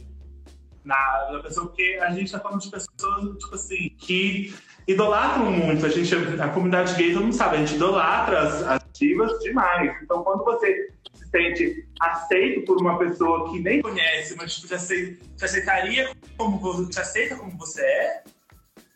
na, 0.84 1.30
na 1.32 1.38
pessoa, 1.38 1.68
porque 1.68 2.00
a 2.02 2.10
gente 2.10 2.24
está 2.24 2.40
falando 2.40 2.60
de 2.60 2.68
pessoas, 2.68 3.38
tipo 3.38 3.54
assim, 3.54 3.94
que 3.96 4.52
idolatram 4.88 5.52
muito. 5.52 5.86
A 5.86 5.88
gente, 5.88 6.12
a 6.40 6.48
comunidade 6.48 6.96
gay, 6.96 7.12
todo 7.12 7.22
mundo 7.22 7.34
sabe, 7.34 7.56
a 7.56 7.58
gente 7.60 7.76
idolatra 7.76 8.40
as, 8.40 8.62
as 8.64 8.82
divas 8.92 9.38
demais. 9.38 10.02
Então, 10.02 10.24
quando 10.24 10.42
você 10.42 10.92
sente 11.32 11.88
aceito 11.98 12.64
por 12.66 12.80
uma 12.80 12.98
pessoa 12.98 13.50
que 13.50 13.58
nem 13.58 13.80
conhece, 13.80 14.36
mas 14.36 14.54
tipo, 14.54 14.68
te, 14.68 14.74
aceita, 14.74 15.24
te 15.36 15.44
aceitaria 15.44 16.14
como 16.36 16.58
você, 16.58 17.00
aceita 17.00 17.36
como 17.36 17.56
você 17.58 17.82
é, 17.82 18.24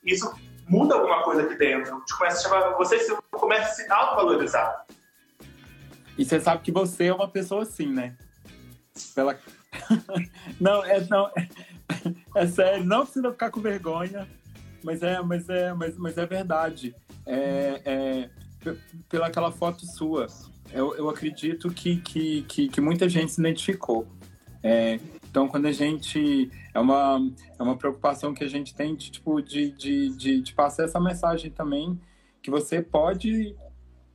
isso 0.05 0.33
muda 0.69 0.95
alguma 0.95 1.23
coisa 1.25 1.43
aqui 1.43 1.57
dentro. 1.57 2.01
Te 2.05 2.17
começa 2.17 2.39
a 2.39 2.43
chamar, 2.43 2.77
você 2.77 2.99
começa 3.31 3.71
a 3.71 3.75
se 3.75 3.91
autovalorizar. 3.91 4.87
E 6.19 6.25
você 6.25 6.41
sabe 6.41 6.63
que 6.63 6.71
você 6.71 7.07
é 7.07 7.15
uma 7.15 7.29
pessoa 7.29 7.63
assim, 7.63 7.87
né? 7.87 8.17
Pela... 9.15 9.39
não, 10.61 10.85
é, 10.85 11.01
não, 11.09 11.31
é, 12.35 12.47
sério, 12.47 12.85
não 12.85 13.05
precisa 13.05 13.31
ficar 13.31 13.51
com 13.51 13.61
vergonha, 13.61 14.29
mas 14.83 15.03
é, 15.03 15.21
mas 15.21 15.49
é, 15.49 15.73
mas, 15.75 15.97
mas 15.97 16.17
é 16.19 16.27
verdade. 16.27 16.95
É, 17.27 17.83
é, 17.85 18.31
pela 19.09 19.27
aquela 19.27 19.53
foto 19.53 19.85
sua, 19.87 20.27
eu, 20.73 20.95
eu 20.97 21.09
acredito 21.09 21.71
que, 21.71 21.97
que, 21.97 22.43
que, 22.43 22.69
que, 22.69 22.81
muita 22.81 23.09
gente 23.09 23.33
se 23.33 23.41
identificou. 23.41 24.07
É, 24.63 24.99
então, 25.29 25.49
quando 25.49 25.67
a 25.67 25.73
gente. 25.73 26.51
É 26.73 26.81
uma, 26.81 27.21
é 27.59 27.63
uma 27.63 27.77
preocupação 27.77 28.33
que 28.35 28.45
a 28.45 28.49
gente 28.49 28.75
tem 28.75 28.95
de, 28.95 29.11
tipo, 29.11 29.41
de, 29.41 29.71
de, 29.73 30.17
de, 30.17 30.43
de 30.43 30.55
passar 30.55 30.85
essa 30.85 31.01
mensagem 31.01 31.51
também, 31.51 32.01
que 32.43 32.51
você 32.51 32.83
pode. 32.83 33.55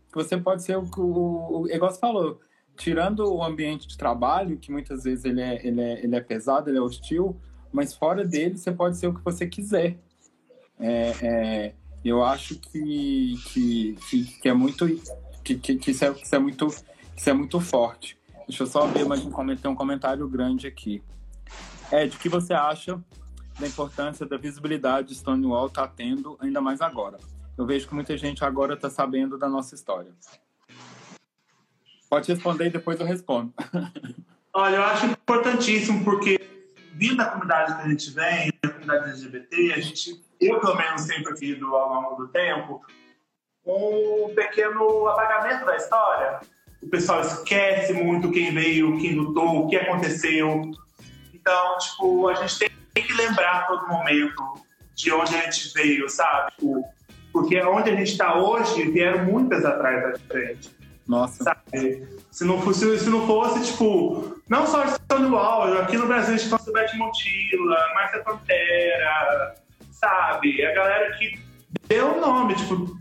Que 0.10 0.16
você 0.16 0.38
pode 0.38 0.64
ser 0.64 0.78
o, 0.78 0.84
o, 0.98 1.64
o 1.64 1.80
você 1.80 2.00
falou, 2.00 2.40
tirando 2.76 3.20
o 3.32 3.44
ambiente 3.44 3.88
de 3.88 3.98
trabalho, 3.98 4.58
que 4.58 4.72
muitas 4.72 5.04
vezes 5.04 5.24
ele 5.24 5.42
é, 5.42 5.66
ele 5.66 5.82
é, 5.82 6.04
ele 6.04 6.16
é 6.16 6.22
pesado, 6.22 6.70
ele 6.70 6.78
é 6.78 6.82
hostil, 6.82 7.40
mas 7.72 7.94
fora 7.94 8.26
dele 8.26 8.58
você 8.58 8.72
pode 8.72 8.98
ser 8.98 9.08
o 9.08 9.14
que 9.14 9.24
você 9.24 9.48
quiser. 9.48 9.98
É, 10.80 11.14
é, 11.22 11.76
eu 12.04 12.24
acho 12.24 12.60
que, 12.60 13.36
que, 13.54 13.96
que, 14.10 14.24
que 14.42 14.50
é 14.50 14.54
muito 14.54 14.86
que, 15.44 15.56
que, 15.56 15.76
que, 15.76 15.92
isso 15.92 16.06
é, 16.06 16.14
que, 16.14 16.24
isso 16.24 16.36
é 16.36 16.40
muito 16.40 16.68
isso 16.68 17.30
é 17.30 17.34
muito 17.34 17.60
forte. 17.60 18.18
Deixa 18.48 18.64
eu 18.64 18.68
só 18.68 18.86
ver 18.88 19.06
mais 19.06 19.24
um 19.26 19.32
comentário, 19.32 19.72
um 19.72 19.76
comentário 19.76 20.28
grande 20.28 20.68
aqui. 20.68 21.04
Ed, 21.92 22.16
o 22.16 22.20
que 22.20 22.28
você 22.28 22.54
acha 22.54 23.00
da 23.60 23.68
importância 23.68 24.26
da 24.26 24.38
visibilidade 24.38 25.14
Stonewall 25.14 25.68
está 25.68 25.88
tendo, 25.88 26.38
ainda 26.40 26.60
mais 26.62 26.82
agora? 26.82 27.18
Eu 27.58 27.66
vejo 27.66 27.88
que 27.88 27.94
muita 27.94 28.18
gente 28.18 28.44
agora 28.44 28.74
está 28.74 28.90
sabendo 28.90 29.38
da 29.38 29.48
nossa 29.48 29.76
história. 29.76 30.12
Pode 32.10 32.32
responder 32.32 32.68
e 32.68 32.70
depois 32.72 33.00
eu 33.00 33.06
respondo. 33.06 33.54
Olha, 34.54 34.76
eu 34.76 34.84
acho 34.84 35.06
importantíssimo 35.06 36.04
porque 36.04 36.40
vindo 36.94 37.18
da 37.18 37.26
comunidade 37.26 37.76
que 37.76 37.82
a 37.82 37.90
gente 37.90 38.12
vem, 38.12 38.52
da 38.62 38.70
comunidade 38.70 39.10
LGBT, 39.12 39.74
a 39.74 39.80
gente, 39.80 40.22
eu 40.40 40.60
pelo 40.60 40.76
menos 40.76 41.02
sempre 41.02 41.34
visto 41.36 41.66
ao 41.66 42.02
longo 42.02 42.16
do 42.16 42.28
tempo, 42.28 42.82
um 43.66 44.34
pequeno 44.36 45.08
apagamento 45.08 45.66
da 45.66 45.76
história. 45.76 46.40
O 46.82 46.88
pessoal 46.88 47.22
esquece 47.22 47.94
muito 47.94 48.32
quem 48.32 48.54
veio, 48.54 49.00
quem 49.00 49.16
lutou, 49.16 49.66
o 49.66 49.68
que 49.68 49.76
aconteceu. 49.76 50.72
Então, 51.34 51.78
tipo, 51.78 52.28
a 52.28 52.34
gente 52.34 52.72
tem 52.94 53.04
que 53.04 53.14
lembrar 53.14 53.60
a 53.60 53.62
todo 53.64 53.88
momento 53.88 54.62
de 54.96 55.12
onde 55.12 55.36
a 55.36 55.42
gente 55.42 55.74
veio, 55.74 56.10
sabe? 56.10 56.52
Tipo, 56.52 56.84
porque 57.32 57.62
onde 57.62 57.90
a 57.90 57.96
gente 57.96 58.12
está 58.12 58.36
hoje 58.38 58.92
vieram 58.92 59.26
muitas 59.26 59.64
atrás 59.64 60.20
da 60.28 60.40
gente. 60.40 60.76
Nossa. 61.08 61.44
Sabe? 61.44 62.08
Se 62.30 62.46
não 62.46 62.62
fosse, 62.62 63.00
se 63.00 63.10
não 63.10 63.26
fosse 63.26 63.72
tipo, 63.72 64.42
não 64.48 64.66
só 64.66 64.86
Stonewall, 64.88 65.80
aqui 65.80 65.98
no 65.98 66.08
Brasil 66.08 66.36
a 66.36 66.38
gente 66.38 66.50
tem 66.50 66.74
Beth 66.74 66.94
Montilla, 66.96 67.78
Márcia 67.94 68.24
Pantera, 68.24 69.56
sabe? 69.92 70.66
A 70.66 70.74
galera 70.74 71.18
que 71.18 71.40
deu 71.88 72.18
o 72.18 72.22
nome, 72.22 72.56
tipo, 72.56 73.01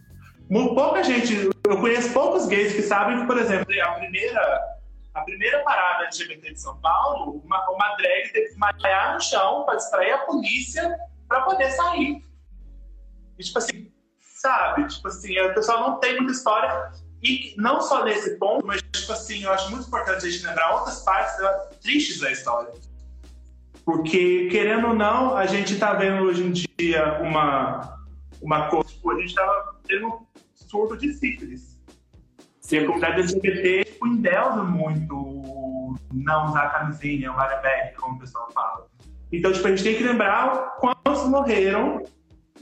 pouca 0.74 1.02
gente, 1.04 1.48
eu 1.64 1.80
conheço 1.80 2.12
poucos 2.12 2.46
gays 2.46 2.74
que 2.74 2.82
sabem 2.82 3.20
que, 3.20 3.26
por 3.26 3.38
exemplo, 3.38 3.66
a 3.82 3.92
primeira, 3.92 4.60
a 5.14 5.20
primeira 5.20 5.62
parada 5.62 6.04
LGBT 6.04 6.52
de 6.52 6.60
São 6.60 6.76
Paulo, 6.80 7.40
uma, 7.44 7.70
uma 7.70 7.94
drag 7.94 8.32
teve 8.32 8.52
que 8.52 8.58
malhar 8.58 9.14
no 9.14 9.20
chão 9.20 9.64
para 9.64 9.76
distrair 9.76 10.10
a 10.10 10.18
polícia 10.18 10.98
para 11.28 11.42
poder 11.42 11.70
sair. 11.70 12.24
E, 13.38 13.44
tipo 13.44 13.58
assim, 13.58 13.92
sabe? 14.20 14.88
Tipo 14.88 15.06
assim, 15.06 15.38
o 15.38 15.54
pessoal 15.54 15.80
não 15.88 16.00
tem 16.00 16.16
muita 16.16 16.32
história. 16.32 16.92
E 17.22 17.54
não 17.56 17.80
só 17.80 18.04
nesse 18.04 18.36
ponto, 18.36 18.66
mas, 18.66 18.82
tipo 18.82 19.12
assim, 19.12 19.44
eu 19.44 19.52
acho 19.52 19.70
muito 19.70 19.86
importante 19.86 20.26
a 20.26 20.30
gente 20.30 20.44
lembrar 20.44 20.74
outras 20.74 21.04
partes 21.04 21.34
tristes 21.80 22.18
da 22.18 22.32
história. 22.32 22.72
Porque, 23.84 24.48
querendo 24.50 24.88
ou 24.88 24.94
não, 24.94 25.36
a 25.36 25.46
gente 25.46 25.78
tá 25.78 25.92
vendo 25.92 26.24
hoje 26.24 26.42
em 26.42 26.50
dia 26.50 27.20
uma, 27.20 27.98
uma 28.42 28.68
coisa, 28.68 28.88
tipo, 28.88 29.10
a 29.10 29.20
gente 29.20 29.34
tava 29.34 29.76
tendo 29.86 30.26
surto 30.68 30.96
de 30.96 31.12
sífilis. 31.12 31.78
E 32.70 32.78
a 32.78 32.86
comunidade 32.86 33.20
LGBT 33.20 33.84
tipo, 33.84 34.06
endeusa 34.06 34.62
muito 34.62 35.96
não 36.12 36.46
usar 36.46 36.68
camisinha, 36.70 37.32
o 37.32 37.34
bareback, 37.34 37.96
como 37.96 38.16
o 38.16 38.18
pessoal 38.20 38.48
fala. 38.52 38.86
Então, 39.32 39.52
tipo, 39.52 39.66
a 39.66 39.70
gente 39.70 39.82
tem 39.82 39.96
que 39.96 40.04
lembrar 40.04 40.76
quantos 40.78 41.28
morreram 41.28 42.04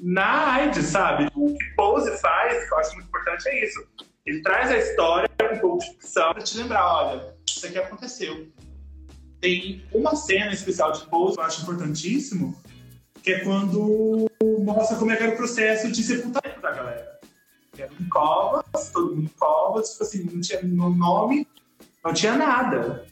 na 0.01 0.55
AIDS, 0.55 0.87
sabe? 0.87 1.29
O 1.35 1.55
que 1.55 1.65
Pose 1.77 2.17
faz, 2.19 2.67
que 2.67 2.75
eu 2.75 2.79
acho 2.79 2.95
muito 2.95 3.09
importante, 3.09 3.49
é 3.49 3.65
isso 3.65 3.87
ele 4.29 4.43
traz 4.43 4.71
a 4.71 4.77
história 4.77 5.29
com 5.39 5.55
um 5.55 5.59
pouco 5.59 5.79
de 5.79 5.91
ficção 5.93 6.35
para 6.35 6.43
te 6.43 6.59
lembrar, 6.59 6.87
olha, 6.87 7.35
isso 7.49 7.67
aqui 7.67 7.79
aconteceu. 7.79 8.47
Tem 9.41 9.83
uma 9.93 10.15
cena 10.15 10.53
especial 10.53 10.93
de 10.93 11.07
Pose 11.07 11.35
que 11.35 11.41
eu 11.41 11.47
acho 11.47 11.63
importantíssimo, 11.63 12.55
que 13.23 13.33
é 13.33 13.41
quando 13.41 14.31
mostra 14.61 14.99
como 14.99 15.13
é 15.13 15.17
que 15.17 15.23
era 15.23 15.33
o 15.33 15.37
processo 15.37 15.91
de 15.91 16.03
sepultamento 16.03 16.61
da 16.61 16.71
galera. 16.73 17.08
Em 18.01 18.09
covas, 18.09 18.91
todo 18.93 19.17
mundo 19.17 19.25
em 19.25 19.39
covas, 19.39 19.91
tipo 19.91 20.03
assim, 20.03 20.25
não 20.25 20.41
tinha 20.41 20.63
nome, 20.63 21.47
não 22.05 22.13
tinha 22.13 22.37
nada. 22.37 23.07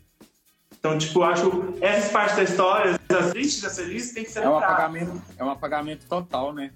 Então, 0.79 0.97
tipo, 0.99 1.23
acho 1.23 1.75
essas 1.81 2.13
partes 2.13 2.37
da 2.37 2.43
história, 2.45 3.01
as 3.09 3.31
tristes 3.31 3.63
da 3.63 3.71
feliz, 3.71 4.13
tem 4.13 4.25
que 4.25 4.31
ser 4.31 4.45
é 4.45 4.49
um 4.49 4.57
apagamento 4.57 5.23
É 5.37 5.45
um 5.45 5.51
apagamento 5.51 6.07
total, 6.07 6.53
né? 6.53 6.73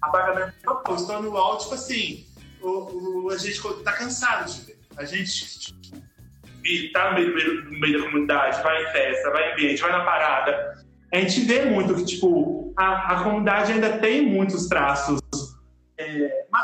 Apagamento 0.00 0.54
total. 0.62 0.94
Estou 0.94 1.22
no 1.22 1.36
alto, 1.36 1.64
tipo 1.64 1.74
assim, 1.74 2.26
o, 2.62 3.26
o, 3.26 3.30
a 3.30 3.36
gente 3.36 3.60
tá 3.82 3.92
cansado 3.92 4.50
de 4.50 4.60
ver. 4.62 4.78
A 4.96 5.04
gente 5.04 5.74
tipo, 5.74 6.92
tá 6.92 7.10
no 7.10 7.14
meio, 7.14 7.64
no 7.64 7.78
meio, 7.78 7.98
da 7.98 8.04
comunidade, 8.06 8.62
vai 8.62 8.82
em 8.82 8.92
festa, 8.92 9.30
vai 9.30 9.50
em 9.50 9.52
ambiente, 9.52 9.82
vai 9.82 9.92
na 9.92 10.04
parada. 10.04 10.84
A 11.12 11.16
gente 11.18 11.40
vê 11.40 11.64
muito 11.66 11.94
que, 11.94 12.04
tipo, 12.04 12.72
a, 12.76 13.14
a 13.14 13.22
comunidade 13.22 13.72
ainda 13.72 13.98
tem 13.98 14.26
muitos 14.26 14.66
traços 14.66 15.20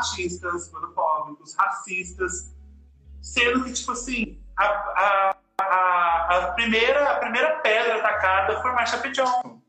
machistas, 0.03 0.73
homofóbicos, 0.73 1.55
racistas, 1.55 2.53
sendo 3.21 3.63
que, 3.63 3.71
tipo 3.71 3.93
assim, 3.93 4.37
a, 4.57 4.65
a, 4.65 5.37
a, 5.59 6.37
a, 6.37 6.51
primeira, 6.53 7.11
a 7.11 7.19
primeira 7.19 7.59
pedra 7.59 7.99
atacada 7.99 8.61
foi 8.61 8.71
Marsha 8.73 8.97
P. 8.97 9.11
Johnson, 9.11 9.61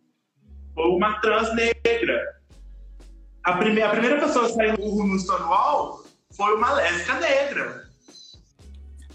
ou 0.74 0.96
uma 0.96 1.20
trans 1.20 1.54
negra. 1.54 2.40
A, 3.44 3.52
prime, 3.52 3.82
a 3.82 3.90
primeira 3.90 4.18
pessoa 4.18 4.46
a 4.46 4.48
sair 4.48 4.78
no, 4.78 5.06
no 5.06 5.18
Stonewall 5.18 6.04
foi 6.32 6.56
uma 6.56 6.72
lésbica 6.72 7.20
negra. 7.20 7.88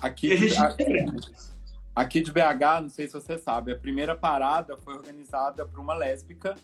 Aqui, 0.02 0.32
a, 0.34 2.02
Aqui 2.02 2.22
de 2.22 2.32
BH, 2.32 2.82
não 2.82 2.90
sei 2.90 3.08
se 3.08 3.14
você 3.14 3.38
sabe, 3.38 3.74
a 3.74 3.78
primeira 3.78 4.16
parada 4.16 4.78
foi 4.78 4.94
organizada 4.94 5.66
por 5.66 5.80
uma 5.80 5.94
lésbica. 5.94 6.56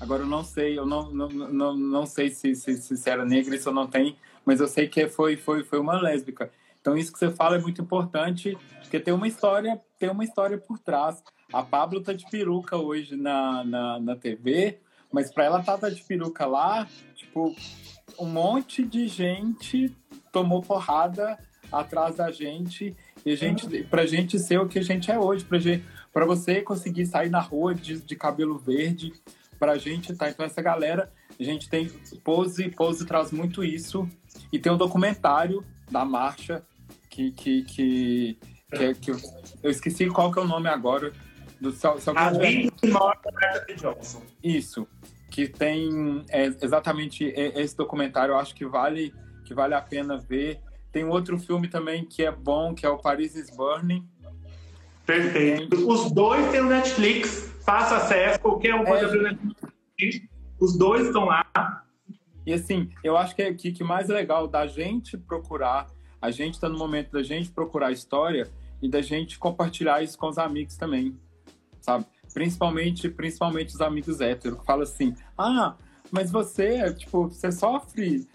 Agora 0.00 0.22
eu 0.22 0.26
não 0.26 0.44
sei, 0.44 0.78
eu 0.78 0.86
não, 0.86 1.10
não, 1.10 1.28
não, 1.28 1.76
não 1.76 2.06
sei 2.06 2.30
se, 2.30 2.54
se, 2.54 2.76
se 2.76 3.10
era 3.10 3.24
negra, 3.24 3.56
isso 3.56 3.68
eu 3.68 3.74
não 3.74 3.86
tenho, 3.86 4.14
mas 4.44 4.60
eu 4.60 4.68
sei 4.68 4.86
que 4.86 5.08
foi, 5.08 5.36
foi, 5.36 5.64
foi 5.64 5.78
uma 5.78 6.00
lésbica. 6.00 6.50
Então 6.80 6.96
isso 6.96 7.12
que 7.12 7.18
você 7.18 7.30
fala 7.30 7.56
é 7.56 7.60
muito 7.60 7.82
importante, 7.82 8.56
porque 8.80 9.00
tem 9.00 9.12
uma 9.12 9.26
história, 9.26 9.80
tem 9.98 10.08
uma 10.08 10.24
história 10.24 10.56
por 10.56 10.78
trás. 10.78 11.22
A 11.52 11.62
Pablo 11.62 12.00
tá 12.00 12.12
de 12.12 12.24
peruca 12.30 12.76
hoje 12.76 13.16
na, 13.16 13.64
na, 13.64 14.00
na 14.00 14.16
TV, 14.16 14.78
mas 15.12 15.32
para 15.32 15.44
ela 15.44 15.60
estar 15.60 15.78
tá 15.78 15.90
de 15.90 16.02
peruca 16.02 16.46
lá, 16.46 16.86
tipo, 17.14 17.54
um 18.18 18.26
monte 18.26 18.84
de 18.84 19.08
gente 19.08 19.94
tomou 20.32 20.62
porrada 20.62 21.38
atrás 21.70 22.16
da 22.16 22.30
gente 22.30 22.96
e 23.24 23.32
a 23.32 23.36
gente 23.36 23.84
pra 23.84 24.06
gente 24.06 24.38
ser 24.38 24.58
o 24.58 24.68
que 24.68 24.78
a 24.78 24.82
gente 24.82 25.10
é 25.10 25.18
hoje, 25.18 25.44
pra, 25.44 25.58
gente, 25.58 25.84
pra 26.12 26.24
você 26.24 26.62
conseguir 26.62 27.06
sair 27.06 27.30
na 27.30 27.40
rua 27.40 27.74
de, 27.74 28.00
de 28.00 28.16
cabelo 28.16 28.58
verde, 28.58 29.12
pra 29.58 29.78
gente, 29.78 30.14
tá? 30.14 30.28
Então 30.28 30.44
essa 30.44 30.62
galera, 30.62 31.12
a 31.38 31.42
gente 31.42 31.68
tem 31.68 31.88
Pose, 32.24 32.70
Pose 32.70 33.06
traz 33.06 33.32
muito 33.32 33.64
isso 33.64 34.08
e 34.52 34.58
tem 34.58 34.72
um 34.72 34.76
documentário 34.76 35.64
da 35.90 36.04
marcha 36.04 36.62
que 37.10 37.32
que, 37.32 37.62
que, 37.64 38.38
que, 38.70 38.94
que 38.94 39.10
eu 39.62 39.70
esqueci 39.70 40.08
qual 40.08 40.32
que 40.32 40.38
é 40.38 40.42
o 40.42 40.46
nome 40.46 40.68
agora 40.68 41.12
do 41.60 41.72
se, 41.72 41.78
se 41.98 42.10
a 42.10 42.30
Johnson. 43.76 44.22
Isso, 44.42 44.86
que 45.30 45.48
tem 45.48 46.24
é, 46.28 46.46
exatamente 46.62 47.24
esse 47.24 47.76
documentário, 47.76 48.32
eu 48.32 48.38
acho 48.38 48.54
que 48.54 48.64
vale 48.64 49.12
que 49.44 49.54
vale 49.54 49.74
a 49.74 49.80
pena 49.80 50.18
ver 50.18 50.60
tem 50.92 51.04
outro 51.04 51.38
filme 51.38 51.68
também 51.68 52.04
que 52.04 52.24
é 52.24 52.32
bom, 52.32 52.74
que 52.74 52.86
é 52.86 52.88
o 52.88 52.98
Paris 52.98 53.34
is 53.34 53.54
Burning. 53.54 54.08
Perfeito. 55.08 55.88
Os 55.88 56.12
dois 56.12 56.50
têm 56.50 56.60
o 56.60 56.66
Netflix. 56.66 57.50
Faça 57.64 57.96
acesso. 57.96 58.38
Qualquer 58.40 58.74
um 58.74 58.84
pode 58.84 59.04
é... 59.04 59.06
abrir 59.06 59.18
o 59.20 59.22
Netflix. 59.22 60.28
Os 60.60 60.76
dois 60.76 61.06
estão 61.06 61.24
lá. 61.24 61.46
E 62.44 62.52
assim, 62.52 62.90
eu 63.02 63.16
acho 63.16 63.34
que, 63.34 63.54
que, 63.54 63.72
que 63.72 63.82
mais 63.82 64.08
legal 64.08 64.46
da 64.46 64.66
gente 64.66 65.16
procurar, 65.16 65.86
a 66.20 66.30
gente 66.30 66.54
está 66.54 66.68
no 66.68 66.76
momento 66.76 67.10
da 67.10 67.22
gente 67.22 67.50
procurar 67.50 67.86
a 67.86 67.92
história 67.92 68.50
e 68.82 68.88
da 68.88 69.00
gente 69.00 69.38
compartilhar 69.38 70.02
isso 70.02 70.18
com 70.18 70.28
os 70.28 70.36
amigos 70.36 70.76
também, 70.76 71.18
sabe? 71.80 72.04
Principalmente, 72.34 73.08
principalmente 73.08 73.74
os 73.74 73.80
amigos 73.80 74.20
héteros, 74.20 74.58
que 74.58 74.66
falam 74.66 74.82
assim, 74.82 75.14
ah, 75.38 75.74
mas 76.10 76.30
você, 76.30 76.92
tipo, 76.92 77.28
você 77.28 77.50
sofre 77.50 78.28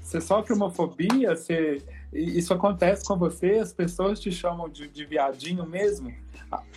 você 0.00 0.20
sofre 0.20 0.52
homofobia, 0.52 1.34
você, 1.34 1.82
isso 2.12 2.52
acontece 2.52 3.06
com 3.06 3.16
você, 3.16 3.58
as 3.58 3.72
pessoas 3.72 4.20
te 4.20 4.30
chamam 4.30 4.68
de, 4.68 4.86
de 4.88 5.04
viadinho 5.04 5.66
mesmo. 5.66 6.12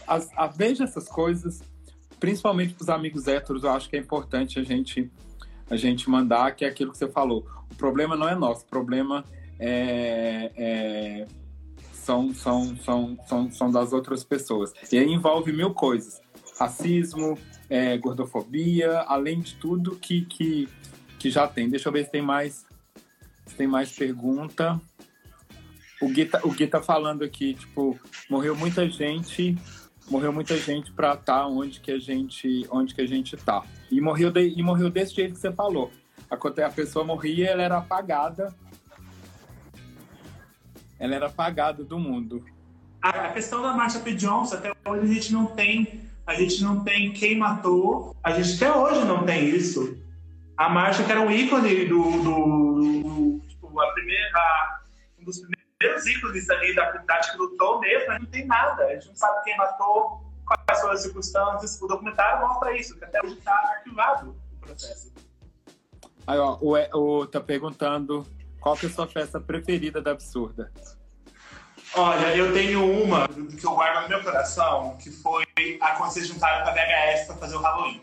A, 0.07 0.19
a, 0.37 0.47
veja 0.47 0.85
essas 0.85 1.07
coisas, 1.09 1.61
principalmente 2.19 2.73
para 2.73 2.83
os 2.83 2.89
amigos 2.89 3.27
héteros, 3.27 3.63
eu 3.63 3.71
acho 3.71 3.89
que 3.89 3.97
é 3.97 3.99
importante 3.99 4.59
a 4.59 4.63
gente, 4.63 5.11
a 5.69 5.75
gente 5.75 6.09
mandar, 6.09 6.55
que 6.55 6.63
é 6.63 6.69
aquilo 6.69 6.91
que 6.91 6.97
você 6.97 7.09
falou. 7.09 7.45
O 7.69 7.75
problema 7.75 8.15
não 8.15 8.29
é 8.29 8.35
nosso, 8.35 8.63
o 8.63 8.67
problema 8.67 9.25
é, 9.59 10.51
é, 10.55 11.27
são, 11.91 12.33
são, 12.33 12.75
são, 12.77 13.17
são, 13.27 13.51
são 13.51 13.71
das 13.71 13.91
outras 13.91 14.23
pessoas. 14.23 14.73
E 14.91 14.97
aí 14.97 15.11
envolve 15.11 15.51
mil 15.51 15.73
coisas. 15.73 16.21
Racismo, 16.57 17.37
é, 17.69 17.97
gordofobia, 17.97 18.99
além 19.01 19.41
de 19.41 19.55
tudo 19.55 19.97
que, 19.97 20.21
que, 20.25 20.69
que 21.19 21.29
já 21.29 21.45
tem. 21.45 21.69
Deixa 21.69 21.89
eu 21.89 21.93
ver 21.93 22.05
se 22.05 22.11
tem 22.11 22.21
mais 22.21 22.65
tem 23.57 23.67
mais 23.67 23.91
pergunta. 23.91 24.79
O 26.01 26.09
Gui, 26.09 26.25
tá, 26.25 26.41
o 26.43 26.51
Gui 26.51 26.67
tá 26.67 26.81
falando 26.81 27.23
aqui, 27.23 27.53
tipo, 27.53 27.97
morreu 28.29 28.55
muita 28.55 28.87
gente, 28.89 29.57
morreu 30.09 30.31
muita 30.33 30.57
gente 30.57 30.91
para 30.91 31.13
estar 31.13 31.39
tá 31.39 31.47
onde 31.47 31.79
que 31.79 31.91
a 31.91 31.99
gente, 31.99 32.67
onde 32.69 32.93
que 32.93 33.01
a 33.01 33.07
gente 33.07 33.37
tá. 33.37 33.63
E 33.89 34.01
morreu 34.01 34.29
de, 34.29 34.47
e 34.47 34.61
morreu 34.61 34.89
desse 34.89 35.15
jeito 35.15 35.33
que 35.33 35.39
você 35.39 35.51
falou. 35.51 35.91
A, 36.29 36.35
a 36.35 36.69
pessoa 36.69 37.05
morria, 37.05 37.49
ela 37.49 37.63
era 37.63 37.77
apagada. 37.77 38.53
Ela 40.99 41.15
era 41.15 41.27
apagada 41.27 41.83
do 41.83 41.97
mundo. 41.97 42.43
A, 43.01 43.09
a 43.09 43.31
questão 43.31 43.61
da 43.61 43.73
Marcia 43.73 44.01
P. 44.01 44.13
Johnson, 44.15 44.55
até 44.55 44.71
hoje 44.85 45.03
a 45.03 45.13
gente 45.13 45.33
não 45.33 45.45
tem, 45.47 46.01
a 46.25 46.33
gente 46.33 46.61
não 46.63 46.83
tem 46.83 47.11
quem 47.11 47.37
matou. 47.37 48.15
A 48.23 48.31
gente 48.31 48.55
até 48.55 48.75
hoje 48.75 49.05
não 49.05 49.23
tem 49.25 49.47
isso. 49.49 49.97
A 50.57 50.69
Marcia 50.69 51.05
que 51.05 51.11
era 51.11 51.21
um 51.21 51.31
ícone 51.31 51.85
do, 51.85 52.01
do, 52.23 53.41
do 53.61 53.81
a 53.81 53.91
primeira, 53.91 54.79
um 55.19 55.25
dos 55.25 55.39
primeiros 55.39 55.54
ícones 56.05 56.49
ali 56.49 56.75
da 56.75 56.87
comunidade 56.87 57.31
que 57.31 57.37
lutou 57.37 57.79
mesmo, 57.79 58.11
a 58.11 58.13
gente 58.13 58.23
não 58.23 58.31
tem 58.31 58.45
nada. 58.45 58.85
A 58.85 58.93
gente 58.93 59.07
não 59.07 59.15
sabe 59.15 59.43
quem 59.43 59.57
matou, 59.57 60.23
quais 60.45 60.81
foram 60.81 60.93
as 60.93 61.01
circunstâncias. 61.01 61.81
O 61.81 61.87
documentário 61.87 62.47
mostra 62.47 62.77
isso, 62.77 62.97
que 62.97 63.05
até 63.05 63.21
hoje 63.23 63.37
está 63.37 63.53
arquivado 63.53 64.35
o 64.53 64.65
processo. 64.65 65.13
Aí, 66.27 66.39
ó, 66.39 66.57
o, 66.59 67.19
o 67.21 67.27
tá 67.27 67.39
perguntando 67.39 68.25
qual 68.59 68.75
que 68.75 68.87
é 68.87 68.89
a 68.89 68.91
sua 68.91 69.07
festa 69.07 69.39
preferida 69.39 70.01
da 70.01 70.11
Absurda? 70.11 70.71
Olha, 71.93 72.35
eu 72.35 72.51
tenho 72.51 72.83
uma 73.03 73.27
que 73.27 73.65
eu 73.65 73.75
guardo 73.75 74.03
no 74.03 74.09
meu 74.09 74.23
coração, 74.23 74.97
que 74.97 75.11
foi 75.11 75.45
a 75.79 75.91
quando 75.91 76.11
vocês 76.11 76.27
juntaram 76.27 76.63
com 76.63 76.71
a 76.71 76.73
VHS 76.73 77.27
para 77.27 77.35
fazer 77.37 77.55
o 77.55 77.61
Halloween. 77.61 78.01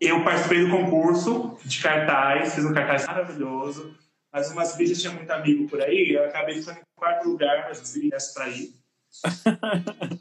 Eu 0.00 0.24
participei 0.24 0.64
do 0.64 0.70
concurso 0.70 1.58
de 1.64 1.82
cartaz, 1.82 2.54
fiz 2.54 2.64
um 2.64 2.72
cartaz 2.72 3.06
maravilhoso, 3.06 3.94
mas 4.32 4.50
umas 4.50 4.76
vezes 4.76 5.00
tinha 5.00 5.12
muito 5.12 5.30
amigo 5.30 5.68
por 5.68 5.80
aí, 5.80 6.12
eu 6.12 6.24
acabei 6.24 6.60
ficando 6.60 6.78
em 6.78 6.82
quarto 6.96 7.28
lugar, 7.28 7.66
mas 7.68 7.80
consegui 7.80 8.10
essa 8.14 8.34
pra 8.34 8.48
ir. 8.48 8.74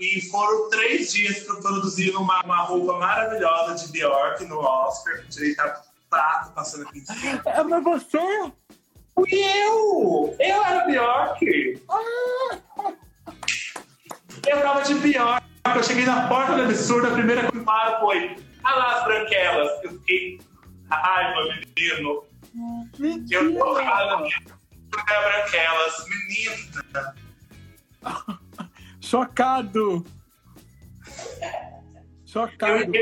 e 0.00 0.20
foram 0.30 0.70
três 0.70 1.12
dias 1.12 1.40
para 1.40 1.56
produzir 1.56 2.16
uma, 2.16 2.42
uma 2.42 2.62
roupa 2.62 2.98
maravilhosa 2.98 3.86
de 3.86 3.92
Bjork 3.92 4.44
no 4.46 4.58
Oscar, 4.58 5.24
direito 5.28 5.60
a 5.60 5.82
prato 6.08 6.52
passando 6.52 6.88
aqui 6.88 6.98
em 6.98 7.04
cima. 7.04 7.42
É, 7.46 7.62
mas 7.62 7.84
você? 7.84 8.52
Fui 9.14 9.30
eu! 9.32 10.36
Eu 10.38 10.64
era 10.64 10.86
Bjork! 10.86 11.82
Ah. 11.88 12.92
Eu 14.46 14.62
tava 14.62 14.82
de 14.82 14.94
Bjork, 14.94 15.44
eu 15.76 15.82
cheguei 15.82 16.06
na 16.06 16.26
porta 16.28 16.54
do 16.54 16.62
absurdo, 16.62 17.08
a 17.08 17.10
primeira 17.12 17.42
coisa 17.42 17.52
que 17.52 17.58
me 17.58 18.00
foi 18.00 18.50
ah 18.64 18.74
lá 18.74 18.98
as 18.98 19.04
branquelas. 19.04 19.84
Eu 19.84 19.90
fiquei. 19.92 20.40
Ai, 20.90 21.34
meu 21.34 21.44
menino. 21.54 22.24
Mentira. 22.54 23.42
Eu 23.42 23.58
tô 23.58 23.74
ralo. 23.74 24.28
branquelas. 24.90 26.04
Menina. 26.08 27.14
Chocado. 29.00 30.04
Chocado. 32.26 32.94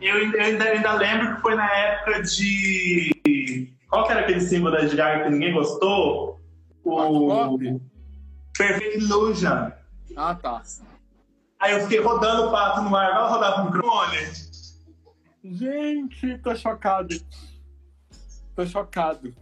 Eu, 0.00 0.16
eu, 0.16 0.40
ainda, 0.40 0.64
ainda, 0.64 0.92
lembro 0.94 1.36
que 1.36 1.42
foi 1.42 1.54
na 1.54 1.70
época 1.70 2.22
de. 2.22 3.74
Qual 3.88 4.04
que 4.06 4.12
era 4.12 4.20
aquele 4.20 4.40
símbolo 4.40 4.76
da 4.76 4.86
Gaga 4.94 5.24
que 5.24 5.30
ninguém 5.30 5.52
gostou? 5.52 6.40
O. 6.84 7.58
Perfect 8.56 8.98
Illusion. 8.98 9.70
Ah, 10.16 10.34
tá. 10.34 10.62
Aí 11.60 11.72
eu 11.72 11.80
fiquei 11.82 12.00
rodando 12.00 12.48
o 12.48 12.50
pato 12.50 12.82
no 12.82 12.94
ar. 12.94 13.12
Vai 13.12 13.30
rodar 13.30 13.54
pro 13.54 13.64
microfone? 13.64 14.16
Gente, 15.44 16.38
tô 16.38 16.54
chocado. 16.54 17.14
Tô 18.58 18.66
chocado. 18.66 19.32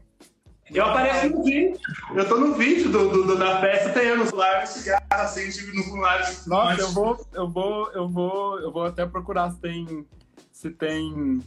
Eu 0.70 0.84
apareço 0.84 1.30
no 1.30 1.42
vídeo. 1.42 1.80
Eu 2.14 2.28
tô 2.28 2.38
no 2.38 2.52
vídeo 2.52 2.92
do, 2.92 3.08
do, 3.08 3.26
do 3.28 3.38
da 3.38 3.62
festa, 3.62 3.88
tem 3.94 4.14
no 4.14 4.26
celular, 4.26 4.66
cigarro, 4.66 5.06
assim, 5.08 5.48
tipo, 5.48 5.74
no 5.74 5.82
celular. 5.84 6.20
Nossa, 6.46 6.46
mas... 6.46 6.78
eu 6.80 6.92
vou, 6.92 7.26
eu 7.32 7.48
vou, 7.48 7.92
eu 7.92 8.08
vou, 8.10 8.60
eu 8.60 8.70
vou 8.70 8.84
até 8.84 9.06
procurar 9.06 9.50
se 9.52 9.58
tem, 9.58 10.06
se 10.52 10.68
tem, 10.68 11.42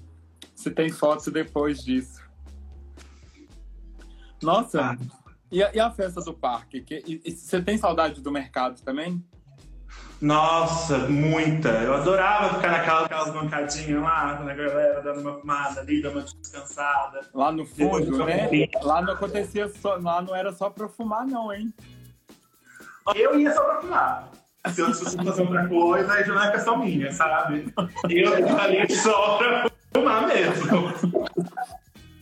se 0.55 0.71
tem 0.71 0.89
fotos 0.89 1.27
depois 1.27 1.83
disso. 1.83 2.19
Nossa, 4.41 4.81
ah. 4.81 4.97
e, 5.51 5.61
a, 5.61 5.71
e, 5.71 5.79
a, 5.79 5.91
festa 5.91 6.21
do 6.21 6.33
parque? 6.33 6.81
Que, 6.81 7.03
e, 7.05 7.21
e, 7.23 7.31
você 7.33 7.61
tem 7.61 7.77
saudade 7.77 8.19
do 8.19 8.31
mercado 8.31 8.81
também? 8.81 9.23
Nossa, 10.21 10.97
muita. 10.97 11.69
Eu 11.69 11.93
adorava 11.93 12.55
ficar 12.55 12.71
naquelas, 12.71 13.03
naquelas 13.03 13.33
bancadinhas 13.33 14.01
lá, 14.01 14.35
com 14.35 14.49
a 14.49 14.53
galera 14.53 15.01
dando 15.01 15.21
uma 15.21 15.39
fumada 15.39 15.79
ali, 15.79 16.01
dando 16.01 16.19
uma 16.19 16.23
descansada. 16.23 17.21
Lá 17.33 17.51
no 17.51 17.65
fundo, 17.65 18.25
né? 18.25 18.49
Lá 18.81 19.01
não 19.01 19.13
acontecia 19.13 19.69
só, 19.69 19.95
lá 19.95 20.21
não 20.21 20.35
era 20.35 20.51
só 20.51 20.69
pra 20.69 20.89
fumar, 20.89 21.25
não, 21.25 21.53
hein? 21.53 21.73
Eu 23.15 23.39
ia 23.39 23.53
só 23.53 23.63
pra 23.63 23.81
fumar. 23.81 24.29
Se 24.73 24.81
eu 24.81 24.93
fosse 24.93 25.15
fazer 25.15 25.41
outra 25.41 25.67
coisa, 25.69 26.13
aí 26.13 26.25
já 26.25 26.33
não 26.33 26.43
é 26.43 26.51
questão 26.51 26.77
minha, 26.77 27.13
sabe? 27.13 27.73
Eu 28.09 28.59
ali 28.59 28.93
só 28.93 29.37
pra 29.37 29.71
fumar 29.93 30.27
mesmo. 30.27 30.83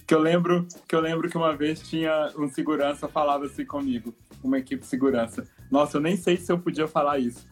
Que 0.05 0.13
eu 0.13 0.19
lembro 0.19 0.67
que 0.87 0.95
eu 0.95 1.01
lembro 1.01 1.29
que 1.29 1.35
uma 1.35 1.55
vez 1.57 1.81
tinha 1.81 2.31
um 2.37 2.47
segurança 2.47 3.07
falava 3.07 3.45
assim 3.45 3.65
comigo, 3.65 4.13
uma 4.43 4.59
equipe 4.59 4.83
de 4.83 4.87
segurança. 4.87 5.47
Nossa, 5.69 5.97
eu 5.97 6.01
nem 6.01 6.15
sei 6.15 6.37
se 6.37 6.51
eu 6.51 6.59
podia 6.59 6.87
falar 6.87 7.17
isso 7.17 7.45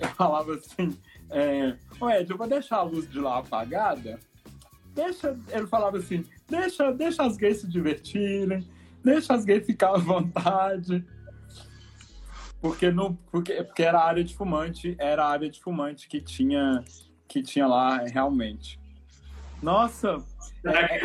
eu 0.00 0.08
falava 0.16 0.54
assim, 0.54 0.96
é, 1.30 1.76
Ed, 2.20 2.30
eu 2.30 2.36
vou 2.36 2.46
deixar 2.46 2.76
a 2.76 2.82
luz 2.82 3.08
de 3.10 3.18
lá 3.18 3.38
apagada. 3.38 4.18
Deixa, 4.94 5.38
ele 5.50 5.66
falava 5.66 5.98
assim, 5.98 6.24
deixa, 6.48 6.90
deixa 6.92 7.22
as 7.22 7.36
gays 7.36 7.60
se 7.60 7.68
divertirem, 7.68 8.66
deixa 9.04 9.34
as 9.34 9.44
gays 9.44 9.64
ficar 9.64 9.94
à 9.94 9.98
vontade. 9.98 11.04
Porque, 12.60 12.90
no, 12.90 13.14
porque, 13.30 13.62
porque 13.62 13.82
era 13.84 14.00
a 14.00 14.04
área 14.04 14.24
de 14.24 14.34
fumante, 14.34 14.96
era 14.98 15.24
a 15.24 15.28
área 15.28 15.48
de 15.48 15.60
fumante 15.60 16.08
que 16.08 16.20
tinha, 16.20 16.84
que 17.28 17.42
tinha 17.42 17.66
lá 17.66 17.98
realmente. 17.98 18.80
Nossa! 19.62 20.18
É, 20.64 20.96
é. 20.96 21.00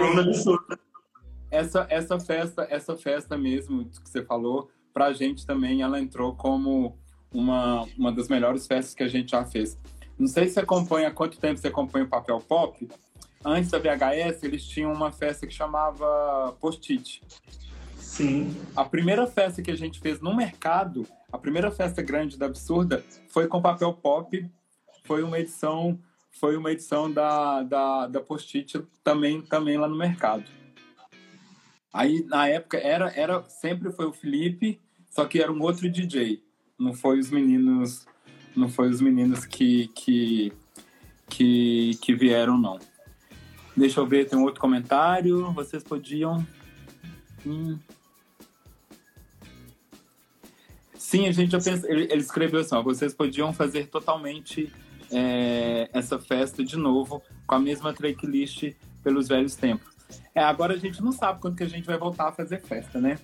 Essa, 1.52 1.86
essa 1.89 2.20
festa, 2.20 2.68
essa 2.68 2.98
festa 2.98 3.38
mesmo 3.38 3.86
que 3.86 4.10
você 4.10 4.26
falou, 4.26 4.72
pra 4.91 5.14
gente 5.14 5.46
também, 5.46 5.84
ela 5.84 6.00
entrou 6.00 6.36
como 6.36 6.98
uma, 7.34 7.88
uma 7.98 8.12
das 8.12 8.28
melhores 8.28 8.68
festas 8.68 8.94
que 8.94 9.04
a 9.04 9.08
gente 9.08 9.32
já 9.32 9.44
fez. 9.44 9.78
Não 10.18 10.28
sei 10.28 10.48
se 10.48 10.54
você 10.54 10.60
acompanha, 10.60 11.08
há 11.08 11.12
quanto 11.12 11.40
tempo 11.40 11.60
você 11.60 11.68
acompanha 11.68 12.06
o 12.06 12.10
Papel 12.10 12.40
Pop. 12.40 12.88
Antes 13.44 13.72
da 13.72 13.80
VHS, 13.80 14.44
eles 14.44 14.64
tinham 14.66 14.94
uma 14.94 15.12
festa 15.12 15.46
que 15.46 15.54
chamava 15.54 16.56
Post-it. 16.62 17.22
Sim. 17.98 18.56
A 18.76 18.86
primeira 18.86 19.26
festa 19.26 19.62
que 19.62 19.72
a 19.72 19.76
gente 19.76 20.00
fez 20.00 20.22
no 20.22 20.36
mercado, 20.36 21.06
a 21.32 21.38
primeira 21.38 21.72
festa 21.72 22.02
grande 22.02 22.38
da 22.38 22.46
Absurda, 22.46 23.04
foi 23.28 23.48
com 23.48 23.62
Papel 23.62 23.92
Pop. 23.94 24.50
Foi 25.04 25.24
uma 25.24 25.40
edição, 25.40 26.00
foi 26.32 26.56
uma 26.56 26.72
edição 26.72 27.12
da, 27.12 27.64
da, 27.64 28.08
da 28.08 28.22
Post-it 28.22 28.82
também, 29.04 29.42
também 29.42 29.78
lá 29.78 29.88
no 29.88 29.98
mercado. 29.98 30.46
Aí, 31.92 32.24
na 32.26 32.48
época, 32.48 32.78
era, 32.78 33.12
era 33.16 33.44
sempre 33.44 33.92
foi 33.92 34.06
o 34.06 34.14
Felipe, 34.14 34.80
só 35.10 35.26
que 35.26 35.42
era 35.42 35.52
um 35.52 35.62
outro 35.62 35.90
DJ. 35.90 36.42
Não 36.84 36.94
foi 36.94 37.18
os 37.18 37.30
meninos, 37.30 38.06
não 38.54 38.68
foi 38.68 38.90
os 38.90 39.00
meninos 39.00 39.46
que, 39.46 39.88
que, 39.96 40.52
que, 41.30 41.98
que 42.02 42.14
vieram, 42.14 42.58
não. 42.58 42.78
Deixa 43.76 44.02
eu 44.02 44.06
ver, 44.06 44.28
tem 44.28 44.38
outro 44.38 44.60
comentário. 44.60 45.50
Vocês 45.54 45.82
podiam. 45.82 46.46
Hum. 47.48 47.80
Sim, 50.98 51.28
a 51.28 51.32
gente 51.32 51.54
já 51.54 51.62
pensa. 51.62 51.90
Ele, 51.90 52.04
ele 52.04 52.22
escreveu 52.22 52.60
assim: 52.60 52.76
ó, 52.76 52.84
vocês 52.84 53.14
podiam 53.14 53.54
fazer 53.54 53.88
totalmente 53.88 54.70
é, 55.10 55.90
essa 55.94 56.20
festa 56.20 56.66
de 56.66 56.76
novo 56.76 57.24
com 57.48 57.56
a 57.56 57.60
mesma 57.60 57.94
tracklist 57.94 58.74
pelos 59.02 59.30
velhos 59.30 59.56
tempos. 59.56 59.94
É, 60.36 60.44
agora 60.44 60.74
a 60.74 60.78
gente 60.78 61.02
não 61.02 61.14
sabe 61.14 61.40
quando 61.40 61.56
que 61.56 61.64
a 61.64 61.70
gente 61.70 61.86
vai 61.86 61.98
voltar 61.98 62.28
a 62.28 62.32
fazer 62.34 62.62
festa, 62.62 63.00
né? 63.00 63.18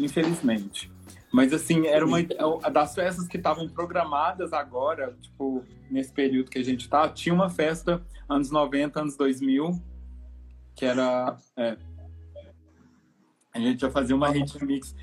Infelizmente. 0.00 0.90
Mas 1.32 1.52
assim, 1.52 1.86
era 1.86 2.04
uma 2.04 2.22
das 2.70 2.94
festas 2.94 3.26
que 3.26 3.38
estavam 3.38 3.68
programadas 3.68 4.52
agora, 4.52 5.16
tipo, 5.20 5.64
nesse 5.90 6.12
período 6.12 6.50
que 6.50 6.58
a 6.58 6.64
gente 6.64 6.88
tá, 6.88 7.08
tinha 7.08 7.34
uma 7.34 7.48
festa 7.48 8.02
anos 8.28 8.50
90, 8.50 9.00
anos 9.00 9.16
2000, 9.16 9.80
que 10.74 10.84
era 10.84 11.36
é, 11.56 11.76
a 13.54 13.58
gente 13.58 13.82
ia 13.82 13.90
fazer 13.90 14.14
uma 14.14 14.30
hit 14.30 14.64
mix, 14.64 14.94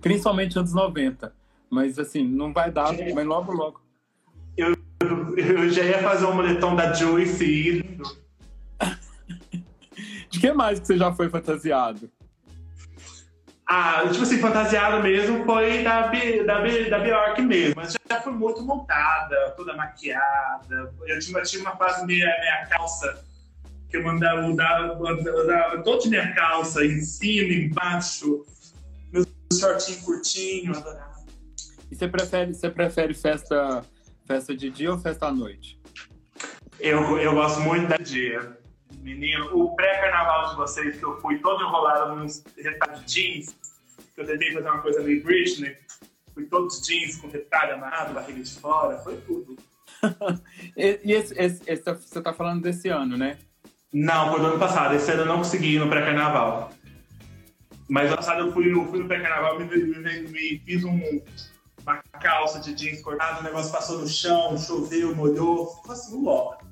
principalmente 0.00 0.58
anos 0.58 0.74
90. 0.74 1.32
Mas 1.70 1.98
assim, 1.98 2.26
não 2.26 2.52
vai 2.52 2.70
dar, 2.70 2.92
mas 3.14 3.26
logo 3.26 3.52
logo. 3.52 3.80
Eu, 4.56 4.76
eu 5.36 5.70
já 5.70 5.82
ia 5.82 6.02
fazer 6.02 6.26
um 6.26 6.34
moletom 6.34 6.76
da 6.76 6.92
Joyce 6.92 7.82
De 10.30 10.40
que 10.40 10.52
mais 10.52 10.78
que 10.78 10.86
você 10.86 10.96
já 10.96 11.12
foi 11.12 11.28
fantasiado? 11.28 12.08
Ah, 13.68 14.04
tipo 14.08 14.22
assim, 14.22 14.38
fantasiado 14.38 15.02
mesmo 15.02 15.44
foi 15.44 15.82
da, 15.82 16.06
da, 16.06 16.88
da 16.88 16.98
Bjork 17.00 17.42
mesmo. 17.42 17.74
Mas 17.74 17.94
já 18.08 18.20
foi 18.20 18.32
muito 18.32 18.62
montada, 18.62 19.50
toda 19.56 19.74
maquiada. 19.74 20.92
Eu 21.04 21.18
tinha, 21.18 21.42
tinha 21.42 21.62
uma 21.62 21.76
fase 21.76 22.06
meia, 22.06 22.26
meia 22.26 22.66
calça, 22.66 23.24
que 23.90 23.96
eu 23.96 24.04
mandava, 24.04 24.46
usava, 24.46 24.96
usava 25.02 25.82
toda 25.82 26.08
minha 26.08 26.32
calça, 26.32 26.84
em 26.84 27.00
cima, 27.00 27.52
embaixo, 27.52 28.46
meu 29.12 29.26
shortinho 29.52 30.00
curtinho, 30.02 30.76
adorava. 30.76 31.16
E 31.90 31.96
você 31.96 32.06
prefere, 32.06 32.54
você 32.54 32.70
prefere 32.70 33.14
festa, 33.14 33.84
festa 34.24 34.56
de 34.56 34.70
dia 34.70 34.92
ou 34.92 34.98
festa 34.98 35.26
à 35.26 35.32
noite? 35.32 35.80
Eu, 36.78 37.18
eu 37.18 37.34
gosto 37.34 37.60
muito 37.62 37.88
da 37.88 37.96
dia. 37.96 38.56
Menino, 39.06 39.56
o 39.56 39.76
pré-carnaval 39.76 40.50
de 40.50 40.56
vocês, 40.56 40.96
que 40.96 41.04
eu 41.04 41.20
fui 41.20 41.38
todo 41.38 41.62
enrolado 41.62 42.16
nos 42.16 42.42
retalhos 42.58 43.04
de 43.04 43.14
jeans, 43.14 43.56
que 44.12 44.20
eu 44.20 44.26
tentei 44.26 44.52
fazer 44.52 44.68
uma 44.68 44.82
coisa 44.82 45.00
meio 45.00 45.22
Britney, 45.22 45.76
fui 46.34 46.44
todos 46.46 46.84
jeans 46.84 47.14
com 47.14 47.28
retalho 47.28 47.74
amarrado, 47.74 48.14
barriga 48.14 48.42
de 48.42 48.52
fora, 48.54 48.98
foi 48.98 49.16
tudo. 49.18 49.56
e 50.76 51.12
esse, 51.12 51.32
esse, 51.40 51.62
esse, 51.64 51.84
você 51.84 52.20
tá 52.20 52.32
falando 52.32 52.62
desse 52.62 52.88
ano, 52.88 53.16
né? 53.16 53.38
Não, 53.92 54.32
foi 54.32 54.40
do 54.40 54.46
ano 54.46 54.58
passado. 54.58 54.96
Esse 54.96 55.08
ano 55.12 55.22
eu 55.22 55.26
não 55.26 55.38
consegui 55.38 55.76
ir 55.76 55.78
no 55.78 55.88
pré-carnaval. 55.88 56.72
Mas 57.88 58.08
ano 58.08 58.16
passado 58.16 58.40
eu 58.48 58.52
fui 58.52 58.68
no, 58.68 58.88
fui 58.88 58.98
no 58.98 59.06
pré-carnaval, 59.06 59.60
me, 59.60 59.66
me, 59.66 60.22
me, 60.22 60.58
fiz 60.66 60.82
um, 60.82 61.22
uma 61.80 62.02
calça 62.20 62.58
de 62.58 62.74
jeans 62.74 63.00
cortada, 63.02 63.38
o 63.38 63.44
negócio 63.44 63.70
passou 63.70 64.00
no 64.00 64.08
chão, 64.08 64.58
choveu, 64.58 65.14
molhou, 65.14 65.68
ficou 65.76 65.92
assim, 65.92 66.20
louco. 66.20 66.65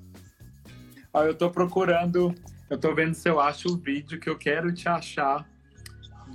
Ó, 1.14 1.22
eu 1.22 1.32
tô 1.32 1.48
procurando, 1.48 2.34
eu 2.68 2.76
tô 2.76 2.92
vendo 2.92 3.14
se 3.14 3.28
eu 3.28 3.38
acho 3.38 3.72
o 3.72 3.76
vídeo 3.76 4.18
que 4.18 4.28
eu 4.28 4.36
quero 4.36 4.74
te 4.74 4.88
achar 4.88 5.48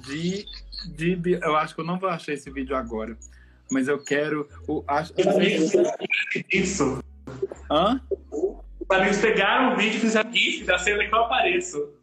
de, 0.05 0.45
de. 0.95 1.37
Eu 1.41 1.57
acho 1.57 1.75
que 1.75 1.81
eu 1.81 1.85
não 1.85 1.99
vou 1.99 2.09
achar 2.09 2.31
esse 2.31 2.49
vídeo 2.49 2.73
agora. 2.77 3.17
Mas 3.69 3.89
eu 3.89 4.01
quero. 4.01 4.47
O, 4.65 4.81
acho, 4.87 5.13
Isso. 6.51 7.03
Hã? 7.69 8.01
Os 8.31 8.89
amigos 8.89 9.17
pegaram 9.17 9.73
o 9.73 9.77
vídeo 9.77 9.97
e 9.97 9.99
fizeram 9.99 10.31
GIF 10.33 10.63
da 10.63 10.77
cena 10.79 11.05
que 11.05 11.13
eu 11.13 11.25
apareço. 11.25 11.93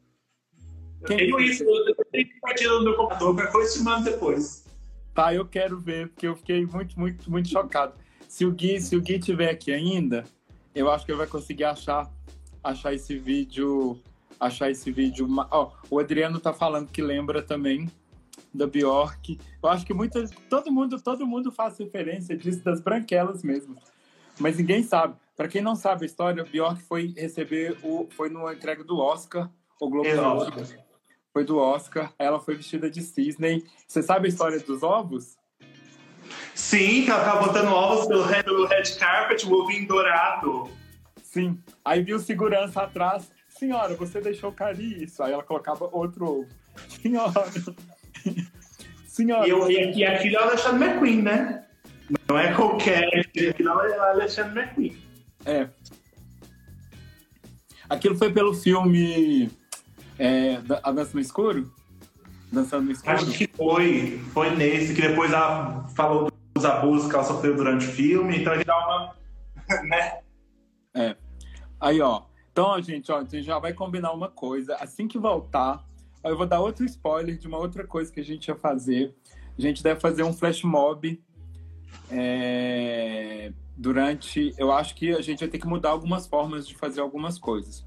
Quem 1.06 1.30
eu 1.30 1.36
tenho 1.36 1.40
isso, 1.40 1.64
eu 1.64 1.94
tenho 2.12 2.26
que 2.28 2.40
partir 2.40 2.68
no 2.68 2.84
meu 2.84 2.94
computador, 2.94 3.34
qualquer 3.34 3.52
coisa 3.52 3.72
te 3.72 3.82
mando 3.82 4.04
depois. 4.04 4.66
Tá, 5.14 5.32
eu 5.32 5.46
quero 5.46 5.80
ver, 5.80 6.08
porque 6.08 6.26
eu 6.26 6.36
fiquei 6.36 6.66
muito, 6.66 6.98
muito, 6.98 7.30
muito 7.30 7.48
chocado. 7.48 7.94
Se 8.28 8.44
o 8.44 8.52
Gui, 8.52 8.80
se 8.80 8.94
o 8.96 9.00
Gui 9.00 9.18
tiver 9.18 9.50
aqui 9.50 9.72
ainda, 9.72 10.24
eu 10.74 10.90
acho 10.90 11.06
que 11.06 11.12
ele 11.12 11.18
vai 11.18 11.26
conseguir 11.26 11.64
achar 11.64 12.10
achar 12.66 12.94
esse 12.94 13.16
vídeo. 13.18 14.00
Achar 14.38 14.70
esse 14.70 14.90
vídeo. 14.90 15.26
Ó, 15.50 15.72
o 15.90 15.98
Adriano 15.98 16.38
tá 16.38 16.52
falando 16.52 16.90
que 16.90 17.00
lembra 17.00 17.42
também 17.42 17.90
da 18.52 18.66
Bjork. 18.66 19.38
Eu 19.62 19.68
acho 19.68 19.86
que 19.86 19.94
muita, 19.94 20.28
todo 20.50 20.70
mundo, 20.70 21.00
todo 21.00 21.26
mundo 21.26 21.50
faz 21.50 21.78
referência 21.78 22.36
disso 22.36 22.62
das 22.62 22.80
branquelas 22.80 23.42
mesmo. 23.42 23.76
Mas 24.38 24.58
ninguém 24.58 24.82
sabe. 24.82 25.14
Para 25.34 25.48
quem 25.48 25.62
não 25.62 25.74
sabe 25.74 26.04
a 26.04 26.06
história, 26.06 26.42
a 26.42 26.46
Bjork 26.46 26.82
foi 26.82 27.14
receber 27.16 27.78
o 27.82 28.06
foi 28.10 28.28
numa 28.28 28.52
entrega 28.52 28.84
do 28.84 28.98
Oscar, 28.98 29.50
o 29.80 29.88
Globo 29.88 30.08
de 30.08 30.18
Ouro. 30.18 30.52
Foi 31.32 31.44
do 31.44 31.58
Oscar. 31.58 32.12
Ela 32.18 32.40
foi 32.40 32.56
vestida 32.56 32.90
de 32.90 33.02
cisne. 33.02 33.64
Você 33.86 34.02
sabe 34.02 34.26
a 34.26 34.28
história 34.28 34.58
dos 34.60 34.82
ovos? 34.82 35.36
Sim, 36.54 37.04
que 37.04 37.10
ela 37.10 37.24
tava 37.24 37.46
botando 37.46 37.68
ovos 37.68 38.06
pelo 38.06 38.22
red, 38.22 38.42
pelo 38.42 38.66
red 38.66 38.82
carpet, 38.98 39.46
o 39.46 39.52
ovinho 39.52 39.86
dourado. 39.86 40.70
Sim. 41.36 41.58
Aí 41.84 42.02
viu 42.02 42.18
segurança 42.18 42.80
atrás. 42.80 43.30
Senhora, 43.46 43.94
você 43.94 44.22
deixou 44.22 44.50
cair 44.52 45.02
isso. 45.02 45.22
Aí 45.22 45.34
ela 45.34 45.42
colocava 45.42 45.86
outro 45.92 46.40
ovo. 46.40 46.48
Senhora. 46.88 47.44
Senhora. 49.06 49.46
E, 49.46 49.50
eu, 49.50 49.70
e, 49.70 49.98
e 49.98 50.04
aquilo 50.06 50.36
é 50.36 50.40
o 50.40 50.44
Alexandre 50.44 50.88
McQueen, 50.88 51.20
né? 51.20 51.66
Não 52.26 52.38
é 52.38 52.54
qualquer. 52.54 53.06
Aquilo 53.18 53.68
é 53.68 53.98
o 53.98 54.02
Alexandre 54.02 54.60
McQueen. 54.60 54.96
É. 55.44 55.68
Aquilo 57.90 58.16
foi 58.16 58.32
pelo 58.32 58.54
filme 58.54 59.50
é, 60.18 60.58
A 60.82 60.90
Dança 60.90 61.10
no 61.12 61.20
Escuro? 61.20 61.70
Dançando 62.50 62.86
no 62.86 62.92
Escuro? 62.92 63.12
Acho 63.12 63.26
que 63.26 63.46
foi. 63.46 64.22
Foi 64.32 64.56
nesse, 64.56 64.94
que 64.94 65.02
depois 65.02 65.34
ela 65.34 65.86
falou 65.94 66.32
dos 66.54 66.64
abusos 66.64 67.10
que 67.10 67.14
ela 67.14 67.24
sofreu 67.24 67.54
durante 67.54 67.84
o 67.84 67.90
filme. 67.90 68.38
Então 68.38 68.54
ele 68.54 68.64
dá 68.64 68.74
uma. 68.74 69.14
né? 69.84 70.20
É. 70.94 71.25
Aí, 71.80 72.00
ó. 72.00 72.22
Então, 72.52 72.80
gente, 72.80 73.12
ó, 73.12 73.18
a 73.18 73.24
gente 73.24 73.42
já 73.42 73.58
vai 73.58 73.72
combinar 73.72 74.12
uma 74.12 74.28
coisa. 74.30 74.76
Assim 74.76 75.06
que 75.06 75.18
voltar, 75.18 75.84
eu 76.24 76.36
vou 76.36 76.46
dar 76.46 76.60
outro 76.60 76.84
spoiler 76.86 77.36
de 77.36 77.46
uma 77.46 77.58
outra 77.58 77.86
coisa 77.86 78.10
que 78.12 78.20
a 78.20 78.24
gente 78.24 78.48
ia 78.48 78.56
fazer. 78.56 79.14
A 79.58 79.60
gente 79.60 79.82
deve 79.82 80.00
fazer 80.00 80.22
um 80.22 80.32
flash 80.32 80.62
mob 80.62 81.22
é, 82.10 83.52
durante. 83.76 84.54
Eu 84.58 84.72
acho 84.72 84.94
que 84.94 85.10
a 85.10 85.20
gente 85.20 85.40
vai 85.40 85.48
ter 85.48 85.58
que 85.58 85.66
mudar 85.66 85.90
algumas 85.90 86.26
formas 86.26 86.66
de 86.66 86.74
fazer 86.74 87.00
algumas 87.00 87.38
coisas. 87.38 87.84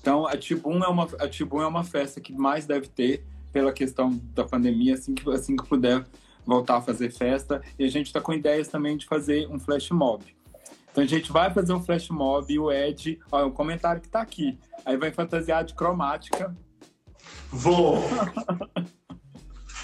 Então, 0.00 0.26
a 0.26 0.36
Tibum 0.36 0.84
é 0.84 0.88
uma, 0.88 1.08
a 1.18 1.28
Tibum 1.28 1.62
é 1.62 1.66
uma 1.66 1.82
festa 1.82 2.20
que 2.20 2.32
mais 2.32 2.66
deve 2.66 2.88
ter 2.88 3.24
pela 3.52 3.72
questão 3.72 4.20
da 4.34 4.44
pandemia, 4.44 4.94
assim 4.94 5.14
que, 5.14 5.28
assim 5.30 5.56
que 5.56 5.66
puder 5.66 6.04
voltar 6.44 6.76
a 6.76 6.82
fazer 6.82 7.10
festa. 7.10 7.62
E 7.78 7.84
a 7.84 7.88
gente 7.88 8.06
está 8.06 8.20
com 8.20 8.32
ideias 8.32 8.68
também 8.68 8.96
de 8.96 9.06
fazer 9.06 9.48
um 9.48 9.58
flash 9.58 9.90
mob. 9.90 10.24
Então 10.94 11.02
a 11.02 11.06
gente 11.08 11.32
vai 11.32 11.52
fazer 11.52 11.72
um 11.72 11.82
flash 11.82 12.08
mob 12.08 12.54
e 12.54 12.56
o 12.56 12.70
Ed, 12.70 13.18
ó, 13.32 13.44
o 13.44 13.50
comentário 13.50 14.00
que 14.00 14.08
tá 14.08 14.20
aqui. 14.20 14.56
Aí 14.86 14.96
vai 14.96 15.10
fantasiar 15.10 15.64
de 15.64 15.74
cromática. 15.74 16.56
Vou! 17.50 17.98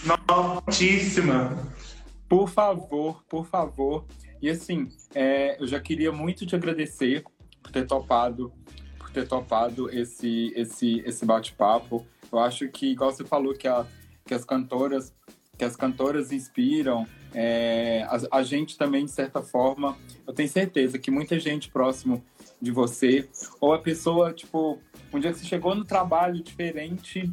Notíssima! 0.07 1.51
Por 2.29 2.49
favor, 2.49 3.25
por 3.29 3.45
favor. 3.45 4.07
E 4.41 4.49
assim, 4.49 4.89
é, 5.13 5.61
eu 5.61 5.67
já 5.67 5.81
queria 5.81 6.13
muito 6.13 6.47
te 6.47 6.55
agradecer 6.55 7.25
por 7.61 7.73
ter 7.73 7.89
topado, 7.89 8.53
por 8.97 9.11
ter 9.11 9.27
topado 9.27 9.91
esse, 9.91 10.53
esse, 10.55 11.01
esse 11.01 11.27
bate-papo. 11.27 12.07
Eu 12.31 12.39
acho 12.39 12.69
que, 12.69 12.93
igual 12.93 13.11
você 13.11 13.25
falou, 13.25 13.53
que, 13.53 13.67
a, 13.67 13.85
que 14.25 14.33
as 14.33 14.45
cantoras 14.45 15.13
que 15.59 15.65
as 15.65 15.77
cantoras 15.77 16.33
inspiram, 16.33 17.07
É, 17.33 18.07
a, 18.09 18.39
a, 18.39 18.43
gente 18.43 18.77
também, 18.77 19.05
de 19.05 19.11
certa 19.11 19.41
forma, 19.41 19.97
eu 20.27 20.33
tenho 20.33 20.49
certeza 20.49 20.99
que 20.99 21.11
muita 21.11 21.39
gente 21.39 21.71
próximo 21.71 22.25
de 22.61 22.71
você, 22.71 23.29
ou 23.61 23.73
a 23.73 23.79
pessoa, 23.79 24.33
tipo, 24.33 24.79
um 25.13 25.21
dia 25.21 25.33
que 25.33 25.39
você 25.39 25.47
chegou 25.47 25.75
no 25.75 25.85
trabalho 25.85 26.43
diferente, 26.43 27.33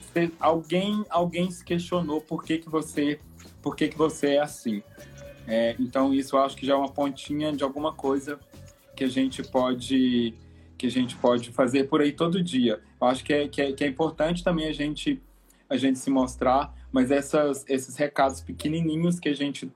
você, 0.00 0.30
alguém, 0.40 1.04
alguém 1.10 1.50
se 1.50 1.64
questionou 1.64 2.20
por 2.20 2.42
que, 2.42 2.58
que 2.58 2.68
você 2.68 3.20
por 3.62 3.76
que, 3.76 3.88
que 3.88 3.98
você 3.98 4.34
é 4.34 4.40
assim. 4.40 4.82
É, 5.46 5.74
então, 5.78 6.14
isso 6.14 6.36
eu 6.36 6.40
acho 6.40 6.56
que 6.56 6.66
já 6.66 6.74
é 6.74 6.76
uma 6.76 6.88
pontinha 6.88 7.52
de 7.52 7.62
alguma 7.62 7.92
coisa 7.92 8.38
que 8.96 9.04
a 9.04 9.08
gente 9.08 9.42
pode 9.42 10.34
que 10.78 10.86
a 10.86 10.90
gente 10.90 11.14
pode 11.16 11.50
fazer 11.50 11.88
por 11.88 12.00
aí 12.00 12.10
todo 12.10 12.42
dia. 12.42 12.80
Eu 12.98 13.06
acho 13.06 13.22
que 13.22 13.34
é, 13.34 13.48
que 13.48 13.60
é, 13.60 13.72
que 13.72 13.84
é 13.84 13.86
importante 13.86 14.42
também 14.42 14.66
a 14.66 14.72
gente 14.72 15.20
a 15.68 15.76
gente 15.76 15.98
se 15.98 16.10
mostrar, 16.10 16.74
mas 16.92 17.10
essas, 17.10 17.64
esses 17.68 17.96
recados 17.96 18.40
pequenininhos 18.40 19.18
que 19.18 19.28
a 19.28 19.34
gente 19.34 19.70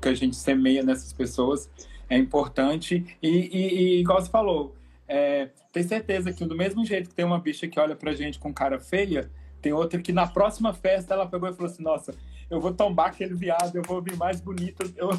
que 0.00 0.08
a 0.08 0.14
gente 0.14 0.36
semeia 0.36 0.82
nessas 0.82 1.12
pessoas 1.12 1.70
é 2.08 2.16
importante 2.18 3.16
e, 3.22 3.28
e, 3.28 3.74
e 3.74 4.00
igual 4.00 4.20
você 4.20 4.30
falou, 4.30 4.76
é, 5.08 5.48
tem 5.72 5.82
certeza 5.82 6.32
que 6.32 6.44
do 6.44 6.54
mesmo 6.54 6.84
jeito 6.84 7.08
que 7.08 7.14
tem 7.14 7.24
uma 7.24 7.38
bicha 7.38 7.66
que 7.66 7.80
olha 7.80 7.96
pra 7.96 8.12
gente 8.12 8.38
com 8.38 8.52
cara 8.52 8.78
feia, 8.78 9.30
tem 9.62 9.72
outra 9.72 10.00
que 10.00 10.12
na 10.12 10.26
próxima 10.26 10.72
festa 10.74 11.14
ela 11.14 11.26
pegou 11.26 11.48
e 11.48 11.52
falou 11.54 11.70
assim, 11.70 11.82
nossa, 11.82 12.14
eu 12.50 12.60
vou 12.60 12.72
tombar 12.72 13.08
aquele 13.08 13.34
viado, 13.34 13.76
eu 13.76 13.82
vou 13.82 14.02
vir 14.02 14.16
mais 14.16 14.40
bonito. 14.40 14.84
Eu... 14.96 15.10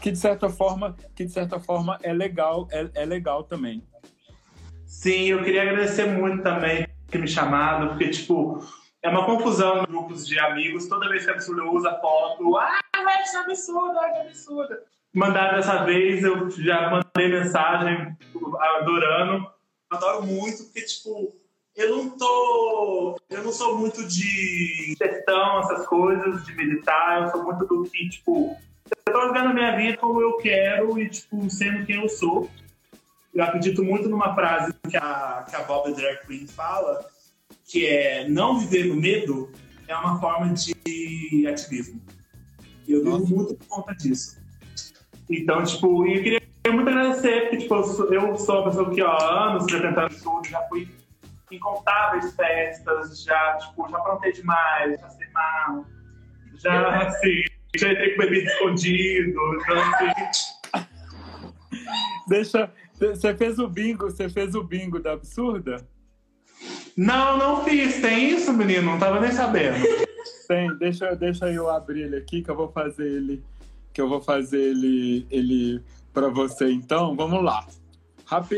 que 0.00 0.10
de 0.10 0.16
certa 0.18 0.48
forma, 0.48 0.96
que 1.14 1.26
de 1.26 1.30
certa 1.30 1.60
forma 1.60 1.98
é 2.02 2.10
legal, 2.10 2.66
é, 2.70 2.88
é 2.94 3.04
legal 3.04 3.44
também. 3.44 3.82
Sim, 4.86 5.24
eu 5.24 5.44
queria 5.44 5.60
agradecer 5.60 6.06
muito 6.06 6.42
também 6.42 6.86
me 7.18 7.28
chamado, 7.28 7.88
porque 7.88 8.10
tipo 8.10 8.62
é 9.04 9.08
uma 9.10 9.26
confusão 9.26 9.76
nos 9.76 9.86
grupos 9.86 10.26
de 10.26 10.38
amigos. 10.38 10.88
Toda 10.88 11.08
vez 11.10 11.24
que 11.24 11.30
a 11.30 11.34
absurda 11.34 11.62
usa 11.64 11.98
foto, 12.00 12.56
ah, 12.56 12.80
é 12.96 13.36
absurda, 13.36 14.00
é 14.00 14.20
absurda. 14.22 14.82
Mandar 15.12 15.54
dessa 15.54 15.84
vez, 15.84 16.24
eu 16.24 16.50
já 16.50 16.90
mandei 16.90 17.40
mensagem 17.40 18.16
adorando. 18.80 19.46
Adoro 19.90 20.26
muito, 20.26 20.64
porque, 20.64 20.82
tipo, 20.82 21.32
eu 21.76 21.96
não 21.96 22.10
tô. 22.16 23.16
Eu 23.28 23.44
não 23.44 23.52
sou 23.52 23.78
muito 23.78 24.02
de 24.08 24.96
gestão, 24.98 25.60
essas 25.60 25.86
coisas, 25.86 26.44
de 26.44 26.54
meditar. 26.54 27.22
Eu 27.22 27.30
sou 27.30 27.44
muito 27.44 27.66
do 27.66 27.84
que, 27.84 28.08
tipo, 28.08 28.56
eu 29.06 29.12
tô 29.12 29.18
a 29.20 29.52
minha 29.52 29.76
vida 29.76 29.98
como 29.98 30.20
eu 30.20 30.36
quero 30.38 30.98
e, 30.98 31.08
tipo, 31.08 31.48
sendo 31.50 31.84
quem 31.84 32.02
eu 32.02 32.08
sou. 32.08 32.50
Eu 33.34 33.42
acredito 33.42 33.82
muito 33.82 34.08
numa 34.08 34.32
frase 34.32 34.72
que 34.88 34.96
a, 34.96 35.44
que 35.48 35.56
a 35.56 35.62
Bob 35.64 35.92
Drag 35.92 36.24
Queen 36.24 36.46
fala, 36.46 37.04
que 37.64 37.84
é 37.84 38.28
não 38.28 38.60
viver 38.60 38.84
no 38.86 38.94
medo 38.94 39.50
é 39.88 39.96
uma 39.96 40.20
forma 40.20 40.54
de 40.54 41.44
ativismo. 41.48 42.00
E 42.86 42.92
eu 42.92 43.02
vivo 43.02 43.26
muito 43.26 43.54
por 43.56 43.66
conta 43.66 43.94
disso. 43.96 44.38
Então, 45.28 45.64
tipo, 45.64 46.06
eu 46.06 46.22
queria 46.22 46.40
muito 46.70 46.88
agradecer, 46.88 47.42
porque, 47.42 47.56
tipo, 47.58 47.74
eu 47.74 47.84
sou, 47.84 48.14
eu 48.14 48.36
sou 48.36 48.60
uma 48.60 48.70
pessoa 48.70 48.94
que, 48.94 49.02
ó, 49.02 49.10
há 49.10 49.50
anos 49.50 49.66
já 49.70 49.80
tentando 49.80 50.22
tudo, 50.22 50.46
já 50.46 50.62
fui 50.68 50.88
incontáveis 51.50 52.34
festas, 52.36 53.22
já, 53.22 53.56
tipo, 53.56 53.88
já 53.88 53.98
aprontei 53.98 54.32
demais, 54.32 55.00
já 55.00 55.08
sei 55.10 55.28
mal, 55.30 55.84
já, 56.56 57.02
assim, 57.02 57.42
já 57.76 57.92
entrei 57.92 58.14
com 58.14 58.22
bebida 58.22 58.50
escondido, 58.50 59.30
então, 59.30 59.78
assim... 59.78 60.88
Deixa... 62.28 62.70
Você 62.94 63.34
fez 63.34 63.58
o 63.58 63.68
bingo, 63.68 64.10
você 64.10 64.28
fez 64.28 64.54
o 64.54 64.62
bingo 64.62 65.00
da 65.00 65.12
absurda? 65.12 65.86
Não, 66.96 67.36
não 67.36 67.64
fiz. 67.64 68.00
Tem 68.00 68.30
isso, 68.30 68.52
menino? 68.52 68.92
Não 68.92 68.98
tava 68.98 69.20
nem 69.20 69.32
sabendo. 69.32 69.84
Tem, 70.46 70.74
deixa, 70.76 71.14
deixa 71.14 71.50
eu 71.50 71.68
abrir 71.68 72.02
ele 72.02 72.16
aqui 72.16 72.42
que 72.42 72.50
eu 72.50 72.56
vou 72.56 72.70
fazer 72.70 73.06
ele. 73.06 73.42
Que 73.92 74.00
eu 74.00 74.08
vou 74.08 74.20
fazer 74.20 74.60
ele, 74.60 75.26
ele 75.30 75.82
para 76.12 76.28
você 76.28 76.70
então. 76.70 77.16
Vamos 77.16 77.42
lá. 77.42 77.66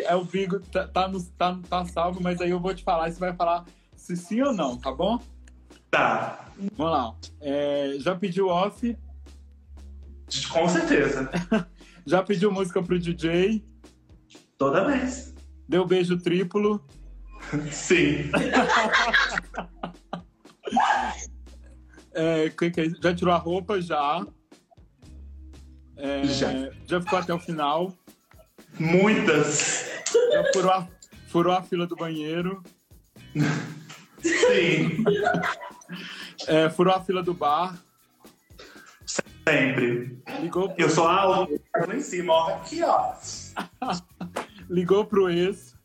É 0.05 0.15
o 0.15 0.25
bingo, 0.25 0.61
tá, 0.61 0.87
tá, 0.87 1.09
no, 1.09 1.23
tá, 1.23 1.59
tá 1.69 1.85
salvo, 1.87 2.23
mas 2.23 2.41
aí 2.41 2.51
eu 2.51 2.61
vou 2.61 2.75
te 2.75 2.85
falar 2.85 3.09
e 3.09 3.13
você 3.13 3.19
vai 3.19 3.35
falar 3.35 3.65
se 3.97 4.17
sim 4.17 4.41
ou 4.41 4.53
não, 4.53 4.77
tá 4.77 4.93
bom? 4.93 5.19
Tá. 5.91 6.47
Vamos 6.77 6.93
lá. 6.93 7.15
É, 7.41 7.97
já 7.99 8.15
pediu 8.15 8.49
off? 8.49 8.97
Com 10.51 10.69
certeza. 10.69 11.31
já 12.07 12.23
pediu 12.23 12.51
música 12.51 12.83
pro 12.83 12.99
DJ? 12.99 13.63
Toda 14.59 14.85
vez. 14.85 15.35
Deu 15.69 15.87
beijo 15.87 16.17
triplo? 16.19 16.85
Sim. 17.71 18.31
é, 22.15 22.47
é 22.47 22.53
já 23.03 23.15
tirou 23.15 23.35
a 23.35 23.39
roupa? 23.39 23.81
Já. 23.81 24.27
É, 25.97 26.25
já. 26.25 26.49
Já 26.87 27.01
ficou 27.01 27.19
até 27.19 27.35
o 27.35 27.39
final? 27.39 27.93
Muitas. 28.79 29.91
Já 30.33 30.45
furou 30.53 30.73
a, 30.73 30.89
furou 31.29 31.53
a 31.53 31.63
fila 31.63 31.87
do 31.87 31.97
banheiro? 31.97 32.63
Sim. 34.23 35.05
É, 36.47 36.71
furou 36.71 36.95
a 36.95 37.01
fila 37.01 37.23
do 37.23 37.35
bar? 37.35 37.79
Sempre. 39.49 40.19
Ligou 40.41 40.71
pro... 40.71 40.83
Eu 40.83 40.91
sou 40.91 41.07
alto, 41.07 41.61
lá 41.87 41.95
em 41.95 42.01
cima, 42.01 42.33
ó. 42.33 42.55
Aqui, 42.57 42.83
ó. 42.83 43.15
Ligou 44.69 45.05
pro 45.05 45.31
ex? 45.31 45.77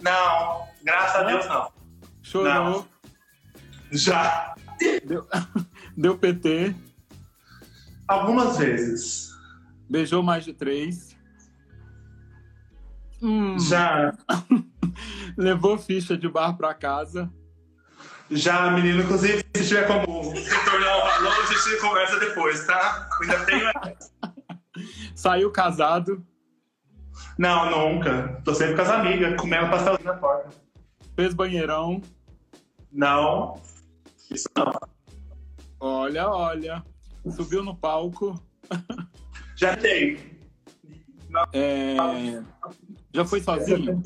Não, 0.00 0.66
graças 0.82 1.16
a 1.16 1.22
Deus 1.24 1.46
não. 1.46 1.72
Chorou? 2.22 2.52
Não. 2.52 2.88
Já. 3.92 4.54
Deu, 5.04 5.26
deu 5.96 6.18
PT? 6.18 6.74
Algumas 8.08 8.58
vezes. 8.58 9.30
Beijou 9.88 10.22
mais 10.22 10.44
de 10.44 10.52
três? 10.52 11.16
Hum. 13.22 13.58
Já. 13.58 14.12
Levou 15.36 15.78
ficha 15.78 16.16
de 16.16 16.28
bar 16.28 16.56
pra 16.56 16.74
casa? 16.74 17.30
Já, 18.30 18.70
menino. 18.70 19.02
Inclusive, 19.02 19.44
se 19.56 19.68
tiver 19.68 19.86
como 19.86 20.30
retornar 20.32 20.96
o 20.96 21.00
valor, 21.00 21.32
a 21.32 21.46
gente 21.46 21.80
conversa 21.80 22.18
depois, 22.18 22.66
tá? 22.66 23.08
ainda 23.22 23.44
tenho. 23.44 23.70
Saiu 25.14 25.50
casado? 25.50 26.24
Não, 27.38 27.70
nunca. 27.70 28.40
Tô 28.44 28.54
sempre 28.54 28.76
com 28.76 28.82
as 28.82 28.90
amigas, 28.90 29.40
comendo 29.40 29.70
pastelzinho 29.70 30.06
na 30.06 30.14
porta. 30.14 30.48
Fez 31.14 31.34
banheirão? 31.34 32.00
Não. 32.90 33.60
Isso 34.30 34.48
não. 34.56 34.72
Olha, 35.78 36.28
olha. 36.28 36.84
Subiu 37.30 37.62
no 37.62 37.76
palco? 37.76 38.40
Já 39.56 39.76
tem. 39.76 40.18
É... 41.52 42.42
Já 43.12 43.24
foi 43.24 43.40
sozinho? 43.40 44.02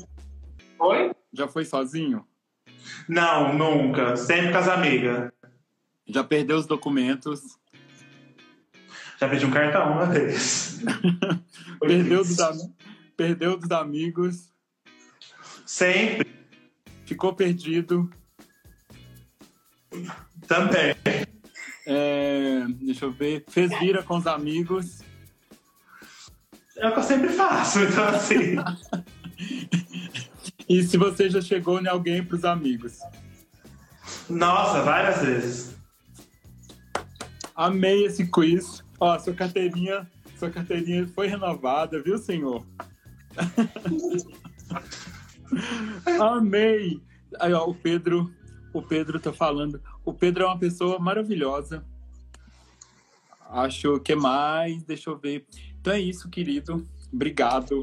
Oi? 0.79 1.11
Já 1.33 1.47
foi 1.47 1.65
sozinho? 1.65 2.25
Não, 3.07 3.53
nunca. 3.53 4.15
Sempre 4.15 4.51
com 4.51 4.57
as 4.57 4.67
amigas. 4.67 5.31
Já 6.07 6.23
perdeu 6.23 6.57
os 6.57 6.65
documentos? 6.65 7.41
Já 9.19 9.29
pedi 9.29 9.45
um 9.45 9.51
cartão 9.51 9.91
uma 9.91 10.05
vez. 10.05 10.81
perdeu, 11.79 12.19
dos 12.19 12.39
am... 12.39 12.57
perdeu 13.15 13.57
dos 13.57 13.71
amigos? 13.71 14.51
Sempre. 15.65 16.31
Ficou 17.05 17.33
perdido? 17.33 18.09
Também. 20.47 20.95
É... 21.85 22.65
Deixa 22.81 23.05
eu 23.05 23.11
ver. 23.11 23.43
Fez 23.49 23.77
vira 23.79 24.03
com 24.03 24.17
os 24.17 24.27
amigos? 24.27 25.01
É 26.77 26.87
o 26.87 26.93
que 26.93 26.99
eu 26.99 27.03
sempre 27.03 27.29
faço, 27.29 27.79
então 27.79 28.07
assim. 28.07 28.55
e 30.67 30.81
se 30.83 30.97
você 30.97 31.29
já 31.29 31.41
chegou 31.41 31.79
em 31.79 31.87
alguém 31.87 32.23
para 32.23 32.35
os 32.35 32.45
amigos? 32.45 32.99
Nossa, 34.29 34.81
várias 34.81 35.21
vezes. 35.21 35.75
Amei 37.55 38.05
esse 38.05 38.25
quiz. 38.27 38.83
Ó, 38.99 39.17
sua 39.19 39.33
carteirinha, 39.33 40.09
sua 40.39 40.49
carteirinha 40.49 41.07
foi 41.07 41.27
renovada, 41.27 42.01
viu, 42.01 42.17
senhor? 42.17 42.65
Amei. 46.19 47.01
Aí, 47.39 47.53
ó, 47.53 47.65
o 47.65 47.75
Pedro, 47.75 48.31
o 48.73 48.81
Pedro 48.81 49.19
tá 49.19 49.33
falando. 49.33 49.81
O 50.05 50.13
Pedro 50.13 50.43
é 50.43 50.47
uma 50.47 50.59
pessoa 50.59 50.99
maravilhosa. 50.99 51.83
Acho 53.49 53.99
que 53.99 54.15
mais, 54.15 54.83
deixa 54.83 55.09
eu 55.09 55.17
ver. 55.17 55.45
Então 55.79 55.93
é 55.93 55.99
isso, 55.99 56.29
querido. 56.29 56.85
Obrigado. 57.11 57.81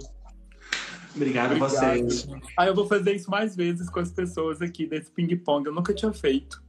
Obrigado, 1.14 1.52
a 1.52 1.58
vocês. 1.58 2.26
Ah, 2.56 2.66
eu 2.66 2.74
vou 2.74 2.86
fazer 2.86 3.14
isso 3.14 3.30
mais 3.30 3.56
vezes 3.56 3.90
com 3.90 3.98
as 3.98 4.10
pessoas 4.10 4.62
aqui 4.62 4.86
desse 4.86 5.10
ping-pong. 5.10 5.66
Eu 5.66 5.74
nunca 5.74 5.92
tinha 5.92 6.12
feito. 6.12 6.62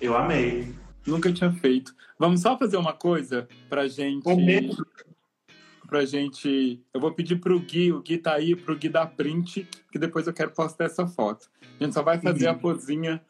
Eu 0.00 0.16
amei. 0.16 0.72
Nunca 1.06 1.32
tinha 1.32 1.52
feito. 1.52 1.94
Vamos 2.18 2.40
só 2.40 2.56
fazer 2.56 2.76
uma 2.76 2.92
coisa 2.92 3.48
pra 3.68 3.88
gente. 3.88 4.22
Pra 5.92 6.06
gente. 6.06 6.80
Eu 6.94 6.98
vou 7.02 7.12
pedir 7.12 7.36
pro 7.36 7.60
Gui, 7.60 7.92
o 7.92 8.00
Gui 8.00 8.16
tá 8.16 8.32
aí, 8.32 8.56
pro 8.56 8.74
Gui 8.74 8.88
dar 8.88 9.08
print, 9.08 9.68
que 9.92 9.98
depois 9.98 10.26
eu 10.26 10.32
quero 10.32 10.50
postar 10.50 10.84
essa 10.84 11.06
foto. 11.06 11.50
A 11.78 11.84
gente 11.84 11.92
só 11.92 12.02
vai 12.02 12.18
fazer 12.18 12.46
a 12.46 12.54
pozinha 12.54 13.20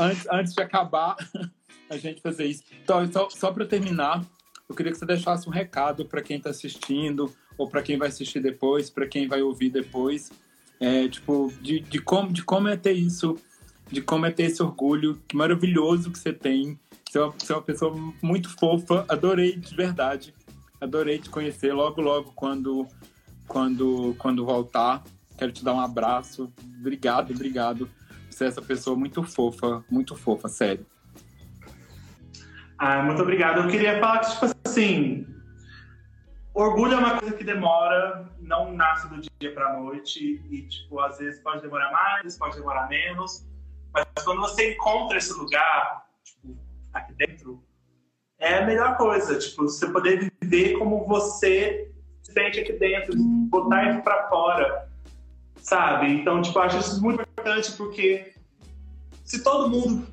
antes, 0.00 0.26
antes 0.32 0.54
de 0.54 0.62
acabar, 0.62 1.16
a 1.90 1.98
gente 1.98 2.22
fazer 2.22 2.46
isso. 2.46 2.62
Então, 2.82 3.06
só, 3.12 3.28
só 3.28 3.52
para 3.52 3.66
terminar, 3.66 4.24
eu 4.66 4.74
queria 4.74 4.90
que 4.90 4.96
você 4.96 5.04
deixasse 5.04 5.46
um 5.46 5.52
recado 5.52 6.06
para 6.06 6.22
quem 6.22 6.38
está 6.38 6.48
assistindo, 6.48 7.30
ou 7.58 7.68
para 7.68 7.82
quem 7.82 7.98
vai 7.98 8.08
assistir 8.08 8.40
depois, 8.40 8.88
para 8.88 9.06
quem 9.06 9.28
vai 9.28 9.42
ouvir 9.42 9.68
depois, 9.68 10.32
é, 10.80 11.06
tipo, 11.08 11.52
de, 11.60 11.80
de, 11.80 11.98
como, 11.98 12.32
de 12.32 12.42
como 12.42 12.68
é 12.68 12.76
ter 12.78 12.92
isso, 12.92 13.36
de 13.90 14.00
como 14.00 14.24
é 14.24 14.30
ter 14.30 14.44
esse 14.44 14.62
orgulho 14.62 15.20
que 15.28 15.36
maravilhoso 15.36 16.10
que 16.10 16.18
você 16.18 16.32
tem. 16.32 16.80
Você 17.06 17.18
é, 17.18 17.20
uma, 17.20 17.32
você 17.32 17.52
é 17.52 17.56
uma 17.56 17.62
pessoa 17.62 18.14
muito 18.22 18.48
fofa, 18.48 19.04
adorei 19.10 19.56
de 19.56 19.76
verdade, 19.76 20.32
adorei 20.82 21.18
te 21.18 21.30
conhecer 21.30 21.72
logo, 21.72 22.00
logo 22.00 22.32
quando, 22.34 22.88
quando, 23.46 24.14
quando 24.18 24.44
voltar. 24.44 25.02
Quero 25.38 25.52
te 25.52 25.64
dar 25.64 25.74
um 25.74 25.80
abraço. 25.80 26.52
Obrigado, 26.80 27.32
obrigado. 27.32 27.88
Você 28.28 28.44
é 28.44 28.48
essa 28.48 28.60
pessoa 28.60 28.96
muito 28.96 29.22
fofa, 29.22 29.84
muito 29.88 30.16
fofa, 30.16 30.48
sério. 30.48 30.84
Ah, 32.76 33.00
muito 33.02 33.22
obrigado. 33.22 33.60
Eu 33.60 33.68
queria 33.68 34.00
falar 34.00 34.18
que, 34.18 34.30
tipo 34.32 34.46
assim, 34.66 35.26
orgulho 36.52 36.94
é 36.94 36.96
uma 36.96 37.18
coisa 37.18 37.36
que 37.36 37.44
demora, 37.44 38.28
não 38.40 38.72
nasce 38.72 39.08
do 39.08 39.20
dia 39.20 39.54
para 39.54 39.78
noite 39.78 40.42
e, 40.50 40.62
tipo, 40.62 40.98
às 40.98 41.18
vezes 41.18 41.40
pode 41.40 41.62
demorar 41.62 41.92
mais, 41.92 42.36
pode 42.36 42.56
demorar 42.56 42.88
menos, 42.88 43.46
mas 43.92 44.04
quando 44.24 44.40
você 44.40 44.74
encontra 44.74 45.18
esse 45.18 45.32
lugar, 45.32 46.06
tipo, 46.24 46.56
aqui 46.92 47.14
dentro, 47.14 47.62
é 48.42 48.58
a 48.58 48.66
melhor 48.66 48.96
coisa, 48.96 49.38
tipo, 49.38 49.62
você 49.62 49.86
poder 49.86 50.32
viver 50.42 50.76
como 50.76 51.06
você 51.06 51.88
se 52.22 52.32
sente 52.32 52.58
aqui 52.58 52.72
dentro, 52.72 53.14
botar 53.16 53.90
isso 53.90 54.02
para 54.02 54.28
fora, 54.28 54.88
sabe? 55.58 56.08
Então, 56.08 56.42
tipo, 56.42 56.58
acho 56.58 56.78
isso 56.78 57.00
muito 57.00 57.22
importante 57.22 57.70
porque 57.72 58.34
se 59.24 59.44
todo 59.44 59.70
mundo 59.70 60.08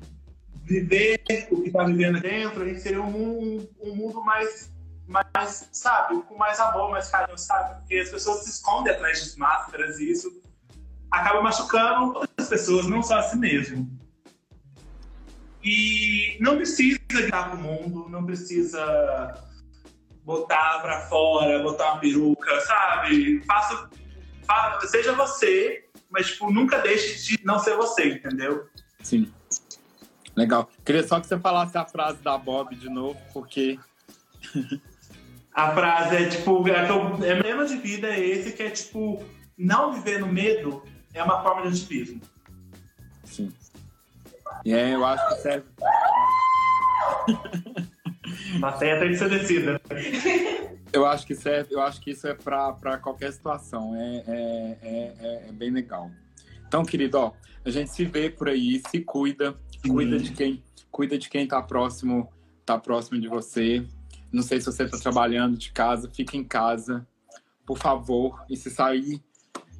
viver 0.62 1.20
o 1.50 1.60
que 1.60 1.68
está 1.68 1.82
vivendo 1.82 2.20
dentro, 2.20 2.62
a 2.62 2.66
gente 2.66 2.80
seria 2.80 3.02
um, 3.02 3.66
um 3.80 3.96
mundo 3.96 4.22
mais, 4.22 4.72
mais, 5.08 5.68
sabe, 5.72 6.22
com 6.22 6.36
mais 6.36 6.60
amor, 6.60 6.88
mais 6.92 7.10
carinho, 7.10 7.36
sabe? 7.36 7.80
Porque 7.80 7.96
as 7.96 8.10
pessoas 8.10 8.44
se 8.44 8.50
escondem 8.50 8.92
atrás 8.92 9.32
de 9.32 9.38
máscaras 9.40 9.98
e 9.98 10.08
isso 10.08 10.40
acaba 11.10 11.42
machucando 11.42 12.14
outras 12.14 12.48
pessoas, 12.48 12.86
não 12.86 13.02
só 13.02 13.18
a 13.18 13.22
si 13.22 13.36
mesmo. 13.36 13.90
E 15.62 16.38
não 16.40 16.56
precisa 16.56 16.98
gritar 17.08 17.50
pro 17.50 17.58
mundo, 17.58 18.08
não 18.08 18.24
precisa 18.24 19.34
botar 20.24 20.80
pra 20.80 21.02
fora, 21.02 21.62
botar 21.62 21.92
uma 21.92 22.00
peruca, 22.00 22.60
sabe? 22.62 23.42
Faça, 23.44 23.90
faça, 24.46 24.86
seja 24.86 25.12
você, 25.12 25.84
mas 26.08 26.28
tipo, 26.28 26.50
nunca 26.50 26.78
deixe 26.78 27.36
de 27.36 27.44
não 27.44 27.58
ser 27.58 27.76
você, 27.76 28.14
entendeu? 28.14 28.66
Sim. 29.02 29.30
Legal. 30.36 30.70
Queria 30.84 31.06
só 31.06 31.20
que 31.20 31.26
você 31.26 31.38
falasse 31.38 31.76
a 31.76 31.84
frase 31.84 32.22
da 32.22 32.38
Bob 32.38 32.74
de 32.74 32.88
novo, 32.88 33.20
porque. 33.32 33.78
a 35.52 35.72
frase 35.72 36.16
é 36.16 36.28
tipo, 36.28 36.66
é, 36.68 36.86
que 36.86 37.24
é 37.26 37.34
lema 37.34 37.66
de 37.66 37.76
vida 37.76 38.08
é 38.08 38.18
esse 38.18 38.52
que 38.52 38.62
é 38.62 38.70
tipo, 38.70 39.22
não 39.58 39.92
viver 39.92 40.20
no 40.20 40.28
medo 40.28 40.82
é 41.12 41.22
uma 41.22 41.42
forma 41.42 41.62
de 41.62 41.68
ativismo. 41.68 42.20
Sim. 43.24 43.52
E 44.64 44.74
é, 44.74 44.94
eu 44.94 45.04
acho 45.04 45.28
que 45.28 45.42
serve. 45.42 45.66
A 48.62 48.72
senha 48.72 48.98
tem 48.98 49.10
que 49.10 49.16
ser 49.16 49.28
descida. 49.28 49.80
Eu 50.92 51.06
acho 51.06 51.26
que 51.26 51.34
serve, 51.34 51.74
eu 51.74 51.80
acho 51.80 52.00
que 52.00 52.10
isso 52.10 52.26
é 52.26 52.34
para 52.34 52.98
qualquer 52.98 53.32
situação. 53.32 53.94
É, 53.94 54.24
é, 54.26 54.78
é, 54.82 55.48
é, 55.48 55.52
bem 55.52 55.70
legal. 55.70 56.10
Então, 56.66 56.84
querido, 56.84 57.18
ó, 57.18 57.32
a 57.64 57.70
gente 57.70 57.90
se 57.90 58.04
vê 58.04 58.30
por 58.30 58.48
aí, 58.48 58.82
se 58.88 59.00
cuida, 59.00 59.56
cuida 59.88 60.18
de 60.18 60.32
quem, 60.32 60.62
cuida 60.90 61.16
de 61.16 61.28
quem 61.28 61.46
tá 61.46 61.62
próximo, 61.62 62.28
tá 62.64 62.78
próximo 62.78 63.20
de 63.20 63.28
você. 63.28 63.86
Não 64.32 64.42
sei 64.42 64.60
se 64.60 64.66
você 64.66 64.84
está 64.84 64.98
trabalhando 64.98 65.56
de 65.56 65.72
casa, 65.72 66.10
fica 66.12 66.36
em 66.36 66.44
casa, 66.44 67.06
por 67.64 67.78
favor. 67.78 68.44
E 68.48 68.56
se 68.56 68.70
sair, 68.70 69.22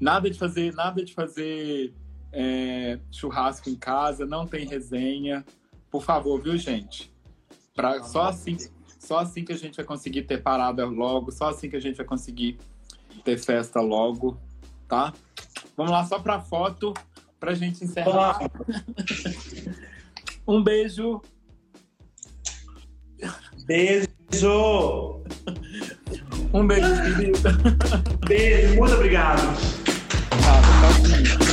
nada 0.01 0.31
de 0.31 0.39
fazer, 0.39 0.73
nada 0.75 1.05
de 1.05 1.12
fazer 1.12 1.93
é, 2.33 2.99
churrasco 3.11 3.68
em 3.68 3.76
casa, 3.76 4.26
não 4.26 4.47
tem 4.47 4.66
resenha, 4.66 5.45
por 5.91 6.03
favor, 6.03 6.41
viu, 6.41 6.57
gente? 6.57 7.12
Pra, 7.74 8.03
só 8.03 8.24
assim, 8.24 8.57
só 8.99 9.18
assim 9.18 9.45
que 9.45 9.53
a 9.53 9.57
gente 9.57 9.76
vai 9.76 9.85
conseguir 9.85 10.22
ter 10.22 10.43
parada 10.43 10.85
logo, 10.85 11.31
só 11.33 11.49
assim 11.49 11.68
que 11.68 11.76
a 11.76 11.81
gente 11.81 11.97
vai 11.97 12.07
conseguir 12.07 12.59
ter 13.24 13.39
festa 13.39 13.81
logo, 13.81 14.39
tá? 14.89 15.12
Vamos 15.76 15.93
lá 15.93 16.05
só 16.05 16.18
para 16.18 16.41
foto 16.41 16.95
pra 17.39 17.55
gente 17.55 17.83
encerrar. 17.85 18.39
um 20.47 20.62
beijo. 20.62 21.20
Beijo! 23.66 25.22
Um 26.53 26.66
beijo, 26.66 26.89
querida. 27.03 27.51
Beijo, 28.26 28.76
muito 28.76 28.95
obrigado. 28.95 29.43
Tá, 30.31 30.61
tá 31.45 31.50